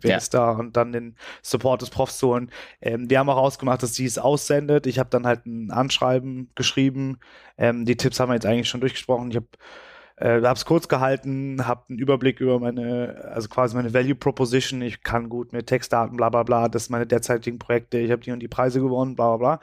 wer 0.00 0.12
ja. 0.12 0.16
ist 0.16 0.34
da 0.34 0.52
und 0.52 0.76
dann 0.76 0.92
den 0.92 1.16
Support 1.42 1.82
des 1.82 1.90
Profs 1.90 2.18
zu 2.18 2.28
holen. 2.28 2.50
Ähm, 2.80 3.10
wir 3.10 3.18
haben 3.18 3.28
auch 3.28 3.36
ausgemacht, 3.36 3.82
dass 3.82 3.94
sie 3.94 4.06
es 4.06 4.18
aussendet. 4.18 4.86
Ich 4.86 4.98
habe 4.98 5.10
dann 5.10 5.26
halt 5.26 5.46
ein 5.46 5.70
Anschreiben 5.70 6.50
geschrieben. 6.54 7.18
Ähm, 7.56 7.84
die 7.84 7.96
Tipps 7.96 8.18
haben 8.18 8.30
wir 8.30 8.34
jetzt 8.34 8.46
eigentlich 8.46 8.68
schon 8.68 8.80
durchgesprochen. 8.80 9.30
Ich 9.30 9.36
habe 9.36 9.48
äh, 10.20 10.42
habe 10.42 10.54
es 10.54 10.64
kurz 10.64 10.88
gehalten, 10.88 11.66
habe 11.66 11.84
einen 11.88 11.98
Überblick 11.98 12.40
über 12.40 12.58
meine, 12.58 13.30
also 13.32 13.48
quasi 13.48 13.76
meine 13.76 13.94
Value 13.94 14.14
Proposition. 14.14 14.82
Ich 14.82 15.02
kann 15.02 15.28
gut 15.28 15.52
mit 15.52 15.66
Textdaten, 15.66 16.16
bla 16.16 16.28
bla 16.28 16.42
bla. 16.42 16.68
Das 16.68 16.84
sind 16.84 16.92
meine 16.92 17.06
derzeitigen 17.06 17.58
Projekte. 17.58 17.98
Ich 17.98 18.10
habe 18.10 18.22
die 18.22 18.32
und 18.32 18.40
die 18.40 18.48
Preise 18.48 18.80
gewonnen, 18.80 19.14
bla 19.14 19.36
bla 19.36 19.56
bla. 19.56 19.60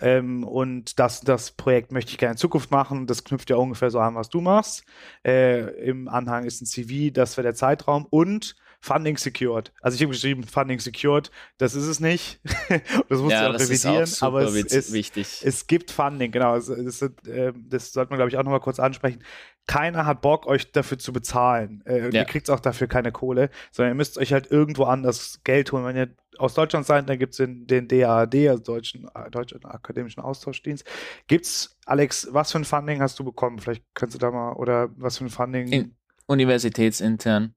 Ähm, 0.00 0.44
und 0.44 0.98
das, 0.98 1.22
das 1.22 1.50
Projekt 1.50 1.90
möchte 1.90 2.12
ich 2.12 2.18
gerne 2.18 2.32
in 2.32 2.38
Zukunft 2.38 2.70
machen. 2.70 3.06
Das 3.06 3.24
knüpft 3.24 3.50
ja 3.50 3.56
ungefähr 3.56 3.90
so 3.90 3.98
an, 3.98 4.14
was 4.14 4.28
du 4.28 4.40
machst. 4.40 4.84
Äh, 5.24 5.62
Im 5.84 6.08
Anhang 6.08 6.44
ist 6.44 6.62
ein 6.62 6.66
CV, 6.66 7.12
das 7.12 7.36
wäre 7.36 7.44
der 7.44 7.54
Zeitraum 7.54 8.06
und 8.08 8.54
Funding 8.80 9.16
secured. 9.16 9.72
Also 9.80 9.96
ich 9.96 10.02
habe 10.02 10.12
geschrieben, 10.12 10.44
Funding 10.44 10.78
secured, 10.78 11.32
das 11.58 11.74
ist 11.74 11.86
es 11.86 11.98
nicht. 11.98 12.40
das 13.08 13.18
musst 13.18 13.32
ja, 13.32 13.48
du 13.48 13.56
auch 13.56 13.60
revidieren, 13.60 14.08
auch 14.08 14.22
aber 14.22 14.42
es, 14.42 14.54
ist 14.54 14.92
wichtig. 14.92 15.42
es 15.44 15.66
gibt 15.66 15.90
Funding, 15.90 16.30
genau. 16.30 16.54
Es, 16.54 16.68
es, 16.68 17.02
äh, 17.02 17.52
das 17.56 17.92
sollte 17.92 18.10
man, 18.10 18.18
glaube 18.18 18.30
ich, 18.30 18.36
auch 18.36 18.44
nochmal 18.44 18.60
kurz 18.60 18.78
ansprechen. 18.78 19.24
Keiner 19.68 20.06
hat 20.06 20.22
Bock, 20.22 20.46
euch 20.46 20.72
dafür 20.72 20.98
zu 20.98 21.12
bezahlen. 21.12 21.84
Äh, 21.86 22.06
ja. 22.06 22.22
Ihr 22.22 22.24
kriegt 22.24 22.48
auch 22.48 22.58
dafür 22.58 22.88
keine 22.88 23.12
Kohle, 23.12 23.50
sondern 23.70 23.92
ihr 23.92 23.96
müsst 23.96 24.16
euch 24.16 24.32
halt 24.32 24.50
irgendwo 24.50 24.84
anders 24.84 25.40
Geld 25.44 25.70
holen. 25.72 25.84
Wenn 25.84 25.96
ihr 25.96 26.08
aus 26.38 26.54
Deutschland 26.54 26.86
seid, 26.86 27.06
dann 27.06 27.18
gibt 27.18 27.32
es 27.34 27.36
den, 27.36 27.66
den 27.66 27.86
DAAD, 27.86 28.34
also 28.48 28.62
Deutschen, 28.62 29.08
äh, 29.14 29.30
Deutschen 29.30 29.62
Akademischen 29.66 30.22
Austauschdienst. 30.22 30.86
Gibt's, 31.26 31.76
Alex, 31.84 32.28
was 32.30 32.50
für 32.50 32.58
ein 32.58 32.64
Funding 32.64 33.02
hast 33.02 33.18
du 33.18 33.24
bekommen? 33.24 33.58
Vielleicht 33.58 33.84
könntest 33.92 34.22
du 34.22 34.26
da 34.26 34.30
mal, 34.30 34.54
oder 34.54 34.88
was 34.96 35.18
für 35.18 35.26
ein 35.26 35.30
Funding? 35.30 35.68
In, 35.68 35.96
universitätsintern. 36.26 37.54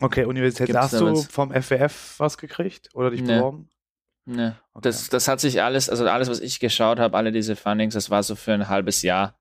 Okay, 0.00 0.26
Universität. 0.26 0.68
Gibt's 0.68 0.80
Hast 0.80 1.00
du 1.00 1.16
vom 1.22 1.50
FWF 1.50 2.14
was 2.18 2.38
gekriegt 2.38 2.88
oder 2.94 3.10
dich 3.10 3.22
nee. 3.22 3.34
beworben? 3.34 3.68
Ne, 4.26 4.56
okay. 4.74 4.82
das, 4.82 5.08
das 5.08 5.26
hat 5.26 5.40
sich 5.40 5.60
alles, 5.62 5.90
also 5.90 6.06
alles, 6.06 6.28
was 6.28 6.38
ich 6.38 6.60
geschaut 6.60 7.00
habe, 7.00 7.16
alle 7.16 7.32
diese 7.32 7.56
Fundings, 7.56 7.94
das 7.94 8.10
war 8.10 8.22
so 8.22 8.36
für 8.36 8.52
ein 8.52 8.68
halbes 8.68 9.02
Jahr. 9.02 9.40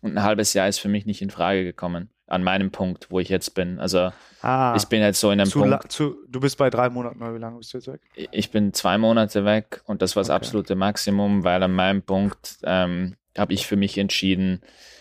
Und 0.00 0.16
ein 0.16 0.22
halbes 0.22 0.54
Jahr 0.54 0.68
ist 0.68 0.78
für 0.78 0.88
mich 0.88 1.06
nicht 1.06 1.22
in 1.22 1.30
Frage 1.30 1.64
gekommen. 1.64 2.10
An 2.26 2.42
meinem 2.44 2.70
Punkt, 2.70 3.10
wo 3.10 3.18
ich 3.18 3.28
jetzt 3.28 3.54
bin. 3.54 3.80
Also 3.80 4.12
ah, 4.42 4.74
ich 4.76 4.86
bin 4.86 5.00
jetzt 5.00 5.20
so 5.20 5.30
in 5.30 5.40
einem 5.40 5.50
Punkt. 5.50 5.90
Zu, 5.90 6.16
du 6.28 6.38
bist 6.38 6.58
bei 6.58 6.70
drei 6.70 6.88
Monaten, 6.88 7.18
wie 7.18 7.38
lange 7.38 7.58
bist 7.58 7.74
du 7.74 7.78
jetzt 7.78 7.88
weg? 7.88 8.00
Ich 8.14 8.50
bin 8.50 8.72
zwei 8.72 8.98
Monate 8.98 9.44
weg 9.44 9.82
und 9.84 10.00
das 10.00 10.14
war 10.14 10.20
das 10.20 10.30
okay. 10.30 10.36
absolute 10.36 10.76
Maximum, 10.76 11.42
weil 11.42 11.62
an 11.62 11.72
meinem 11.72 12.02
Punkt 12.02 12.58
ähm, 12.62 13.16
habe 13.36 13.52
ich 13.52 13.66
für 13.66 13.76
mich 13.76 13.98
entschieden, 13.98 14.60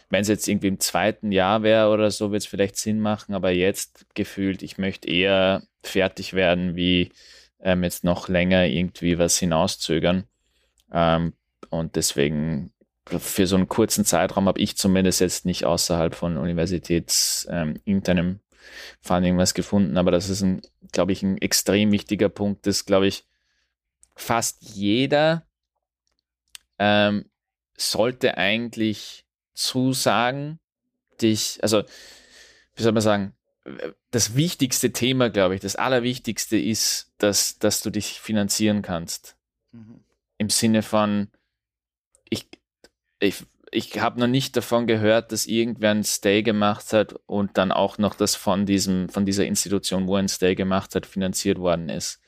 wenn 0.10 0.22
es 0.22 0.28
jetzt 0.28 0.48
irgendwie 0.48 0.68
im 0.68 0.80
zweiten 0.80 1.32
Jahr 1.32 1.62
wäre 1.62 1.90
oder 1.90 2.10
so, 2.10 2.32
wird 2.32 2.42
es 2.42 2.48
vielleicht 2.48 2.78
Sinn 2.78 3.00
machen, 3.00 3.36
aber 3.36 3.52
jetzt 3.52 4.08
gefühlt, 4.16 4.64
ich 4.64 4.78
möchte 4.78 5.08
eher 5.08 5.64
fertig 5.84 6.34
werden, 6.34 6.76
wie 6.76 7.12
ähm, 7.62 7.84
jetzt 7.84 8.04
noch 8.04 8.28
länger 8.28 8.66
irgendwie 8.66 9.20
was 9.20 9.38
hinauszögern. 9.38 10.24
Ähm, 10.92 11.34
und 11.70 11.96
deswegen 11.96 12.72
für 13.18 13.48
so 13.48 13.56
einen 13.56 13.68
kurzen 13.68 14.06
Zeitraum 14.06 14.48
habe 14.48 14.60
ich 14.60 14.78
zumindest 14.78 15.22
jetzt 15.22 15.46
nicht 15.46 15.66
außerhalb 15.66 16.14
von 16.14 16.38
universitätsinternem 16.38 18.28
ähm, 18.28 18.40
Funding 19.02 19.38
was 19.38 19.54
gefunden, 19.54 19.98
aber 19.98 20.12
das 20.12 20.30
ist 20.30 20.42
ein, 20.42 20.62
glaube 20.92 21.12
ich, 21.12 21.24
ein 21.24 21.38
extrem 21.38 21.92
wichtiger 21.92 22.30
Punkt, 22.30 22.68
dass, 22.68 22.86
glaube 22.86 23.08
ich, 23.08 23.26
fast 24.16 24.62
jeder 24.62 25.48
ähm, 26.78 27.26
sollte 27.78 28.38
eigentlich 28.38 29.26
Zusagen 29.54 30.60
dich, 31.22 31.60
also 31.62 31.84
wie 32.76 32.84
soll 32.84 32.92
man 32.92 33.02
sagen, 33.02 33.34
das 34.12 34.36
wichtigste 34.36 34.92
Thema, 34.92 35.30
glaube 35.30 35.56
ich, 35.56 35.62
das 35.62 35.76
allerwichtigste 35.76 36.58
ist, 36.58 37.12
dass, 37.18 37.60
dass 37.60 37.82
du 37.82 37.90
dich 37.90 38.20
finanzieren 38.20 38.82
kannst. 38.82 39.36
Mhm. 39.72 40.04
Im 40.38 40.50
Sinne 40.50 40.82
von, 40.82 41.30
ich, 43.20 43.46
ich 43.72 44.00
habe 44.00 44.20
noch 44.20 44.28
nicht 44.28 44.56
davon 44.56 44.88
gehört, 44.88 45.32
dass 45.32 45.46
irgendwer 45.46 45.92
ein 45.92 46.04
Stay 46.04 46.42
gemacht 46.44 46.94
hat 46.94 47.14
und 47.26 47.58
dann 47.58 47.72
auch 47.72 47.98
noch 47.98 48.16
das 48.16 48.36
von 48.36 48.66
diesem, 48.66 49.10
von 49.10 49.26
dieser 49.26 49.46
Institution, 49.46 50.08
wo 50.08 50.16
ein 50.16 50.30
Stay 50.30 50.56
gemacht 50.56 50.96
hat, 50.96 51.06
finanziert 51.06 51.60
worden 51.60 51.90
ist. 51.90 52.20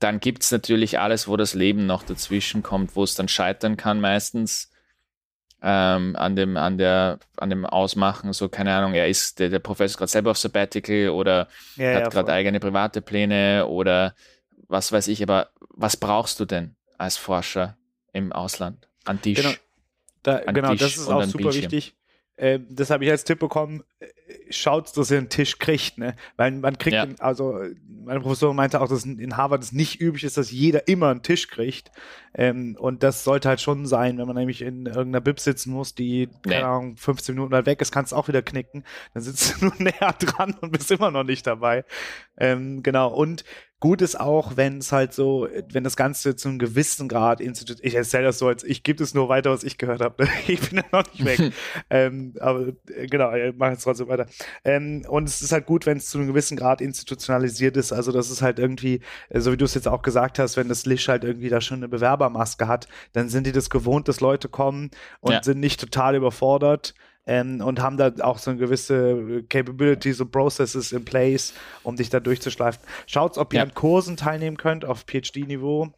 Dann 0.00 0.20
gibt 0.20 0.42
es 0.42 0.50
natürlich 0.50 0.98
alles, 0.98 1.28
wo 1.28 1.36
das 1.36 1.54
Leben 1.54 1.86
noch 1.86 2.02
dazwischen 2.02 2.62
kommt, 2.62 2.96
wo 2.96 3.04
es 3.04 3.14
dann 3.14 3.28
scheitern 3.28 3.76
kann 3.76 4.00
meistens 4.00 4.70
ähm, 5.62 6.14
an 6.16 6.36
dem, 6.36 6.58
an 6.58 6.76
der, 6.76 7.18
an 7.38 7.48
dem 7.48 7.64
Ausmachen, 7.64 8.32
so 8.34 8.50
keine 8.50 8.74
Ahnung, 8.74 8.92
er 8.92 9.08
ist, 9.08 9.38
der, 9.38 9.48
der 9.48 9.60
Professor 9.60 9.98
gerade 9.98 10.10
selber 10.10 10.32
auf 10.32 10.38
Sabbatical 10.38 11.08
oder 11.08 11.48
ja, 11.76 11.94
hat 11.94 12.02
ja, 12.02 12.08
gerade 12.08 12.32
eigene 12.32 12.60
private 12.60 13.00
Pläne 13.00 13.66
oder 13.66 14.14
was 14.68 14.92
weiß 14.92 15.08
ich, 15.08 15.22
aber 15.22 15.50
was 15.70 15.96
brauchst 15.96 16.38
du 16.38 16.44
denn 16.44 16.76
als 16.98 17.16
Forscher 17.16 17.78
im 18.12 18.32
Ausland? 18.32 18.88
An 19.04 19.22
Tisch. 19.22 19.40
Genau, 19.40 19.54
da, 20.24 20.40
genau 20.52 20.70
Tisch 20.72 20.80
das 20.80 20.96
ist 20.96 21.08
auch 21.08 21.22
super 21.22 21.44
Bildschirm. 21.44 21.62
wichtig. 21.62 21.94
Äh, 22.36 22.60
das 22.68 22.90
habe 22.90 23.04
ich 23.04 23.10
als 23.10 23.22
Tipp 23.22 23.38
bekommen, 23.38 23.84
äh, 24.00 24.06
schaut, 24.50 24.96
dass 24.96 25.10
ihr 25.10 25.18
einen 25.18 25.28
Tisch 25.28 25.58
kriegt, 25.58 25.98
ne? 25.98 26.16
Weil 26.36 26.50
man 26.50 26.78
kriegt, 26.78 26.94
ja. 26.94 27.06
also 27.20 27.60
meine 27.86 28.20
Professorin 28.20 28.56
meinte 28.56 28.80
auch, 28.80 28.88
dass 28.88 29.04
in 29.04 29.36
Harvard 29.36 29.62
es 29.62 29.72
nicht 29.72 30.00
üblich 30.00 30.24
ist, 30.24 30.36
dass 30.36 30.50
jeder 30.50 30.88
immer 30.88 31.10
einen 31.10 31.22
Tisch 31.22 31.48
kriegt. 31.48 31.92
Ähm, 32.34 32.76
und 32.78 33.04
das 33.04 33.22
sollte 33.22 33.48
halt 33.48 33.60
schon 33.60 33.86
sein, 33.86 34.18
wenn 34.18 34.26
man 34.26 34.36
nämlich 34.36 34.62
in 34.62 34.86
irgendeiner 34.86 35.20
Bib 35.20 35.38
sitzen 35.38 35.72
muss, 35.72 35.94
die, 35.94 36.28
nee. 36.44 36.54
keine 36.54 36.66
Ahnung, 36.66 36.96
15 36.96 37.36
Minuten 37.36 37.52
weit 37.52 37.66
weg 37.66 37.80
ist, 37.80 37.92
kannst 37.92 38.10
du 38.10 38.16
auch 38.16 38.26
wieder 38.26 38.42
knicken. 38.42 38.84
Dann 39.14 39.22
sitzt 39.22 39.54
du 39.60 39.66
nur 39.66 39.74
näher 39.78 40.14
dran 40.18 40.56
und 40.60 40.72
bist 40.72 40.90
immer 40.90 41.12
noch 41.12 41.24
nicht 41.24 41.46
dabei. 41.46 41.84
Ähm, 42.36 42.82
genau. 42.82 43.14
Und 43.14 43.44
Gut 43.84 44.00
ist 44.00 44.18
auch, 44.18 44.56
wenn 44.56 44.78
es 44.78 44.92
halt 44.92 45.12
so, 45.12 45.46
wenn 45.70 45.84
das 45.84 45.94
Ganze 45.94 46.36
zu 46.36 46.48
einem 46.48 46.58
gewissen 46.58 47.06
Grad 47.06 47.42
institut, 47.42 47.80
ich 47.82 47.94
erzähle 47.94 48.24
das 48.24 48.38
so, 48.38 48.48
als 48.48 48.64
ich 48.64 48.82
gebe 48.82 49.04
es 49.04 49.12
nur 49.12 49.28
weiter, 49.28 49.50
was 49.50 49.62
ich 49.62 49.76
gehört 49.76 50.00
habe. 50.00 50.26
ich 50.46 50.70
bin 50.70 50.78
ja 50.78 50.84
noch 50.90 51.04
nicht 51.12 51.22
weg. 51.26 51.52
ähm, 51.90 52.32
aber 52.40 52.68
äh, 52.88 53.06
genau, 53.08 53.34
ich 53.34 53.54
mache 53.54 53.72
jetzt 53.72 53.82
trotzdem 53.82 54.08
weiter. 54.08 54.24
Ähm, 54.64 55.04
und 55.06 55.28
es 55.28 55.42
ist 55.42 55.52
halt 55.52 55.66
gut, 55.66 55.84
wenn 55.84 55.98
es 55.98 56.08
zu 56.08 56.16
einem 56.16 56.28
gewissen 56.28 56.56
Grad 56.56 56.80
institutionalisiert 56.80 57.76
ist. 57.76 57.92
Also 57.92 58.10
das 58.10 58.30
ist 58.30 58.40
halt 58.40 58.58
irgendwie, 58.58 59.00
äh, 59.28 59.40
so 59.40 59.52
wie 59.52 59.58
du 59.58 59.66
es 59.66 59.74
jetzt 59.74 59.86
auch 59.86 60.00
gesagt 60.00 60.38
hast, 60.38 60.56
wenn 60.56 60.70
das 60.70 60.86
Lisch 60.86 61.08
halt 61.08 61.22
irgendwie 61.22 61.50
da 61.50 61.60
schon 61.60 61.80
eine 61.80 61.88
Bewerbermaske 61.88 62.66
hat, 62.66 62.88
dann 63.12 63.28
sind 63.28 63.46
die 63.46 63.52
das 63.52 63.68
gewohnt, 63.68 64.08
dass 64.08 64.22
Leute 64.22 64.48
kommen 64.48 64.92
und 65.20 65.32
ja. 65.32 65.42
sind 65.42 65.60
nicht 65.60 65.78
total 65.78 66.14
überfordert 66.16 66.94
ähm, 67.26 67.60
und 67.60 67.80
haben 67.80 67.96
da 67.96 68.12
auch 68.20 68.38
so 68.38 68.50
eine 68.50 68.60
gewisse 68.60 69.44
Capabilities 69.48 70.20
und 70.20 70.30
Processes 70.30 70.92
in 70.92 71.04
place, 71.04 71.54
um 71.82 71.96
dich 71.96 72.10
da 72.10 72.20
durchzuschleifen. 72.20 72.82
Schaut, 73.06 73.38
ob 73.38 73.52
ihr 73.52 73.58
ja. 73.58 73.64
an 73.64 73.74
Kursen 73.74 74.16
teilnehmen 74.16 74.56
könnt 74.56 74.84
auf 74.84 75.04
PhD-Niveau. 75.06 75.92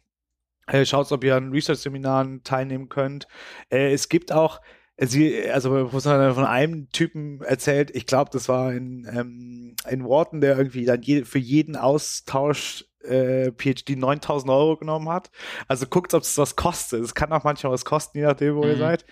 Äh, 0.67 0.85
Schaut, 0.85 1.11
ob 1.11 1.23
ihr 1.23 1.35
an 1.35 1.51
Research-Seminaren 1.51 2.43
teilnehmen 2.43 2.89
könnt. 2.89 3.27
Äh, 3.69 3.93
es 3.93 4.09
gibt 4.09 4.31
auch 4.31 4.61
Sie, 4.99 5.47
also 5.51 5.89
von 5.89 6.45
einem 6.45 6.89
Typen 6.89 7.41
erzählt, 7.41 7.91
ich 7.95 8.07
glaube, 8.07 8.31
das 8.33 8.49
war 8.49 8.73
in, 8.73 9.07
ähm, 9.13 9.75
in 9.87 10.03
Wharton, 10.03 10.41
der 10.41 10.57
irgendwie 10.57 10.85
dann 10.85 11.03
je, 11.03 11.23
für 11.23 11.37
jeden 11.37 11.75
Austausch 11.75 12.83
äh, 13.03 13.51
PhD 13.51 13.95
9000 13.95 14.51
Euro 14.51 14.75
genommen 14.75 15.09
hat. 15.09 15.29
Also 15.67 15.85
guckt, 15.85 16.15
ob 16.15 16.23
es 16.23 16.35
was 16.39 16.55
kostet. 16.55 17.03
Es 17.03 17.13
kann 17.13 17.31
auch 17.31 17.43
manchmal 17.43 17.73
was 17.73 17.85
kosten, 17.85 18.17
je 18.17 18.23
nachdem, 18.23 18.55
wo 18.55 18.63
mhm. 18.63 18.69
ihr 18.69 18.77
seid. 18.77 19.05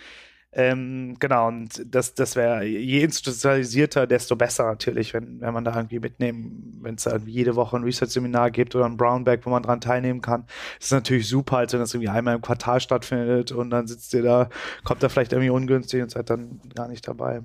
Ähm, 0.58 1.18
genau, 1.20 1.50
und 1.50 1.84
das, 1.86 2.14
das 2.14 2.38
wäre, 2.38 2.64
je 2.64 3.02
institutionalisierter, 3.02 4.08
desto 4.08 4.38
besser 4.38 4.64
natürlich, 4.64 5.14
wenn, 5.14 5.42
wenn 5.42 5.54
man 5.54 5.66
da 5.66 5.76
irgendwie 5.76 6.00
mitnehmen, 6.00 6.80
wenn 6.82 6.96
es 6.96 7.04
da 7.04 7.18
jede 7.18 7.58
Woche 7.58 7.76
ein 7.76 7.84
Research-Seminar 7.84 8.52
gibt 8.52 8.74
oder 8.74 8.86
ein 8.86 8.96
Brownback, 8.96 9.46
wo 9.46 9.50
man 9.50 9.64
dran 9.64 9.82
teilnehmen 9.82 10.22
kann. 10.22 10.46
Das 10.78 10.86
ist 10.86 10.92
natürlich 10.94 11.28
super, 11.28 11.58
als 11.58 11.74
wenn 11.74 11.82
das 11.82 11.94
irgendwie 11.94 12.08
einmal 12.08 12.36
im 12.36 12.42
Quartal 12.42 12.80
stattfindet 12.80 13.52
und 13.52 13.70
dann 13.70 13.86
sitzt 13.86 14.14
ihr 14.14 14.24
da, 14.24 14.50
kommt 14.86 15.04
da 15.04 15.10
vielleicht 15.10 15.34
irgendwie 15.34 15.50
ungünstig 15.50 16.02
und 16.02 16.12
seid 16.12 16.30
dann 16.30 16.62
gar 16.74 16.88
nicht 16.88 17.06
dabei. 17.06 17.42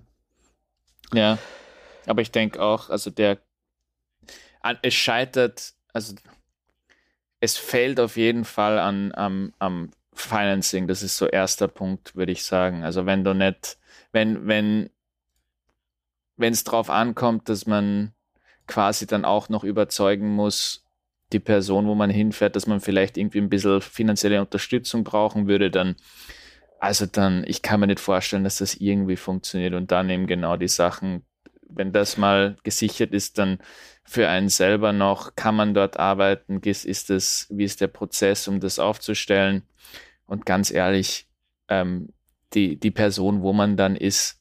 Ja, 1.13 1.37
aber 2.07 2.23
ich 2.23 2.31
denke 2.31 2.63
auch, 2.63 2.91
also 2.91 3.11
der, 3.11 3.39
es 4.83 4.95
scheitert, 4.95 5.75
also 5.93 6.15
es 7.41 7.57
fällt 7.57 7.99
auf 7.99 8.17
jeden 8.17 8.45
Fall 8.45 8.79
an, 8.79 9.11
am, 9.17 9.53
am 9.59 9.91
Financing, 10.21 10.87
das 10.87 11.03
ist 11.03 11.17
so 11.17 11.27
erster 11.27 11.69
Punkt, 11.69 12.17
würde 12.17 12.33
ich 12.33 12.45
sagen. 12.45 12.85
Also 12.85 13.07
wenn 13.07 13.25
du 13.25 13.35
nicht, 13.35 13.79
wenn, 14.13 14.47
wenn, 14.47 14.91
wenn 16.37 16.53
es 16.53 16.65
darauf 16.65 16.91
ankommt, 16.91 17.49
dass 17.49 17.67
man 17.67 18.13
quasi 18.67 19.07
dann 19.07 19.25
auch 19.25 19.49
noch 19.49 19.65
überzeugen 19.65 20.29
muss, 20.29 20.87
die 21.33 21.41
Person, 21.41 21.87
wo 21.87 21.95
man 21.95 22.11
hinfährt, 22.11 22.57
dass 22.57 22.67
man 22.67 22.81
vielleicht 22.81 23.17
irgendwie 23.17 23.39
ein 23.39 23.51
bisschen 23.51 23.81
finanzielle 23.81 24.41
Unterstützung 24.41 25.05
brauchen 25.05 25.47
würde, 25.47 25.71
dann, 25.71 25.97
also 26.79 27.07
dann, 27.07 27.45
ich 27.47 27.63
kann 27.63 27.81
mir 27.81 27.87
nicht 27.87 28.01
vorstellen, 28.01 28.45
dass 28.45 28.59
das 28.59 28.75
irgendwie 28.75 29.17
funktioniert. 29.17 29.75
Und 29.75 29.93
dann 29.93 30.11
eben 30.11 30.27
genau 30.27 30.57
die 30.57 30.69
Sachen, 30.69 31.25
wenn 31.69 31.93
das 31.93 32.17
mal 32.17 32.57
gesichert 32.65 33.13
ist, 33.13 33.39
dann 33.39 33.59
für 34.05 34.29
einen 34.29 34.49
selber 34.49 34.93
noch, 34.93 35.37
kann 35.37 35.55
man 35.55 35.73
dort 35.73 35.99
arbeiten, 35.99 36.61
ist 36.65 37.11
das, 37.11 37.47
wie 37.51 37.65
ist 37.65 37.81
der 37.81 37.89
Prozess, 37.89 38.49
um 38.49 38.59
das 38.59 38.81
aufzustellen 38.81 39.63
und 40.31 40.47
ganz 40.47 40.71
ehrlich, 40.71 41.27
ähm, 41.69 42.11
die, 42.53 42.79
die 42.79 42.93
Person, 42.93 43.43
wo 43.43 43.53
man 43.53 43.77
dann 43.77 43.97
ist, 43.97 44.41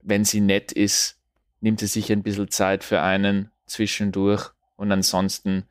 wenn 0.00 0.24
sie 0.24 0.40
nett 0.40 0.72
ist, 0.72 1.18
nimmt 1.60 1.80
sie 1.80 1.86
sich 1.86 2.10
ein 2.10 2.22
bisschen 2.22 2.50
Zeit 2.50 2.82
für 2.82 3.02
einen 3.02 3.50
zwischendurch 3.66 4.52
und 4.76 4.90
ansonsten 4.90 5.64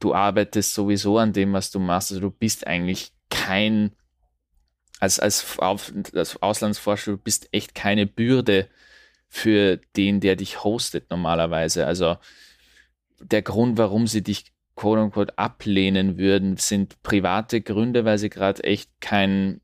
du 0.00 0.14
arbeitest 0.14 0.74
sowieso 0.74 1.16
an 1.16 1.32
dem, 1.32 1.54
was 1.54 1.70
du 1.70 1.78
machst. 1.78 2.12
Also 2.12 2.20
du 2.20 2.30
bist 2.30 2.66
eigentlich 2.66 3.12
kein, 3.30 3.92
als, 5.00 5.18
als, 5.18 5.58
als 5.58 6.42
Auslandsforscher, 6.42 7.12
du 7.12 7.18
bist 7.18 7.48
echt 7.52 7.74
keine 7.74 8.06
Bürde 8.06 8.68
für 9.28 9.78
den, 9.96 10.20
der 10.20 10.36
dich 10.36 10.62
hostet 10.62 11.08
normalerweise. 11.08 11.86
Also 11.86 12.18
der 13.18 13.40
Grund, 13.40 13.78
warum 13.78 14.06
sie 14.06 14.22
dich 14.22 14.51
quote 14.74 15.00
unquote 15.00 15.38
ablehnen 15.38 16.18
würden, 16.18 16.56
sind 16.56 17.02
private 17.02 17.60
Gründe, 17.60 18.04
weil 18.04 18.18
sie 18.18 18.30
gerade 18.30 18.64
echt 18.64 18.90
kein, 19.00 19.60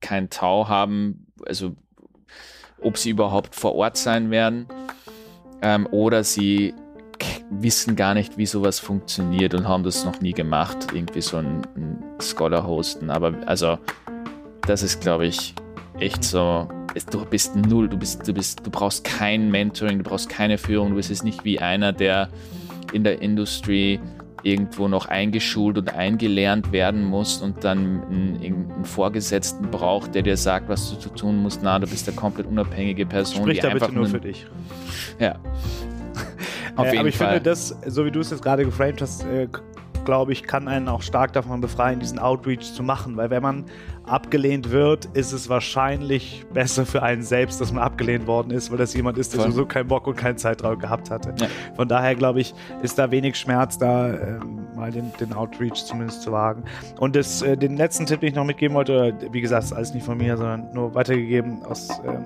kein 0.00 0.30
Tau 0.30 0.68
haben, 0.68 1.26
also 1.46 1.76
ob 2.80 2.98
sie 2.98 3.10
überhaupt 3.10 3.54
vor 3.54 3.74
Ort 3.74 3.96
sein 3.96 4.30
werden 4.30 4.66
ähm, 5.62 5.86
oder 5.90 6.24
sie 6.24 6.74
wissen 7.50 7.96
gar 7.96 8.14
nicht, 8.14 8.36
wie 8.38 8.46
sowas 8.46 8.80
funktioniert 8.80 9.54
und 9.54 9.68
haben 9.68 9.84
das 9.84 10.04
noch 10.04 10.20
nie 10.20 10.32
gemacht, 10.32 10.88
irgendwie 10.92 11.20
so 11.20 11.36
ein, 11.36 11.62
ein 11.76 12.02
Scholar 12.20 12.66
hosten. 12.66 13.10
Aber 13.10 13.34
also, 13.46 13.78
das 14.66 14.82
ist, 14.82 15.00
glaube 15.00 15.26
ich, 15.26 15.54
echt 15.98 16.24
so. 16.24 16.68
Du 17.10 17.24
bist 17.24 17.56
null, 17.56 17.88
du 17.88 17.96
bist, 17.96 18.26
du 18.28 18.34
bist, 18.34 18.66
du 18.66 18.70
brauchst 18.70 19.04
kein 19.04 19.50
Mentoring, 19.50 19.98
du 19.98 20.04
brauchst 20.04 20.28
keine 20.28 20.58
Führung, 20.58 20.90
du 20.90 20.96
bist 20.96 21.08
jetzt 21.08 21.24
nicht 21.24 21.42
wie 21.44 21.58
einer, 21.58 21.92
der 21.92 22.28
in 22.92 23.02
der 23.02 23.22
Industrie 23.22 23.98
irgendwo 24.42 24.88
noch 24.88 25.06
eingeschult 25.06 25.78
und 25.78 25.94
eingelernt 25.94 26.72
werden 26.72 27.04
muss 27.04 27.38
und 27.38 27.64
dann 27.64 28.02
einen, 28.10 28.40
einen, 28.42 28.84
Vorgesetzten 28.84 29.70
braucht, 29.70 30.14
der 30.14 30.22
dir 30.22 30.36
sagt, 30.36 30.68
was 30.68 30.90
du 30.90 30.98
zu 30.98 31.08
tun 31.10 31.42
musst. 31.42 31.60
Na, 31.62 31.78
du 31.78 31.86
bist 31.86 32.08
eine 32.08 32.16
komplett 32.16 32.46
unabhängige 32.46 33.06
Person. 33.06 33.42
Sprich 33.42 33.60
da 33.60 33.70
bitte 33.70 33.92
nur 33.92 34.06
für 34.06 34.20
dich. 34.20 34.46
Ja, 35.18 35.38
Auf 36.76 36.86
äh, 36.86 36.88
jeden 36.88 36.98
aber 37.00 37.08
ich 37.08 37.16
Fall. 37.16 37.34
finde, 37.34 37.50
das, 37.50 37.76
so 37.86 38.04
wie 38.04 38.10
du 38.10 38.20
es 38.20 38.30
jetzt 38.30 38.42
gerade 38.42 38.64
geframed 38.64 39.00
hast, 39.00 39.24
äh, 39.24 39.48
glaube 40.04 40.32
ich, 40.32 40.44
kann 40.44 40.68
einen 40.68 40.88
auch 40.88 41.02
stark 41.02 41.32
davon 41.32 41.60
befreien, 41.60 42.00
diesen 42.00 42.18
Outreach 42.18 42.74
zu 42.74 42.82
machen. 42.82 43.16
Weil 43.16 43.30
wenn 43.30 43.42
man 43.42 43.64
abgelehnt 44.06 44.70
wird, 44.70 45.06
ist 45.14 45.32
es 45.32 45.48
wahrscheinlich 45.48 46.44
besser 46.52 46.84
für 46.84 47.02
einen 47.02 47.22
selbst, 47.22 47.60
dass 47.60 47.72
man 47.72 47.82
abgelehnt 47.82 48.26
worden 48.26 48.50
ist, 48.50 48.70
weil 48.70 48.78
das 48.78 48.94
jemand 48.94 49.18
ist, 49.18 49.32
der 49.32 49.42
sowieso 49.42 49.66
keinen 49.66 49.88
Bock 49.88 50.06
und 50.06 50.16
keinen 50.16 50.38
Zeitraum 50.38 50.78
gehabt 50.78 51.10
hatte. 51.10 51.34
Ja. 51.38 51.46
Von 51.76 51.88
daher 51.88 52.14
glaube 52.14 52.40
ich, 52.40 52.54
ist 52.82 52.98
da 52.98 53.10
wenig 53.10 53.36
Schmerz, 53.36 53.78
da 53.78 54.12
ähm, 54.12 54.66
mal 54.74 54.90
den, 54.90 55.12
den, 55.20 55.32
Outreach 55.32 55.84
zumindest 55.84 56.22
zu 56.22 56.32
wagen. 56.32 56.64
Und 56.98 57.14
das, 57.16 57.42
äh, 57.42 57.56
den 57.56 57.76
letzten 57.76 58.06
Tipp, 58.06 58.20
den 58.20 58.30
ich 58.30 58.34
noch 58.34 58.44
mitgeben 58.44 58.74
wollte, 58.74 59.14
wie 59.30 59.40
gesagt, 59.40 59.64
ist 59.64 59.72
alles 59.72 59.94
nicht 59.94 60.04
von 60.04 60.18
mir, 60.18 60.36
sondern 60.36 60.72
nur 60.74 60.94
weitergegeben 60.94 61.62
aus 61.64 61.88
ähm, 62.04 62.24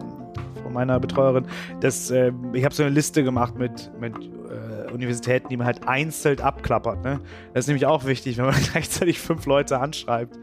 von 0.62 0.72
meiner 0.72 0.98
Betreuerin. 0.98 1.46
Das, 1.80 2.10
äh, 2.10 2.32
ich 2.52 2.64
habe 2.64 2.74
so 2.74 2.82
eine 2.82 2.92
Liste 2.92 3.22
gemacht 3.22 3.56
mit, 3.56 3.90
mit 4.00 4.14
Universitäten, 4.96 5.48
die 5.48 5.56
man 5.56 5.66
halt 5.66 5.86
einzeln 5.86 6.40
abklappert. 6.40 7.04
Ne? 7.04 7.20
Das 7.54 7.64
ist 7.64 7.68
nämlich 7.68 7.86
auch 7.86 8.04
wichtig, 8.04 8.38
wenn 8.38 8.46
man 8.46 8.54
gleichzeitig 8.72 9.20
fünf 9.20 9.46
Leute 9.46 9.78
anschreibt. 9.78 10.38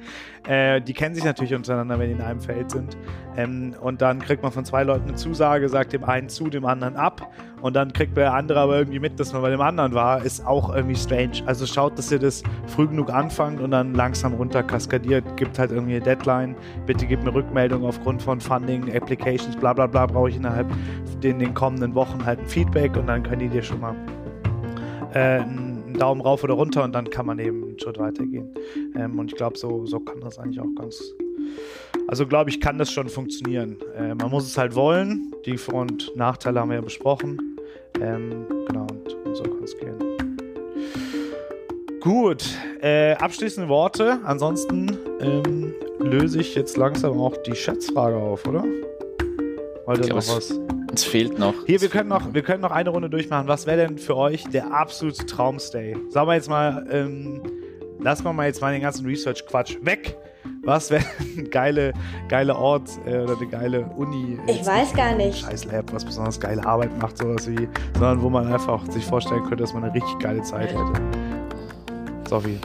Äh, 0.48 0.82
die 0.82 0.94
kennen 0.94 1.16
sich 1.16 1.24
natürlich 1.24 1.54
untereinander, 1.54 2.00
wenn 2.00 2.08
die 2.08 2.16
in 2.16 2.22
einem 2.22 2.42
Feld 2.42 2.72
sind. 2.72 2.98
Ähm, 3.38 3.76
und 3.80 4.02
dann 4.02 4.20
kriegt 4.20 4.44
man 4.44 4.52
von 4.52 4.66
zwei 4.66 4.84
Leuten 4.84 5.08
eine 5.08 5.16
Zusage, 5.16 5.70
sagt 5.70 5.94
dem 5.94 6.04
einen 6.04 6.30
zu, 6.30 6.50
dem 6.50 6.66
anderen 6.66 6.96
ab. 6.96 7.32
Und 7.62 7.78
dann 7.78 7.94
kriegt 7.94 8.18
der 8.18 8.34
andere 8.34 8.60
aber 8.60 8.78
irgendwie 8.78 9.00
mit, 9.00 9.18
dass 9.20 9.32
man 9.32 9.42
bei 9.42 9.50
dem 9.50 9.62
anderen 9.62 9.94
war. 9.94 10.24
Ist 10.24 10.46
auch 10.46 10.76
irgendwie 10.76 10.98
strange. 10.98 11.42
Also 11.46 11.66
schaut, 11.66 11.98
dass 11.98 12.12
ihr 12.12 12.20
das 12.20 12.44
früh 12.68 12.88
genug 12.88 13.10
anfangt 13.10 13.62
und 13.62 13.72
dann 13.72 13.94
langsam 13.94 14.34
runter 14.34 14.64
kaskadiert. 14.64 15.38
Gibt 15.38 15.58
halt 15.58 15.72
irgendwie 15.72 15.96
eine 15.96 16.04
Deadline. 16.04 16.56
Bitte 16.86 17.06
gebt 17.06 17.24
mir 17.24 17.34
Rückmeldung 17.34 17.86
aufgrund 17.86 18.22
von 18.22 18.42
Funding, 18.42 18.94
Applications, 18.94 19.56
bla 19.56 19.72
bla 19.72 19.88
bla. 19.88 20.08
Brauche 20.08 20.30
ich 20.30 20.36
innerhalb 20.36 20.68
den, 21.24 21.40
den 21.40 21.54
kommenden 21.54 21.96
Wochen 21.96 22.26
halt 22.26 22.40
ein 22.40 22.48
Feedback 22.48 22.98
und 22.98 23.08
dann 23.08 23.24
können 23.24 23.40
die 23.40 23.50
dir 23.50 23.64
schon 23.64 23.80
mal 23.80 23.96
äh, 25.14 25.40
einen 25.40 25.94
Daumen 25.94 26.22
rauf 26.22 26.44
oder 26.44 26.54
runter 26.56 26.84
und 26.84 26.94
dann 26.94 27.10
kann 27.10 27.26
man 27.26 27.40
eben 27.40 27.64
einen 27.64 27.80
Schritt 27.80 27.98
weitergehen. 27.98 28.54
Ähm, 28.96 29.20
und 29.20 29.32
ich 29.32 29.38
glaube, 29.38 29.58
so, 29.58 29.86
so 29.86 30.00
kann 30.00 30.20
das 30.22 30.40
eigentlich 30.40 30.60
auch 30.60 30.76
ganz. 30.78 31.02
Also 32.08 32.26
glaube 32.28 32.50
ich, 32.50 32.60
kann 32.60 32.78
das 32.78 32.92
schon 32.92 33.10
funktionieren. 33.10 33.78
Äh, 33.96 34.16
man 34.16 34.30
muss 34.30 34.46
es 34.46 34.58
halt 34.58 34.76
wollen. 34.76 35.32
Die 35.46 35.58
Vor- 35.58 35.82
und 35.82 36.12
Nachteile 36.16 36.60
haben 36.60 36.70
wir 36.70 36.76
ja 36.76 36.82
besprochen. 36.82 37.58
Ähm, 38.02 38.46
genau, 38.68 38.88
und, 38.90 39.14
und 39.26 39.36
so 39.36 39.44
kann 39.44 39.64
es 39.64 39.78
gehen. 39.78 39.96
Gut, 42.02 42.44
äh, 42.82 43.14
abschließende 43.14 43.70
Worte. 43.70 44.20
Ansonsten 44.26 44.98
ähm, 45.22 45.74
löse 46.00 46.42
ich 46.42 46.54
jetzt 46.56 46.76
langsam 46.76 47.20
auch 47.20 47.38
die 47.38 47.56
Schätzfrage 47.56 48.18
auf, 48.18 48.46
oder? 48.46 48.66
Weil 49.86 49.98
da 49.98 50.08
noch 50.08 50.18
was. 50.18 50.60
Es 50.94 51.04
fehlt 51.04 51.40
noch. 51.40 51.56
Hier, 51.66 51.82
wir 51.82 51.90
können 51.90 52.10
noch, 52.10 52.34
wir 52.34 52.44
können 52.44 52.62
noch 52.62 52.72
eine 52.72 52.92
Runde 52.92 53.10
durchmachen. 53.10 53.48
Was 53.48 53.66
wäre 53.66 53.78
denn 53.78 53.98
für 53.98 54.16
euch 54.16 54.44
der 54.44 54.72
absolute 54.72 55.26
Traumstay? 55.26 55.98
Sagen 56.10 56.28
wir 56.28 56.36
jetzt 56.36 56.50
mal, 56.50 56.86
ähm, 56.92 57.42
lassen 58.00 58.24
wir 58.24 58.34
mal 58.34 58.46
jetzt 58.46 58.62
mal 58.62 58.72
den 58.72 58.82
ganzen 58.84 59.06
Research-Quatsch 59.06 59.78
weg. 59.82 60.16
Was 60.64 60.92
wäre 60.92 61.04
ein 61.38 61.50
geile, 61.50 61.94
geile 62.30 62.56
Ort 62.56 62.90
äh, 63.08 63.18
oder 63.18 63.38
eine 63.38 63.48
geile 63.48 63.86
Uni? 63.98 64.38
Ich 64.46 64.64
weiß 64.64 64.94
gar 64.94 65.16
nicht. 65.16 65.40
Scheiß 65.40 65.66
Lab, 65.66 65.92
was 65.92 66.06
besonders 66.06 66.40
geile 66.40 66.64
Arbeit 66.64 66.96
macht, 67.02 67.18
sowas 67.18 67.50
wie, 67.50 67.68
sondern 67.94 68.22
wo 68.22 68.30
man 68.30 68.54
einfach 68.54 68.86
sich 68.92 69.04
vorstellen 69.04 69.42
könnte, 69.42 69.64
dass 69.64 69.74
man 69.74 69.86
eine 69.86 69.94
richtig 69.96 70.20
geile 70.20 70.44
Zeit 70.44 70.70
hätte. 70.70 70.94
Sophie. 72.30 72.60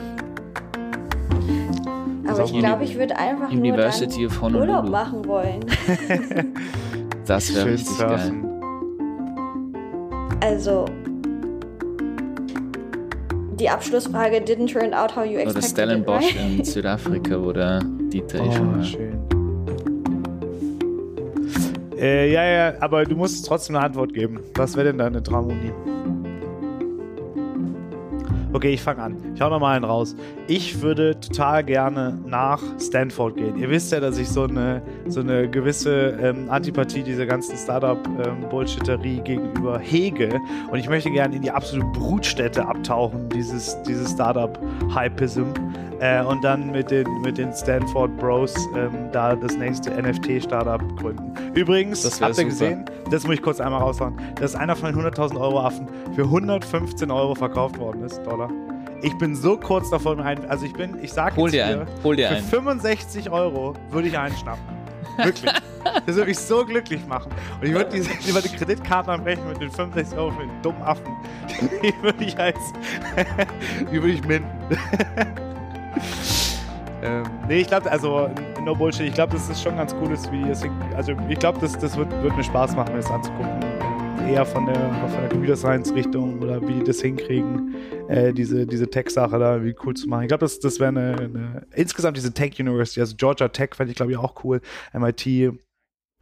Aber 2.27 2.43
ich 2.43 2.53
glaube, 2.59 2.83
ich 2.83 2.95
würde 2.95 3.17
einfach 3.17 3.49
University 3.49 4.27
nur 4.27 4.39
dann 4.39 4.55
Urlaub 4.55 4.89
machen 4.89 5.25
wollen. 5.25 5.65
Das 7.29 7.53
wäre 7.53 7.73
richtig 7.73 7.95
surfen. 7.95 8.41
geil. 8.41 8.49
Also, 10.41 10.85
die 13.59 13.69
Abschlussfrage 13.69 14.37
didn't 14.37 14.73
turn 14.73 14.95
out 14.95 15.15
how 15.15 15.23
you 15.23 15.37
expected 15.37 15.57
Oder 15.57 15.61
Stellenbosch 15.61 16.35
right? 16.35 16.57
in 16.57 16.65
Südafrika, 16.65 17.39
wo 17.39 17.51
der 17.51 17.83
Dieter 18.11 18.39
oh, 18.43 18.51
schon 18.51 18.77
war. 18.77 18.83
schön. 18.83 19.19
Äh, 21.99 22.31
ja, 22.31 22.43
ja, 22.45 22.73
aber 22.79 23.05
du 23.05 23.15
musst 23.15 23.45
trotzdem 23.45 23.75
eine 23.75 23.85
Antwort 23.85 24.11
geben. 24.11 24.39
Was 24.55 24.75
wäre 24.75 24.87
denn 24.87 24.97
deine 24.97 25.21
Traumuni? 25.21 25.71
Okay, 28.51 28.73
ich 28.73 28.81
fange 28.81 29.03
an. 29.03 29.15
Ich 29.35 29.41
hau 29.41 29.49
nochmal 29.49 29.75
einen 29.75 29.85
raus. 29.85 30.15
Ich 30.47 30.81
würde 30.81 31.19
total 31.19 31.63
gerne 31.63 32.17
nach 32.25 32.59
Stanford 32.79 33.35
gehen. 33.35 33.55
Ihr 33.59 33.69
wisst 33.69 33.91
ja, 33.91 33.99
dass 33.99 34.17
ich 34.17 34.27
so 34.27 34.45
eine, 34.45 34.81
so 35.07 35.19
eine 35.19 35.47
gewisse 35.47 36.17
ähm, 36.19 36.49
Antipathie 36.49 37.03
dieser 37.03 37.27
ganzen 37.27 37.55
Startup-Bullshitterie 37.55 39.17
ähm, 39.17 39.23
gegenüber 39.23 39.77
hege. 39.77 40.41
Und 40.71 40.79
ich 40.79 40.89
möchte 40.89 41.11
gerne 41.11 41.35
in 41.35 41.43
die 41.43 41.51
absolute 41.51 41.85
Brutstätte 41.93 42.65
abtauchen, 42.65 43.29
dieses, 43.29 43.77
dieses 43.83 44.11
Startup-Hypism. 44.13 45.53
Äh, 45.99 46.23
und 46.23 46.43
dann 46.43 46.71
mit 46.71 46.91
den, 46.91 47.07
mit 47.21 47.37
den 47.37 47.51
Stanford 47.53 48.15
Bros 48.17 48.55
ähm, 48.75 49.09
da 49.11 49.35
das 49.35 49.57
nächste 49.57 49.91
NFT-Startup 49.91 50.81
gründen. 50.97 51.33
Übrigens, 51.53 52.05
habt 52.05 52.21
ihr 52.21 52.33
super. 52.33 52.43
gesehen, 52.45 52.85
das 53.11 53.25
muss 53.25 53.35
ich 53.35 53.41
kurz 53.41 53.59
einmal 53.59 53.81
raushauen, 53.81 54.17
dass 54.35 54.55
einer 54.55 54.75
von 54.75 54.93
den 54.93 55.01
100.000 55.01 55.39
Euro 55.39 55.59
Affen 55.59 55.87
für 56.15 56.23
115 56.23 57.11
Euro 57.11 57.35
verkauft 57.35 57.77
worden 57.79 58.03
ist, 58.03 58.21
Dollar. 58.23 58.49
Ich 59.01 59.17
bin 59.17 59.35
so 59.35 59.57
kurz 59.57 59.89
davon 59.89 60.19
ein, 60.19 60.49
also 60.49 60.65
ich 60.65 60.73
bin, 60.73 60.97
ich 61.01 61.11
sag 61.11 61.35
hol 61.35 61.49
dir 61.49 61.65
dir, 61.65 61.85
hol 62.03 62.15
dir 62.15 62.27
für 62.29 62.35
einen. 62.35 62.45
65 62.45 63.29
Euro 63.29 63.73
würde 63.91 64.07
ich 64.07 64.17
einen 64.17 64.35
schnappen. 64.35 64.79
Wirklich. 65.17 65.51
Das 66.05 66.15
würde 66.15 66.27
mich 66.27 66.39
so 66.39 66.65
glücklich 66.65 67.05
machen. 67.07 67.31
Und 67.59 67.67
ich 67.67 67.73
würde 67.73 67.89
diese, 67.89 68.11
über 68.29 68.41
die 68.41 68.49
Kreditkarten 68.49 69.11
anbrechen 69.11 69.47
mit 69.47 69.61
den 69.61 69.71
65 69.71 70.17
Euro 70.17 70.31
für 70.31 70.41
den 70.41 70.61
dummen 70.61 70.81
Affen. 70.81 71.13
Die 71.83 71.93
würde 72.01 72.23
ich 72.23 72.37
als, 72.37 72.57
die 73.91 74.01
würde 74.01 74.11
ich 74.11 74.23
minden. 74.23 74.47
Ähm, 77.01 77.23
nee, 77.47 77.61
ich 77.61 77.67
glaube, 77.67 77.89
also, 77.89 78.29
no 78.63 78.75
Bullshit, 78.75 79.07
ich 79.07 79.13
glaube, 79.13 79.33
das 79.33 79.49
ist 79.49 79.61
schon 79.61 79.77
ganz 79.77 79.95
cool, 80.01 80.09
wie 80.31 80.49
es, 80.49 80.63
also 80.95 81.13
ich 81.29 81.39
glaube, 81.39 81.59
das, 81.59 81.77
das 81.77 81.97
wird, 81.97 82.11
wird 82.21 82.35
mir 82.35 82.43
Spaß 82.43 82.75
machen, 82.75 82.93
mir 82.93 83.01
das 83.01 83.11
anzugucken. 83.11 83.59
Eher 84.27 84.45
von 84.45 84.65
der, 84.65 84.75
von 84.75 85.21
der 85.21 85.29
Computer 85.29 85.55
Science 85.55 85.93
Richtung 85.93 86.39
oder 86.39 86.61
wie 86.67 86.73
die 86.73 86.83
das 86.83 87.01
hinkriegen, 87.01 87.73
äh, 88.09 88.31
diese, 88.31 88.67
diese 88.67 88.87
Tech-Sache 88.87 89.39
da 89.39 89.63
wie 89.63 89.75
cool 89.83 89.95
zu 89.95 90.07
machen. 90.07 90.23
Ich 90.23 90.27
glaube, 90.27 90.41
das, 90.41 90.59
das 90.59 90.79
wäre 90.79 90.89
eine, 90.89 91.15
eine, 91.17 91.67
insgesamt 91.73 92.15
diese 92.15 92.31
Tech 92.33 92.59
University, 92.59 92.99
also 92.99 93.15
Georgia 93.15 93.47
Tech 93.47 93.69
fände 93.73 93.91
ich 93.91 93.95
glaube 93.95 94.11
ich 94.11 94.17
auch 94.17 94.43
cool, 94.43 94.61
MIT, 94.93 95.53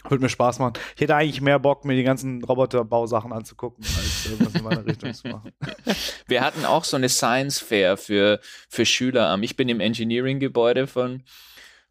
Würde 0.10 0.24
mir 0.24 0.30
Spaß 0.30 0.60
machen. 0.60 0.74
Ich 0.96 1.02
hätte 1.02 1.16
eigentlich 1.16 1.42
mehr 1.42 1.60
Bock, 1.60 1.86
mir 1.86 1.96
die 1.96 2.04
ganzen 2.04 2.44
Roboterbausachen 2.44 3.34
anzugucken, 3.34 3.84
als 3.84 4.26
irgendwas 4.26 4.56
in 4.56 4.64
meiner 4.64 4.86
Richtung 4.86 5.14
zu 5.14 5.28
machen. 5.28 5.52
Wir 6.28 6.42
hatten 6.42 6.66
auch 6.66 6.84
so 6.84 6.98
eine 6.98 7.10
Science 7.10 7.60
Fair 7.60 7.98
für, 7.98 8.40
für 8.70 8.86
Schüler. 8.86 9.38
Ich 9.42 9.56
bin 9.56 9.70
im 9.70 9.80
Engineering-Gebäude 9.80 10.88
von, 10.88 11.24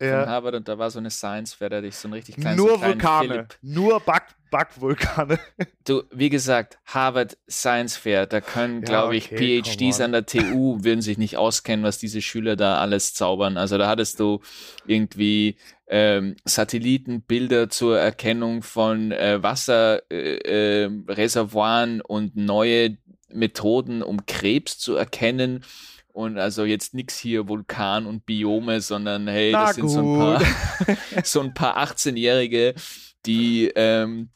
ja. 0.00 0.20
von 0.20 0.30
Harvard 0.30 0.54
und 0.54 0.68
da 0.68 0.78
war 0.78 0.90
so 0.90 0.98
eine 0.98 1.10
Science 1.10 1.54
Fair, 1.54 1.70
da 1.70 1.76
hatte 1.76 1.86
ich 1.86 1.96
so 1.96 2.08
ein 2.08 2.12
richtig 2.12 2.36
kleines 2.36 2.56
Nur 2.56 2.78
so 2.78 2.82
Vulkane, 2.82 3.28
Philipp. 3.28 3.58
nur 3.62 4.00
Back 4.00 4.24
Backvulkane. 4.56 5.38
Du, 5.84 6.04
wie 6.10 6.30
gesagt, 6.30 6.78
Harvard 6.86 7.36
Science 7.46 7.98
Fair, 7.98 8.26
da 8.26 8.40
können, 8.40 8.80
ja, 8.80 8.86
glaube 8.86 9.14
ich, 9.14 9.30
okay, 9.30 9.62
PhDs 9.62 10.00
an 10.00 10.12
der 10.12 10.24
TU 10.24 10.78
würden 10.82 11.02
sich 11.02 11.18
nicht 11.18 11.36
auskennen, 11.36 11.84
was 11.84 11.98
diese 11.98 12.22
Schüler 12.22 12.56
da 12.56 12.78
alles 12.78 13.12
zaubern. 13.12 13.58
Also 13.58 13.76
da 13.76 13.86
hattest 13.86 14.18
du 14.18 14.40
irgendwie 14.86 15.56
ähm, 15.88 16.36
Satellitenbilder 16.46 17.68
zur 17.68 17.98
Erkennung 17.98 18.62
von 18.62 19.12
äh, 19.12 19.42
Wasserreservoiren 19.42 21.98
äh, 21.98 22.00
äh, 22.00 22.06
und 22.06 22.34
neue 22.34 22.96
Methoden, 23.30 24.02
um 24.02 24.24
Krebs 24.24 24.78
zu 24.78 24.96
erkennen. 24.96 25.64
Und 26.14 26.38
also 26.38 26.64
jetzt 26.64 26.94
nichts 26.94 27.18
hier 27.18 27.46
Vulkan 27.46 28.06
und 28.06 28.24
Biome, 28.24 28.80
sondern 28.80 29.28
hey, 29.28 29.50
Na 29.52 29.66
das 29.66 29.76
gut. 29.76 29.90
sind 29.90 30.00
so 30.00 30.02
ein 30.14 30.18
paar, 30.18 30.40
so 31.24 31.42
ein 31.42 31.52
paar 31.52 31.76
18-Jährige, 31.76 32.74
die 33.26 33.70
ähm, 33.74 34.30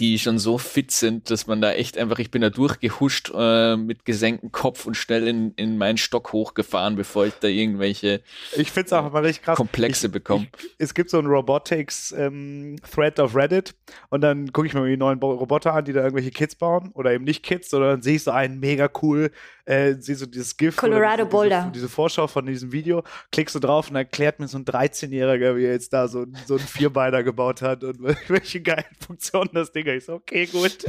die 0.00 0.18
schon 0.18 0.38
so 0.38 0.58
fit 0.58 0.90
sind, 0.90 1.30
dass 1.30 1.46
man 1.46 1.60
da 1.60 1.72
echt 1.72 1.96
einfach, 1.96 2.18
ich 2.18 2.32
bin 2.32 2.42
da 2.42 2.50
durchgehuscht 2.50 3.30
äh, 3.32 3.76
mit 3.76 4.04
gesenktem 4.04 4.50
Kopf 4.50 4.86
und 4.86 4.96
schnell 4.96 5.28
in, 5.28 5.52
in 5.54 5.78
meinen 5.78 5.98
Stock 5.98 6.32
hochgefahren, 6.32 6.96
bevor 6.96 7.26
ich 7.26 7.34
da 7.34 7.46
irgendwelche 7.46 8.20
ich 8.56 8.72
find's 8.72 8.92
auch 8.92 9.12
mal 9.12 9.24
richtig 9.24 9.44
krass. 9.44 9.56
Komplexe 9.56 10.08
bekomme. 10.08 10.48
Es 10.78 10.94
gibt 10.94 11.10
so 11.10 11.18
einen 11.18 11.28
Robotics 11.28 12.12
ähm, 12.16 12.76
Thread 12.92 13.20
auf 13.20 13.36
Reddit 13.36 13.74
und 14.10 14.20
dann 14.20 14.52
gucke 14.52 14.66
ich 14.66 14.74
mir 14.74 14.84
die 14.86 14.96
neuen 14.96 15.20
Roboter 15.20 15.74
an, 15.74 15.84
die 15.84 15.92
da 15.92 16.00
irgendwelche 16.00 16.32
Kids 16.32 16.56
bauen 16.56 16.90
oder 16.94 17.12
eben 17.12 17.24
nicht 17.24 17.44
Kids, 17.44 17.70
sondern 17.70 17.90
dann 17.90 18.02
sehe 18.02 18.16
ich 18.16 18.24
so 18.24 18.32
einen 18.32 18.58
mega 18.58 18.90
cool, 19.02 19.30
äh, 19.64 19.94
sehe 19.94 20.16
so 20.16 20.26
dieses 20.26 20.56
GIF. 20.56 20.76
Colorado 20.76 21.24
diese, 21.24 21.30
Boulder. 21.30 21.60
Diese, 21.60 21.72
diese, 21.72 21.88
Vorschau 21.88 22.26
von 22.26 22.46
diesem 22.46 22.72
Video, 22.72 23.04
klickst 23.30 23.54
du 23.54 23.60
drauf 23.60 23.90
und 23.90 23.96
erklärt 23.96 24.40
mir 24.40 24.48
so 24.48 24.58
ein 24.58 24.64
13-Jähriger, 24.64 25.56
wie 25.56 25.64
er 25.64 25.72
jetzt 25.72 25.92
da 25.92 26.08
so, 26.08 26.26
so 26.46 26.56
einen 26.56 26.66
Vierbeiner 26.66 27.22
gebaut 27.22 27.62
hat 27.62 27.84
und 27.84 27.98
welche 28.28 28.60
geilen 28.60 28.84
Funktionen 28.98 29.50
das 29.52 29.70
Ding 29.72 29.83
hat. 29.86 29.96
Ich 29.96 30.04
so, 30.04 30.14
okay, 30.14 30.46
gut. 30.46 30.78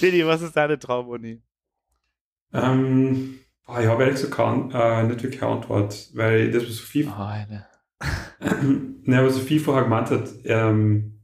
Didi, 0.00 0.26
was 0.26 0.42
ist 0.42 0.56
deine 0.56 0.78
Traumuni? 0.78 1.42
Ähm, 2.52 3.38
boah, 3.66 3.80
ich 3.80 3.86
habe 3.86 4.02
ehrlich 4.02 4.20
gesagt 4.20 4.34
kein, 4.34 4.70
äh, 4.72 5.04
nicht 5.04 5.22
wirklich 5.22 5.42
eine 5.42 5.52
Antwort, 5.52 6.10
weil 6.14 6.50
das, 6.50 6.64
was 6.64 6.76
Sophie, 6.76 7.08
oh, 7.08 7.22
eine. 7.22 7.66
ne, 9.02 9.24
was 9.24 9.34
Sophie 9.34 9.58
vorher 9.58 9.84
gemeint 9.84 10.10
hat, 10.10 10.28
ähm, 10.44 11.20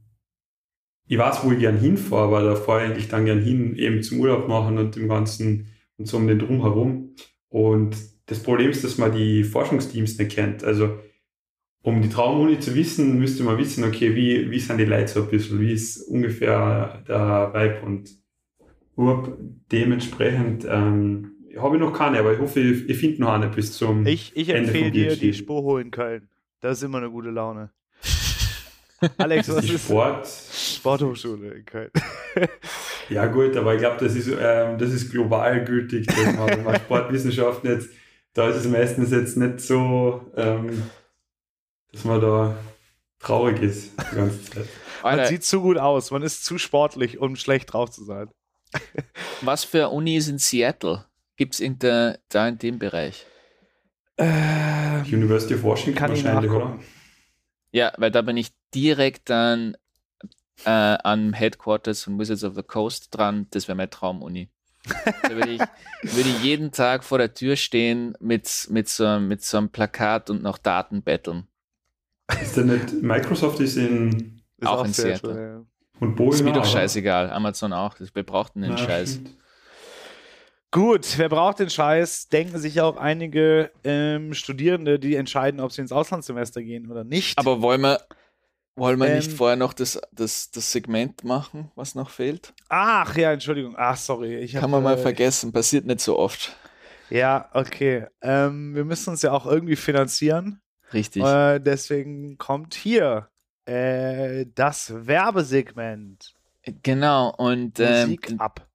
ich 1.05 1.17
weiß, 1.17 1.43
wo 1.43 1.51
ich 1.51 1.59
gern 1.59 1.77
hinfahre, 1.77 2.23
aber 2.23 2.43
da 2.43 2.55
fahre 2.55 2.83
ich 2.83 2.91
eigentlich 2.91 3.09
dann 3.09 3.25
gern 3.25 3.41
hin, 3.41 3.75
eben 3.75 4.01
zum 4.01 4.19
Urlaub 4.19 4.47
machen 4.47 4.77
und 4.77 4.95
dem 4.95 5.07
Ganzen 5.07 5.67
und 5.97 6.07
so 6.07 6.17
um 6.17 6.27
den 6.27 6.39
Drumherum. 6.39 7.15
Und 7.49 7.95
das 8.25 8.41
Problem 8.41 8.71
ist, 8.71 8.83
dass 8.83 8.97
man 8.97 9.11
die 9.11 9.43
Forschungsteams 9.43 10.17
nicht 10.17 10.31
kennt. 10.31 10.63
Also 10.63 10.97
um 11.83 12.01
die 12.01 12.09
Traumuni 12.09 12.59
zu 12.59 12.73
wissen, 12.75 13.19
müsste 13.19 13.43
man 13.43 13.57
wissen, 13.57 13.83
okay, 13.83 14.15
wie, 14.15 14.49
wie 14.49 14.59
sind 14.59 14.77
die 14.77 14.85
Leute 14.85 15.09
so 15.09 15.23
ein 15.23 15.29
bisschen, 15.29 15.59
wie 15.59 15.73
ist 15.73 16.01
ungefähr 16.07 17.03
der 17.07 17.51
Vibe 17.53 17.85
und 17.85 18.09
Urb 18.95 19.37
dementsprechend 19.71 20.65
ähm, 20.69 21.31
habe 21.57 21.75
ich 21.75 21.81
noch 21.81 21.93
keine, 21.93 22.19
aber 22.19 22.33
ich 22.33 22.39
hoffe, 22.39 22.59
ich, 22.59 22.89
ich 22.89 22.97
finde 22.97 23.21
noch 23.21 23.33
eine 23.33 23.47
bis 23.47 23.73
zum 23.73 24.05
Ich, 24.05 24.31
ich 24.35 24.49
empfehle 24.49 24.91
dir 24.91 25.15
die 25.15 25.33
Spoho 25.33 25.77
in 25.77 25.91
Köln. 25.91 26.29
Das 26.61 26.77
ist 26.77 26.83
immer 26.83 26.99
eine 26.99 27.09
gute 27.09 27.29
Laune. 27.29 27.71
Alex, 29.17 29.49
was 29.49 29.65
ist 29.65 29.85
Sport? 29.85 30.27
Sporthochschule 30.27 31.51
in 31.51 31.65
Köln. 31.65 31.91
ja 33.09 33.25
gut, 33.25 33.57
aber 33.57 33.73
ich 33.73 33.79
glaube, 33.79 33.97
das 33.99 34.15
ist 34.15 34.29
ähm, 34.39 34.77
das 34.77 34.93
ist 34.93 35.11
global 35.11 35.65
gültig, 35.65 36.07
dass 36.07 36.35
man 36.63 36.75
Sportwissenschaften 36.75 37.69
jetzt, 37.69 37.89
da 38.33 38.47
ist 38.47 38.57
es 38.57 38.67
meistens 38.67 39.11
jetzt 39.11 39.35
nicht 39.35 39.59
so 39.59 40.21
ähm, 40.37 40.83
dass 41.93 42.03
man 42.03 42.19
da 42.19 42.57
traurig 43.19 43.61
ist 43.61 43.93
die 44.11 44.15
ganze 44.15 44.43
Zeit. 44.43 44.67
Man 45.01 45.25
sieht 45.25 45.43
zu 45.43 45.61
gut 45.61 45.77
aus, 45.77 46.11
man 46.11 46.21
ist 46.21 46.43
zu 46.43 46.57
sportlich, 46.57 47.19
um 47.19 47.35
schlecht 47.35 47.71
drauf 47.71 47.91
zu 47.91 48.03
sein. 48.03 48.29
Was 49.41 49.63
für 49.63 49.89
Uni 49.89 50.17
ist 50.17 50.27
in 50.27 50.39
Seattle? 50.39 51.05
Gibt 51.37 51.59
es 51.59 51.77
da 51.79 52.47
in 52.47 52.57
dem 52.57 52.79
Bereich? 52.79 53.25
Ähm, 54.17 55.03
University 55.05 55.55
of 55.55 55.63
Washington 55.63 55.95
kann 55.95 56.11
wahrscheinlich, 56.11 56.51
oder? 56.51 56.79
Ja, 57.71 57.93
weil 57.97 58.11
da 58.11 58.21
bin 58.21 58.37
ich 58.37 58.51
direkt 58.73 59.29
dann 59.29 59.75
äh, 60.65 60.69
am 61.03 61.33
Headquarters 61.33 62.03
von 62.03 62.19
Wizards 62.19 62.43
of 62.43 62.55
the 62.55 62.63
Coast 62.63 63.15
dran. 63.15 63.47
Das 63.51 63.67
wäre 63.67 63.75
meine 63.75 63.89
Traumuni. 63.89 64.49
Da 65.23 65.29
würde 65.29 65.51
ich, 65.51 65.61
würde 66.03 66.29
jeden 66.41 66.71
Tag 66.71 67.03
vor 67.03 67.17
der 67.17 67.33
Tür 67.33 67.55
stehen 67.55 68.15
mit, 68.19 68.67
mit, 68.69 68.89
so, 68.89 69.19
mit 69.19 69.43
so 69.43 69.57
einem 69.57 69.69
Plakat 69.69 70.29
und 70.29 70.43
noch 70.43 70.57
Daten 70.57 71.01
betteln. 71.03 71.47
Ist 72.41 72.57
denn 72.57 72.67
nicht, 72.67 72.93
Microsoft 73.01 73.59
ist 73.59 73.77
in. 73.77 74.41
Ist 74.57 74.67
auch, 74.67 74.79
auch, 74.79 74.85
in 74.85 74.93
Seattle. 74.93 75.33
Seattle. 75.33 75.41
Ja. 75.41 75.65
Und 75.99 76.15
Boeing 76.15 76.33
Ist 76.33 76.43
mir 76.43 76.53
doch 76.53 76.65
scheißegal. 76.65 77.29
Amazon 77.29 77.73
auch. 77.73 77.95
Wir 77.99 78.23
brauchten 78.23 78.61
den 78.61 78.71
ja, 78.71 78.77
Scheiß. 78.77 79.13
Stimmt. 79.13 79.37
Gut, 80.73 81.19
wer 81.19 81.29
braucht 81.29 81.59
den 81.59 81.69
Scheiß? 81.69 82.29
Denken 82.29 82.57
sich 82.57 82.81
auch 82.81 82.97
einige 82.97 83.69
ähm, 83.83 84.33
Studierende, 84.33 84.97
die 84.97 85.15
entscheiden, 85.15 85.59
ob 85.59 85.71
sie 85.71 85.81
ins 85.81 85.91
Auslandssemester 85.91 86.63
gehen 86.63 86.89
oder 86.89 87.03
nicht. 87.03 87.37
Aber 87.37 87.61
wollen 87.61 87.81
wir, 87.81 88.01
wollen 88.75 88.99
wir 88.99 89.07
ähm, 89.07 89.17
nicht 89.17 89.31
vorher 89.31 89.55
noch 89.55 89.73
das, 89.73 90.01
das, 90.11 90.49
das 90.49 90.71
Segment 90.71 91.23
machen, 91.23 91.71
was 91.75 91.93
noch 91.93 92.09
fehlt? 92.09 92.55
Ach 92.69 93.15
ja, 93.15 93.33
Entschuldigung. 93.33 93.75
Ach, 93.77 93.95
sorry. 93.95 94.37
Ich 94.39 94.53
Kann 94.53 94.63
hab, 94.63 94.71
man 94.71 94.81
mal 94.81 94.95
äh, 94.95 95.01
vergessen. 95.01 95.51
Passiert 95.53 95.85
nicht 95.85 96.01
so 96.01 96.17
oft. 96.17 96.57
Ja, 97.11 97.51
okay. 97.53 98.07
Ähm, 98.23 98.73
wir 98.73 98.83
müssen 98.83 99.11
uns 99.11 99.21
ja 99.21 99.31
auch 99.31 99.45
irgendwie 99.45 99.75
finanzieren. 99.75 100.59
Richtig. 100.93 101.23
Äh, 101.23 101.59
deswegen 101.59 102.37
kommt 102.37 102.75
hier 102.75 103.29
äh, 103.65 104.45
das 104.53 104.93
Werbesegment. 105.07 106.33
Genau, 106.81 107.33
und 107.35 107.79
ähm, 107.79 108.17
ab. 108.37 108.67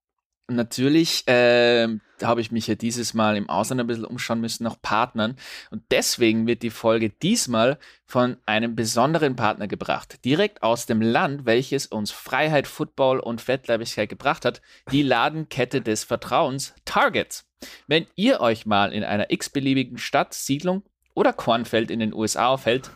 natürlich 0.49 1.27
äh, 1.27 1.89
habe 2.23 2.41
ich 2.41 2.51
mich 2.51 2.67
ja 2.67 2.75
dieses 2.75 3.15
Mal 3.15 3.37
im 3.37 3.49
Ausland 3.49 3.81
ein 3.81 3.87
bisschen 3.87 4.05
umschauen 4.05 4.41
müssen 4.41 4.65
nach 4.65 4.81
Partnern. 4.81 5.37
Und 5.71 5.85
deswegen 5.91 6.47
wird 6.47 6.63
die 6.63 6.71
Folge 6.71 7.09
diesmal 7.09 7.79
von 8.05 8.37
einem 8.45 8.75
besonderen 8.75 9.37
Partner 9.37 9.69
gebracht. 9.69 10.25
Direkt 10.25 10.63
aus 10.63 10.87
dem 10.87 11.01
Land, 11.01 11.47
welches 11.47 11.87
uns 11.87 12.11
Freiheit, 12.11 12.67
Football 12.67 13.21
und 13.21 13.41
Fettleibigkeit 13.41 14.09
gebracht 14.09 14.45
hat. 14.45 14.61
Die 14.91 15.03
Ladenkette 15.03 15.81
des 15.81 16.05
Vertrauens 16.05 16.75
Target. 16.85 17.45
Wenn 17.87 18.07
ihr 18.17 18.41
euch 18.41 18.67
mal 18.67 18.93
in 18.93 19.03
einer 19.03 19.31
x-beliebigen 19.31 19.99
Stadt, 19.99 20.35
Siedlung 20.35 20.83
oder 21.19 21.33
Kornfeld 21.33 21.91
in 21.91 21.99
den 21.99 22.15
USA 22.15 22.47
aufhält, 22.47 22.93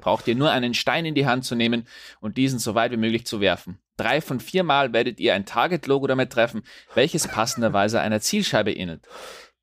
braucht 0.00 0.26
ihr 0.26 0.34
nur 0.34 0.50
einen 0.50 0.72
Stein 0.72 1.04
in 1.04 1.14
die 1.14 1.26
Hand 1.26 1.44
zu 1.44 1.54
nehmen 1.54 1.86
und 2.20 2.38
diesen 2.38 2.58
so 2.58 2.74
weit 2.74 2.90
wie 2.90 2.96
möglich 2.96 3.26
zu 3.26 3.42
werfen. 3.42 3.78
Drei 3.98 4.22
von 4.22 4.40
vier 4.40 4.64
Mal 4.64 4.94
werdet 4.94 5.20
ihr 5.20 5.34
ein 5.34 5.44
Target-Logo 5.44 6.06
damit 6.06 6.32
treffen, 6.32 6.62
welches 6.94 7.28
passenderweise 7.28 8.00
einer 8.00 8.22
Zielscheibe 8.22 8.72
ähnelt. 8.72 9.06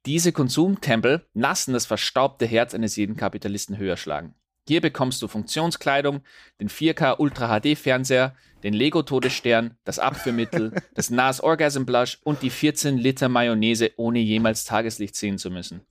Diese 0.06 0.32
Konsumtempel 0.32 1.26
lassen 1.34 1.74
das 1.74 1.88
verstaubte 1.88 2.46
Herz 2.46 2.76
eines 2.76 2.96
jeden 2.98 3.18
Kapitalisten 3.18 3.80
höher 3.80 3.98
schlagen. 3.98 4.36
Hier 4.68 4.80
bekommst 4.82 5.24
du 5.24 5.28
Funktionskleidung, 5.28 6.22
den 6.60 6.70
4K 6.70 7.18
Ultra 7.18 7.60
HD 7.60 7.76
Fernseher, 7.76 8.36
den 8.62 8.76
Lego 8.76 9.02
Todesstern, 9.02 9.76
das 9.86 9.98
Abführmittel, 9.98 10.72
das 10.94 11.10
NAS 11.10 11.42
Orgasm 11.42 11.86
Blush 11.86 12.20
und 12.24 12.44
die 12.44 12.52
14 12.52 12.98
Liter 12.98 13.28
Mayonnaise, 13.28 13.92
ohne 13.98 14.20
jemals 14.20 14.66
Tageslicht 14.66 15.16
sehen 15.16 15.40
zu 15.40 15.50
müssen. 15.50 15.82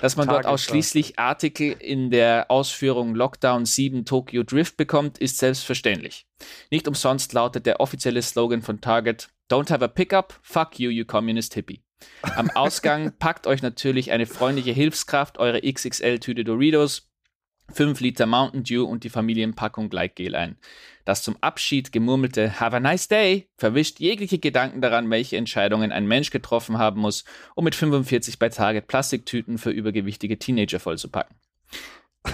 Dass 0.00 0.16
man 0.16 0.28
dort 0.28 0.46
ausschließlich 0.46 1.18
Artikel 1.18 1.72
in 1.78 2.10
der 2.10 2.50
Ausführung 2.50 3.14
Lockdown 3.14 3.64
7 3.64 4.04
Tokyo 4.04 4.42
Drift 4.42 4.76
bekommt, 4.76 5.18
ist 5.18 5.38
selbstverständlich. 5.38 6.26
Nicht 6.70 6.86
umsonst 6.86 7.32
lautet 7.32 7.66
der 7.66 7.80
offizielle 7.80 8.22
Slogan 8.22 8.62
von 8.62 8.80
Target 8.80 9.28
Don't 9.50 9.70
have 9.70 9.84
a 9.84 9.88
pickup, 9.88 10.38
fuck 10.42 10.78
you, 10.78 10.90
you 10.90 11.04
communist 11.04 11.54
hippie. 11.54 11.82
Am 12.22 12.50
Ausgang 12.50 13.12
packt 13.18 13.46
euch 13.46 13.62
natürlich 13.62 14.10
eine 14.10 14.26
freundliche 14.26 14.72
Hilfskraft 14.72 15.38
eure 15.38 15.60
XXL-Tüte 15.60 16.44
Doritos, 16.44 17.08
5 17.72 18.00
Liter 18.00 18.26
Mountain 18.26 18.64
Dew 18.64 18.84
und 18.84 19.04
die 19.04 19.08
Familienpackung 19.08 19.88
Gleitgel 19.88 20.34
ein. 20.34 20.58
Das 21.06 21.22
zum 21.22 21.36
Abschied 21.40 21.92
gemurmelte 21.92 22.60
Have 22.60 22.76
a 22.76 22.80
nice 22.80 23.06
day 23.06 23.48
verwischt 23.56 24.00
jegliche 24.00 24.40
Gedanken 24.40 24.80
daran, 24.80 25.08
welche 25.08 25.36
Entscheidungen 25.36 25.92
ein 25.92 26.04
Mensch 26.06 26.30
getroffen 26.30 26.78
haben 26.78 27.00
muss, 27.00 27.24
um 27.54 27.64
mit 27.64 27.76
45 27.76 28.40
bei 28.40 28.48
Target 28.48 28.88
Plastiktüten 28.88 29.56
für 29.56 29.70
übergewichtige 29.70 30.36
Teenager 30.36 30.80
vollzupacken. 30.80 31.36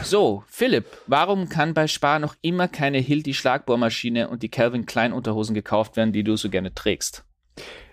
So, 0.03 0.43
Philipp, 0.49 0.87
warum 1.07 1.51
kann 1.51 1.75
bei 1.75 1.87
Spar 1.87 2.18
noch 2.18 2.35
immer 2.41 2.66
keine 2.66 2.97
Hilti 2.97 3.35
Schlagbohrmaschine 3.35 4.31
und 4.31 4.43
die 4.43 4.49
Calvin 4.49 4.87
Klein 4.87 5.12
Unterhosen 5.12 5.55
gekauft 5.55 5.99
werden, 5.99 6.14
die 6.14 6.25
du 6.25 6.37
so 6.37 6.49
gerne 6.49 6.75
trägst? 6.75 7.25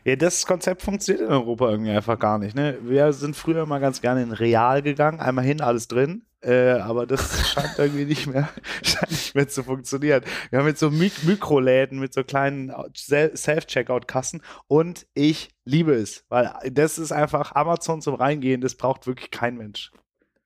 Ja, 0.06 0.16
das 0.16 0.46
Konzept 0.46 0.82
funktioniert 0.82 1.28
in 1.28 1.34
Europa 1.34 1.70
irgendwie 1.70 1.92
einfach 1.92 2.18
gar 2.18 2.40
nicht. 2.40 2.56
Ne? 2.56 2.78
Wir 2.84 3.12
sind 3.12 3.36
früher 3.36 3.66
mal 3.66 3.80
ganz 3.80 4.00
gerne 4.00 4.24
in 4.24 4.32
Real 4.32 4.82
gegangen, 4.82 5.20
einmal 5.20 5.44
hin, 5.44 5.60
alles 5.60 5.90
drin 5.90 6.24
Äh, 6.42 6.72
aber 6.72 7.06
das 7.06 7.50
scheint 7.54 7.78
irgendwie 7.78 8.06
nicht 8.06 8.28
mehr, 8.28 8.50
scheint 8.82 9.12
nicht 9.12 9.36
mehr 9.36 9.48
zu 9.48 9.64
funktionieren. 9.64 10.24
Wir 10.50 10.60
haben 10.60 10.68
jetzt 10.68 10.80
so 10.80 10.90
Mik 10.90 11.24
Mikroläden 11.24 12.00
mit 12.00 12.14
so 12.14 12.24
kleinen 12.24 12.74
Self-Checkout-Kassen 12.94 14.42
und 14.68 15.06
ich 15.14 15.50
liebe 15.66 15.94
es, 15.94 16.24
weil 16.30 16.54
das 16.72 16.98
ist 16.98 17.12
einfach 17.12 17.56
Amazon 17.56 18.02
zum 18.02 18.16
Reingehen, 18.16 18.62
das 18.62 18.76
braucht 18.76 19.06
wirklich 19.06 19.32
kein 19.32 19.58
Mensch. 19.58 19.92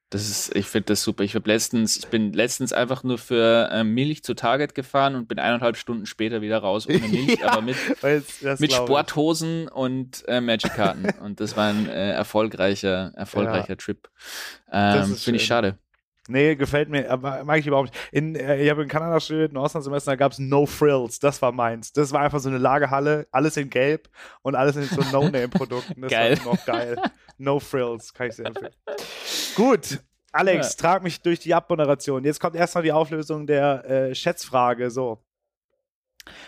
Das 0.09 0.29
ist, 0.29 0.55
ich 0.55 0.67
finde 0.67 0.85
das 0.87 1.01
super. 1.01 1.23
Ich 1.23 1.33
letztens, 1.33 1.97
ich 1.97 2.07
bin 2.07 2.33
letztens 2.33 2.71
einfach 2.71 3.03
nur 3.03 3.17
für 3.17 3.69
äh, 3.71 3.83
Milch 3.83 4.23
zu 4.23 4.35
Target 4.35 4.75
gefahren 4.75 5.15
und 5.15 5.27
bin 5.27 5.39
eineinhalb 5.39 5.75
Stunden 5.75 6.05
später 6.05 6.41
wieder 6.41 6.59
raus 6.59 6.87
ohne 6.87 6.99
Milch, 7.07 7.39
ja, 7.39 7.47
aber 7.49 7.63
mit, 7.63 7.75
mit 8.59 8.73
Sporthosen 8.73 9.67
und 9.67 10.23
äh, 10.27 10.39
Magic-Karten. 10.39 11.09
und 11.21 11.39
das 11.39 11.57
war 11.57 11.69
ein 11.69 11.89
äh, 11.89 12.11
erfolgreicher, 12.11 13.11
erfolgreicher 13.15 13.69
ja. 13.69 13.75
Trip. 13.75 14.07
Ähm, 14.71 15.15
finde 15.15 15.39
ich 15.39 15.45
schade. 15.45 15.79
Nee, 16.29 16.55
gefällt 16.55 16.89
mir, 16.89 17.09
aber 17.11 17.43
mag 17.43 17.59
ich 17.59 17.67
überhaupt 17.67 17.91
nicht. 17.91 18.13
In, 18.13 18.35
äh, 18.35 18.61
ich 18.63 18.69
habe 18.69 18.83
in 18.83 18.87
Kanada 18.87 19.19
studiert, 19.19 19.51
im 19.51 19.57
Auslandssemester, 19.57 20.11
da 20.11 20.15
gab 20.15 20.31
es 20.31 20.39
No 20.39 20.65
Frills, 20.65 21.19
das 21.19 21.41
war 21.41 21.51
meins. 21.51 21.91
Das 21.91 22.13
war 22.13 22.21
einfach 22.21 22.39
so 22.39 22.47
eine 22.47 22.59
Lagerhalle, 22.59 23.27
alles 23.31 23.57
in 23.57 23.69
Gelb 23.69 24.09
und 24.41 24.55
alles 24.55 24.75
in 24.77 24.83
so 24.83 25.01
No-Name-Produkten. 25.11 26.01
Das 26.01 26.11
geil. 26.11 26.37
war 26.45 26.53
noch 26.53 26.65
geil. 26.65 26.97
No 27.37 27.59
Frills, 27.59 28.13
kann 28.13 28.27
ich 28.27 28.35
sehr 28.35 28.45
empfehlen. 28.45 28.73
Gut, 29.55 29.99
Alex, 30.31 30.75
ja. 30.75 30.81
trag 30.81 31.03
mich 31.03 31.21
durch 31.21 31.39
die 31.39 31.53
Abmoderation. 31.53 32.23
Jetzt 32.23 32.39
kommt 32.39 32.55
erstmal 32.55 32.83
die 32.83 32.91
Auflösung 32.91 33.45
der 33.45 33.85
äh, 33.85 34.15
Schätzfrage. 34.15 34.89
So. 34.89 35.23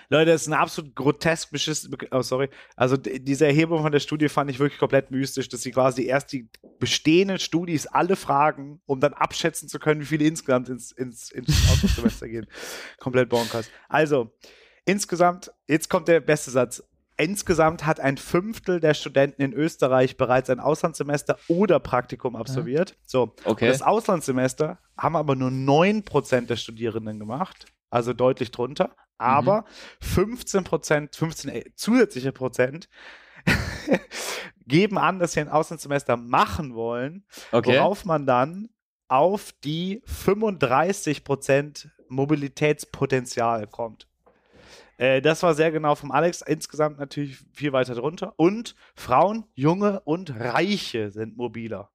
Leute, 0.10 0.32
das 0.32 0.44
ist 0.44 0.48
ein 0.48 0.54
absolut 0.54 0.96
grotesk 0.96 1.52
beschissen. 1.52 1.96
Oh, 2.12 2.22
sorry. 2.22 2.50
Also, 2.76 2.98
diese 2.98 3.46
Erhebung 3.46 3.82
von 3.82 3.92
der 3.92 4.00
Studie 4.00 4.30
fand 4.30 4.50
ich 4.50 4.60
wirklich 4.60 4.80
komplett 4.80 5.12
mystisch, 5.12 5.50
dass 5.50 5.62
sie 5.62 5.72
quasi 5.72 6.06
erst 6.06 6.32
die 6.32 6.50
bestehenden 6.80 7.40
Studis 7.40 7.88
alle 7.88 8.16
fragen, 8.16 8.82
um 8.86 9.00
dann 9.00 9.14
abschätzen 9.14 9.70
zu 9.70 9.80
können, 9.80 10.02
wie 10.02 10.06
viele 10.06 10.26
insgesamt 10.26 10.70
ins, 10.70 10.92
ins, 10.92 11.32
ins 11.32 11.50
Auslandssemester 11.72 12.28
gehen. 12.28 12.48
Komplett 13.00 13.30
bonkers. 13.30 13.70
Also, 13.90 14.32
insgesamt, 14.86 15.52
jetzt 15.68 15.90
kommt 15.90 16.08
der 16.08 16.20
beste 16.20 16.52
Satz. 16.52 16.84
Insgesamt 17.18 17.86
hat 17.86 18.02
ein 18.02 18.18
Fünftel 18.18 18.82
der 18.82 18.94
Studenten 18.94 19.42
in 19.42 19.54
Österreich 19.54 20.18
bereits 20.18 20.50
ein 20.50 20.60
Auslandssemester 20.60 21.38
oder 21.48 21.80
Praktikum 21.80 22.36
absolviert. 22.36 22.98
So, 23.06 23.34
okay. 23.46 23.70
das 23.70 23.82
Auslandssemester 23.82 24.80
haben 24.98 25.16
aber 25.16 25.36
nur 25.36 25.50
9% 25.50 26.48
der 26.48 26.58
Studierenden 26.58 27.18
gemacht, 27.20 27.68
also 27.96 28.14
deutlich 28.14 28.52
drunter. 28.52 28.96
Aber 29.18 29.62
mhm. 30.02 30.36
15 30.36 30.66
15 31.12 31.50
äh, 31.50 31.64
zusätzliche 31.76 32.34
Prozent 32.34 32.89
geben 34.68 34.98
an, 34.98 35.20
dass 35.20 35.34
sie 35.34 35.39
ein 35.39 35.50
Auslandssemester 35.50 36.18
machen 36.18 36.76
wollen, 36.76 37.26
okay. 37.54 37.78
worauf 37.78 38.04
man 38.04 38.26
dann 38.26 38.70
auf 39.08 39.54
die 39.64 40.04
35% 40.06 41.88
Mobilitätspotenzial 42.10 43.68
kommt. 43.68 44.10
Äh, 44.98 45.22
das 45.22 45.41
war 45.41 45.54
sehr 45.54 45.72
genau 45.72 45.96
vom 45.96 46.12
Alex. 46.12 46.41
Insgesamt 46.41 47.00
natürlich 47.00 47.38
viel 47.54 47.72
weiter 47.72 47.96
drunter. 47.96 48.34
Und 48.36 48.76
Frauen, 48.96 49.46
Junge 49.54 50.02
und 50.02 50.38
Reiche 50.38 51.12
sind 51.12 51.38
mobiler. 51.38 51.91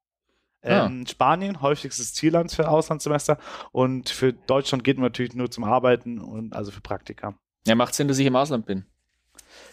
Ah. 0.62 0.86
Ähm, 0.86 1.06
Spanien, 1.06 1.62
häufigstes 1.62 2.12
Zielland 2.14 2.52
für 2.52 2.68
Auslandssemester. 2.68 3.38
Und 3.72 4.10
für 4.10 4.32
Deutschland 4.32 4.84
geht 4.84 4.98
man 4.98 5.04
natürlich 5.04 5.34
nur 5.34 5.50
zum 5.50 5.64
Arbeiten 5.64 6.18
und 6.18 6.54
also 6.54 6.70
für 6.70 6.80
Praktika. 6.80 7.34
Ja, 7.66 7.74
macht 7.74 7.94
Sinn, 7.94 8.08
dass 8.08 8.18
ich 8.18 8.26
im 8.26 8.36
Ausland 8.36 8.66
bin. 8.66 8.84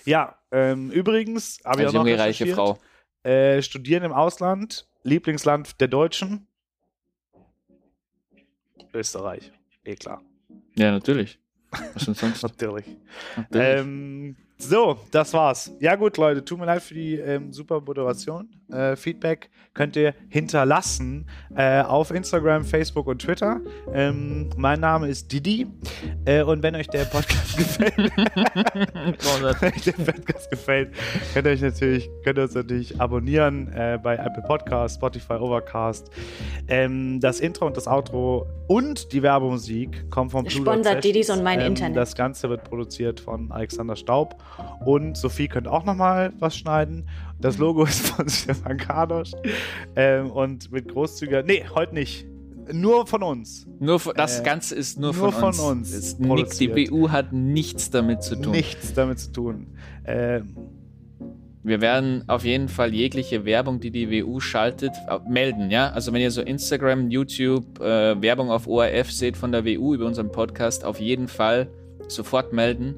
Ja, 0.06 0.38
ähm, 0.52 0.90
übrigens 0.92 1.60
habe 1.66 1.82
ich 1.82 1.88
auch 1.88 1.94
noch 1.94 2.06
junge, 2.06 2.18
reiche 2.18 2.48
Frau. 2.48 2.80
Äh, 3.24 3.62
studieren 3.62 4.04
im 4.04 4.14
Ausland, 4.14 4.88
Lieblingsland 5.04 5.80
der 5.82 5.88
Deutschen. 5.90 6.48
Österreich. 8.94 9.52
Eh 9.84 9.96
klar. 9.96 10.22
Ja, 10.76 10.92
natürlich. 10.92 11.40
Was 11.94 12.06
denn 12.06 12.14
sonst? 12.14 12.44
Natürlich. 12.44 12.86
Natürlich. 13.36 13.80
Ähm, 13.80 14.36
so, 14.60 14.98
das 15.12 15.34
war's. 15.34 15.72
Ja 15.80 15.96
gut, 15.96 16.18
Leute, 16.18 16.44
tut 16.44 16.60
mir 16.60 16.66
leid 16.66 16.82
für 16.82 16.96
die 16.96 17.16
ähm, 17.16 17.54
super 17.54 17.80
Moderation. 17.80 18.50
Äh, 18.72 18.96
Feedback 18.96 19.50
könnt 19.74 19.96
ihr 19.96 20.16
hinterlassen 20.30 21.30
äh, 21.56 21.82
auf 21.82 22.12
Instagram, 22.12 22.66
Facebook 22.66 23.08
und 23.08 23.22
Twitter. 23.22 23.62
Ähm, 23.94 24.50
mein 24.58 24.80
Name 24.80 25.08
ist 25.08 25.32
Didi. 25.32 25.68
Äh, 26.26 26.42
und 26.42 26.64
wenn 26.64 26.76
euch 26.76 26.88
der 26.88 27.06
Podcast 27.06 27.58
gefällt, 27.58 28.12
wenn 29.62 29.74
euch 29.74 29.84
der 29.84 29.92
Podcast 29.92 30.50
gefällt, 30.50 30.92
könnt 31.34 31.46
ihr 31.46 31.52
euch 31.52 31.62
natürlich, 31.62 32.10
könnt 32.24 32.40
ihr 32.40 32.44
uns 32.44 32.56
natürlich 32.56 33.00
abonnieren 33.00 33.72
äh, 33.74 34.00
bei 34.02 34.16
Apple 34.16 34.44
Podcasts, 34.48 34.98
Spotify, 34.98 35.34
Overcast. 35.34 36.10
Ähm, 36.68 37.20
das 37.20 37.40
Intro 37.40 37.68
und 37.68 37.78
das 37.78 37.88
Outro 37.88 38.48
und 38.68 39.14
die 39.14 39.22
Werbemusik 39.22 40.10
kommen 40.10 40.30
vom 40.30 40.44
Blue 40.44 40.62
Sponsert 40.62 41.04
Didis 41.04 41.30
und 41.30 41.44
mein 41.44 41.62
ähm, 41.62 41.68
Internet. 41.68 41.96
Das 41.96 42.16
Ganze 42.16 42.50
wird 42.50 42.64
produziert 42.64 43.20
von 43.20 43.52
Alexander 43.52 43.96
Staub. 43.96 44.36
Und 44.86 45.18
Sophie 45.18 45.48
könnte 45.48 45.72
auch 45.72 45.84
nochmal 45.84 46.34
was 46.40 46.58
schneiden. 46.58 47.08
Das 47.40 47.58
Logo 47.58 47.84
ist 47.86 48.08
von 48.08 48.30
Stefan 48.30 48.78
Kadosch. 48.78 49.32
Ähm, 49.96 50.32
und 50.32 50.72
mit 50.72 50.88
großzügiger. 50.90 51.44
Nee, 51.44 51.66
heute 51.74 51.94
nicht. 51.94 52.26
Nur 52.72 53.08
von 53.08 53.24
uns. 53.24 53.66
Nur 53.80 54.00
von, 54.00 54.14
das 54.16 54.42
äh, 54.42 54.44
Ganze 54.44 54.76
ist 54.76 55.00
nur, 55.00 55.14
nur 55.14 55.32
von, 55.32 55.54
von 55.54 55.78
uns. 55.78 55.94
uns 55.94 56.20
nix, 56.20 56.58
die 56.58 56.68
BU 56.68 57.10
hat 57.10 57.32
nichts 57.32 57.90
damit 57.90 58.24
zu 58.24 58.36
tun. 58.36 58.52
Nichts 58.52 58.94
damit 58.94 59.20
zu 59.20 59.32
tun. 59.32 59.68
Ähm, 60.06 60.56
wir 61.68 61.82
werden 61.82 62.24
auf 62.28 62.46
jeden 62.46 62.70
Fall 62.70 62.94
jegliche 62.94 63.44
Werbung, 63.44 63.82
die 63.82 63.92
die 63.92 64.10
WU 64.10 64.40
schaltet, 64.40 64.94
melden. 65.28 65.70
Ja, 65.70 65.90
also 65.90 66.14
wenn 66.14 66.22
ihr 66.22 66.32
so 66.32 66.42
Instagram, 66.42 67.10
YouTube, 67.10 67.82
äh, 67.82 68.22
Werbung 68.22 68.50
auf 68.52 68.68
ORF 68.68 69.12
seht 69.12 69.36
von 69.36 69.52
der 69.52 69.66
WU 69.66 69.94
über 69.94 70.06
unseren 70.06 70.32
Podcast, 70.32 70.86
auf 70.86 71.02
jeden 71.02 71.28
Fall 71.28 71.68
sofort 72.08 72.54
melden, 72.54 72.96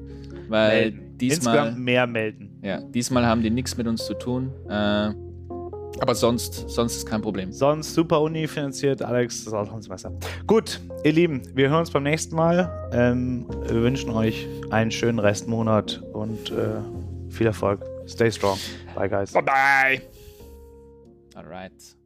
weil 0.50 0.90
melden 0.92 1.18
diesmal. 1.18 1.56
Insgesamt 1.56 1.84
mehr 1.84 2.06
melden. 2.06 2.60
Ja, 2.62 2.80
diesmal 2.80 3.26
haben 3.26 3.42
die 3.42 3.50
nichts 3.50 3.76
mit 3.76 3.86
uns 3.86 4.04
zu 4.04 4.14
tun. 4.14 4.52
Äh, 4.68 5.12
aber 6.00 6.14
sonst, 6.14 6.68
sonst 6.68 6.96
ist 6.96 7.06
kein 7.06 7.20
Problem. 7.20 7.52
Sonst 7.52 7.94
super 7.94 8.20
Uni 8.20 8.46
finanziert, 8.46 9.02
Alex, 9.02 9.44
das 9.44 9.52
Auslandsmesser. 9.52 10.12
Gut, 10.46 10.80
ihr 11.04 11.12
Lieben, 11.12 11.42
wir 11.54 11.68
hören 11.68 11.80
uns 11.80 11.90
beim 11.90 12.04
nächsten 12.04 12.36
Mal. 12.36 12.90
Ähm, 12.92 13.46
wir 13.66 13.82
wünschen 13.82 14.10
euch 14.10 14.46
einen 14.70 14.90
schönen 14.90 15.18
Restmonat 15.18 16.02
und 16.12 16.50
äh, 16.52 16.80
viel 17.28 17.46
Erfolg. 17.46 17.84
Stay 18.06 18.30
strong. 18.30 18.58
Bye, 18.94 19.08
guys. 19.08 19.32
Bye, 19.32 19.42
bye. 19.42 20.02
Alright. 21.34 21.99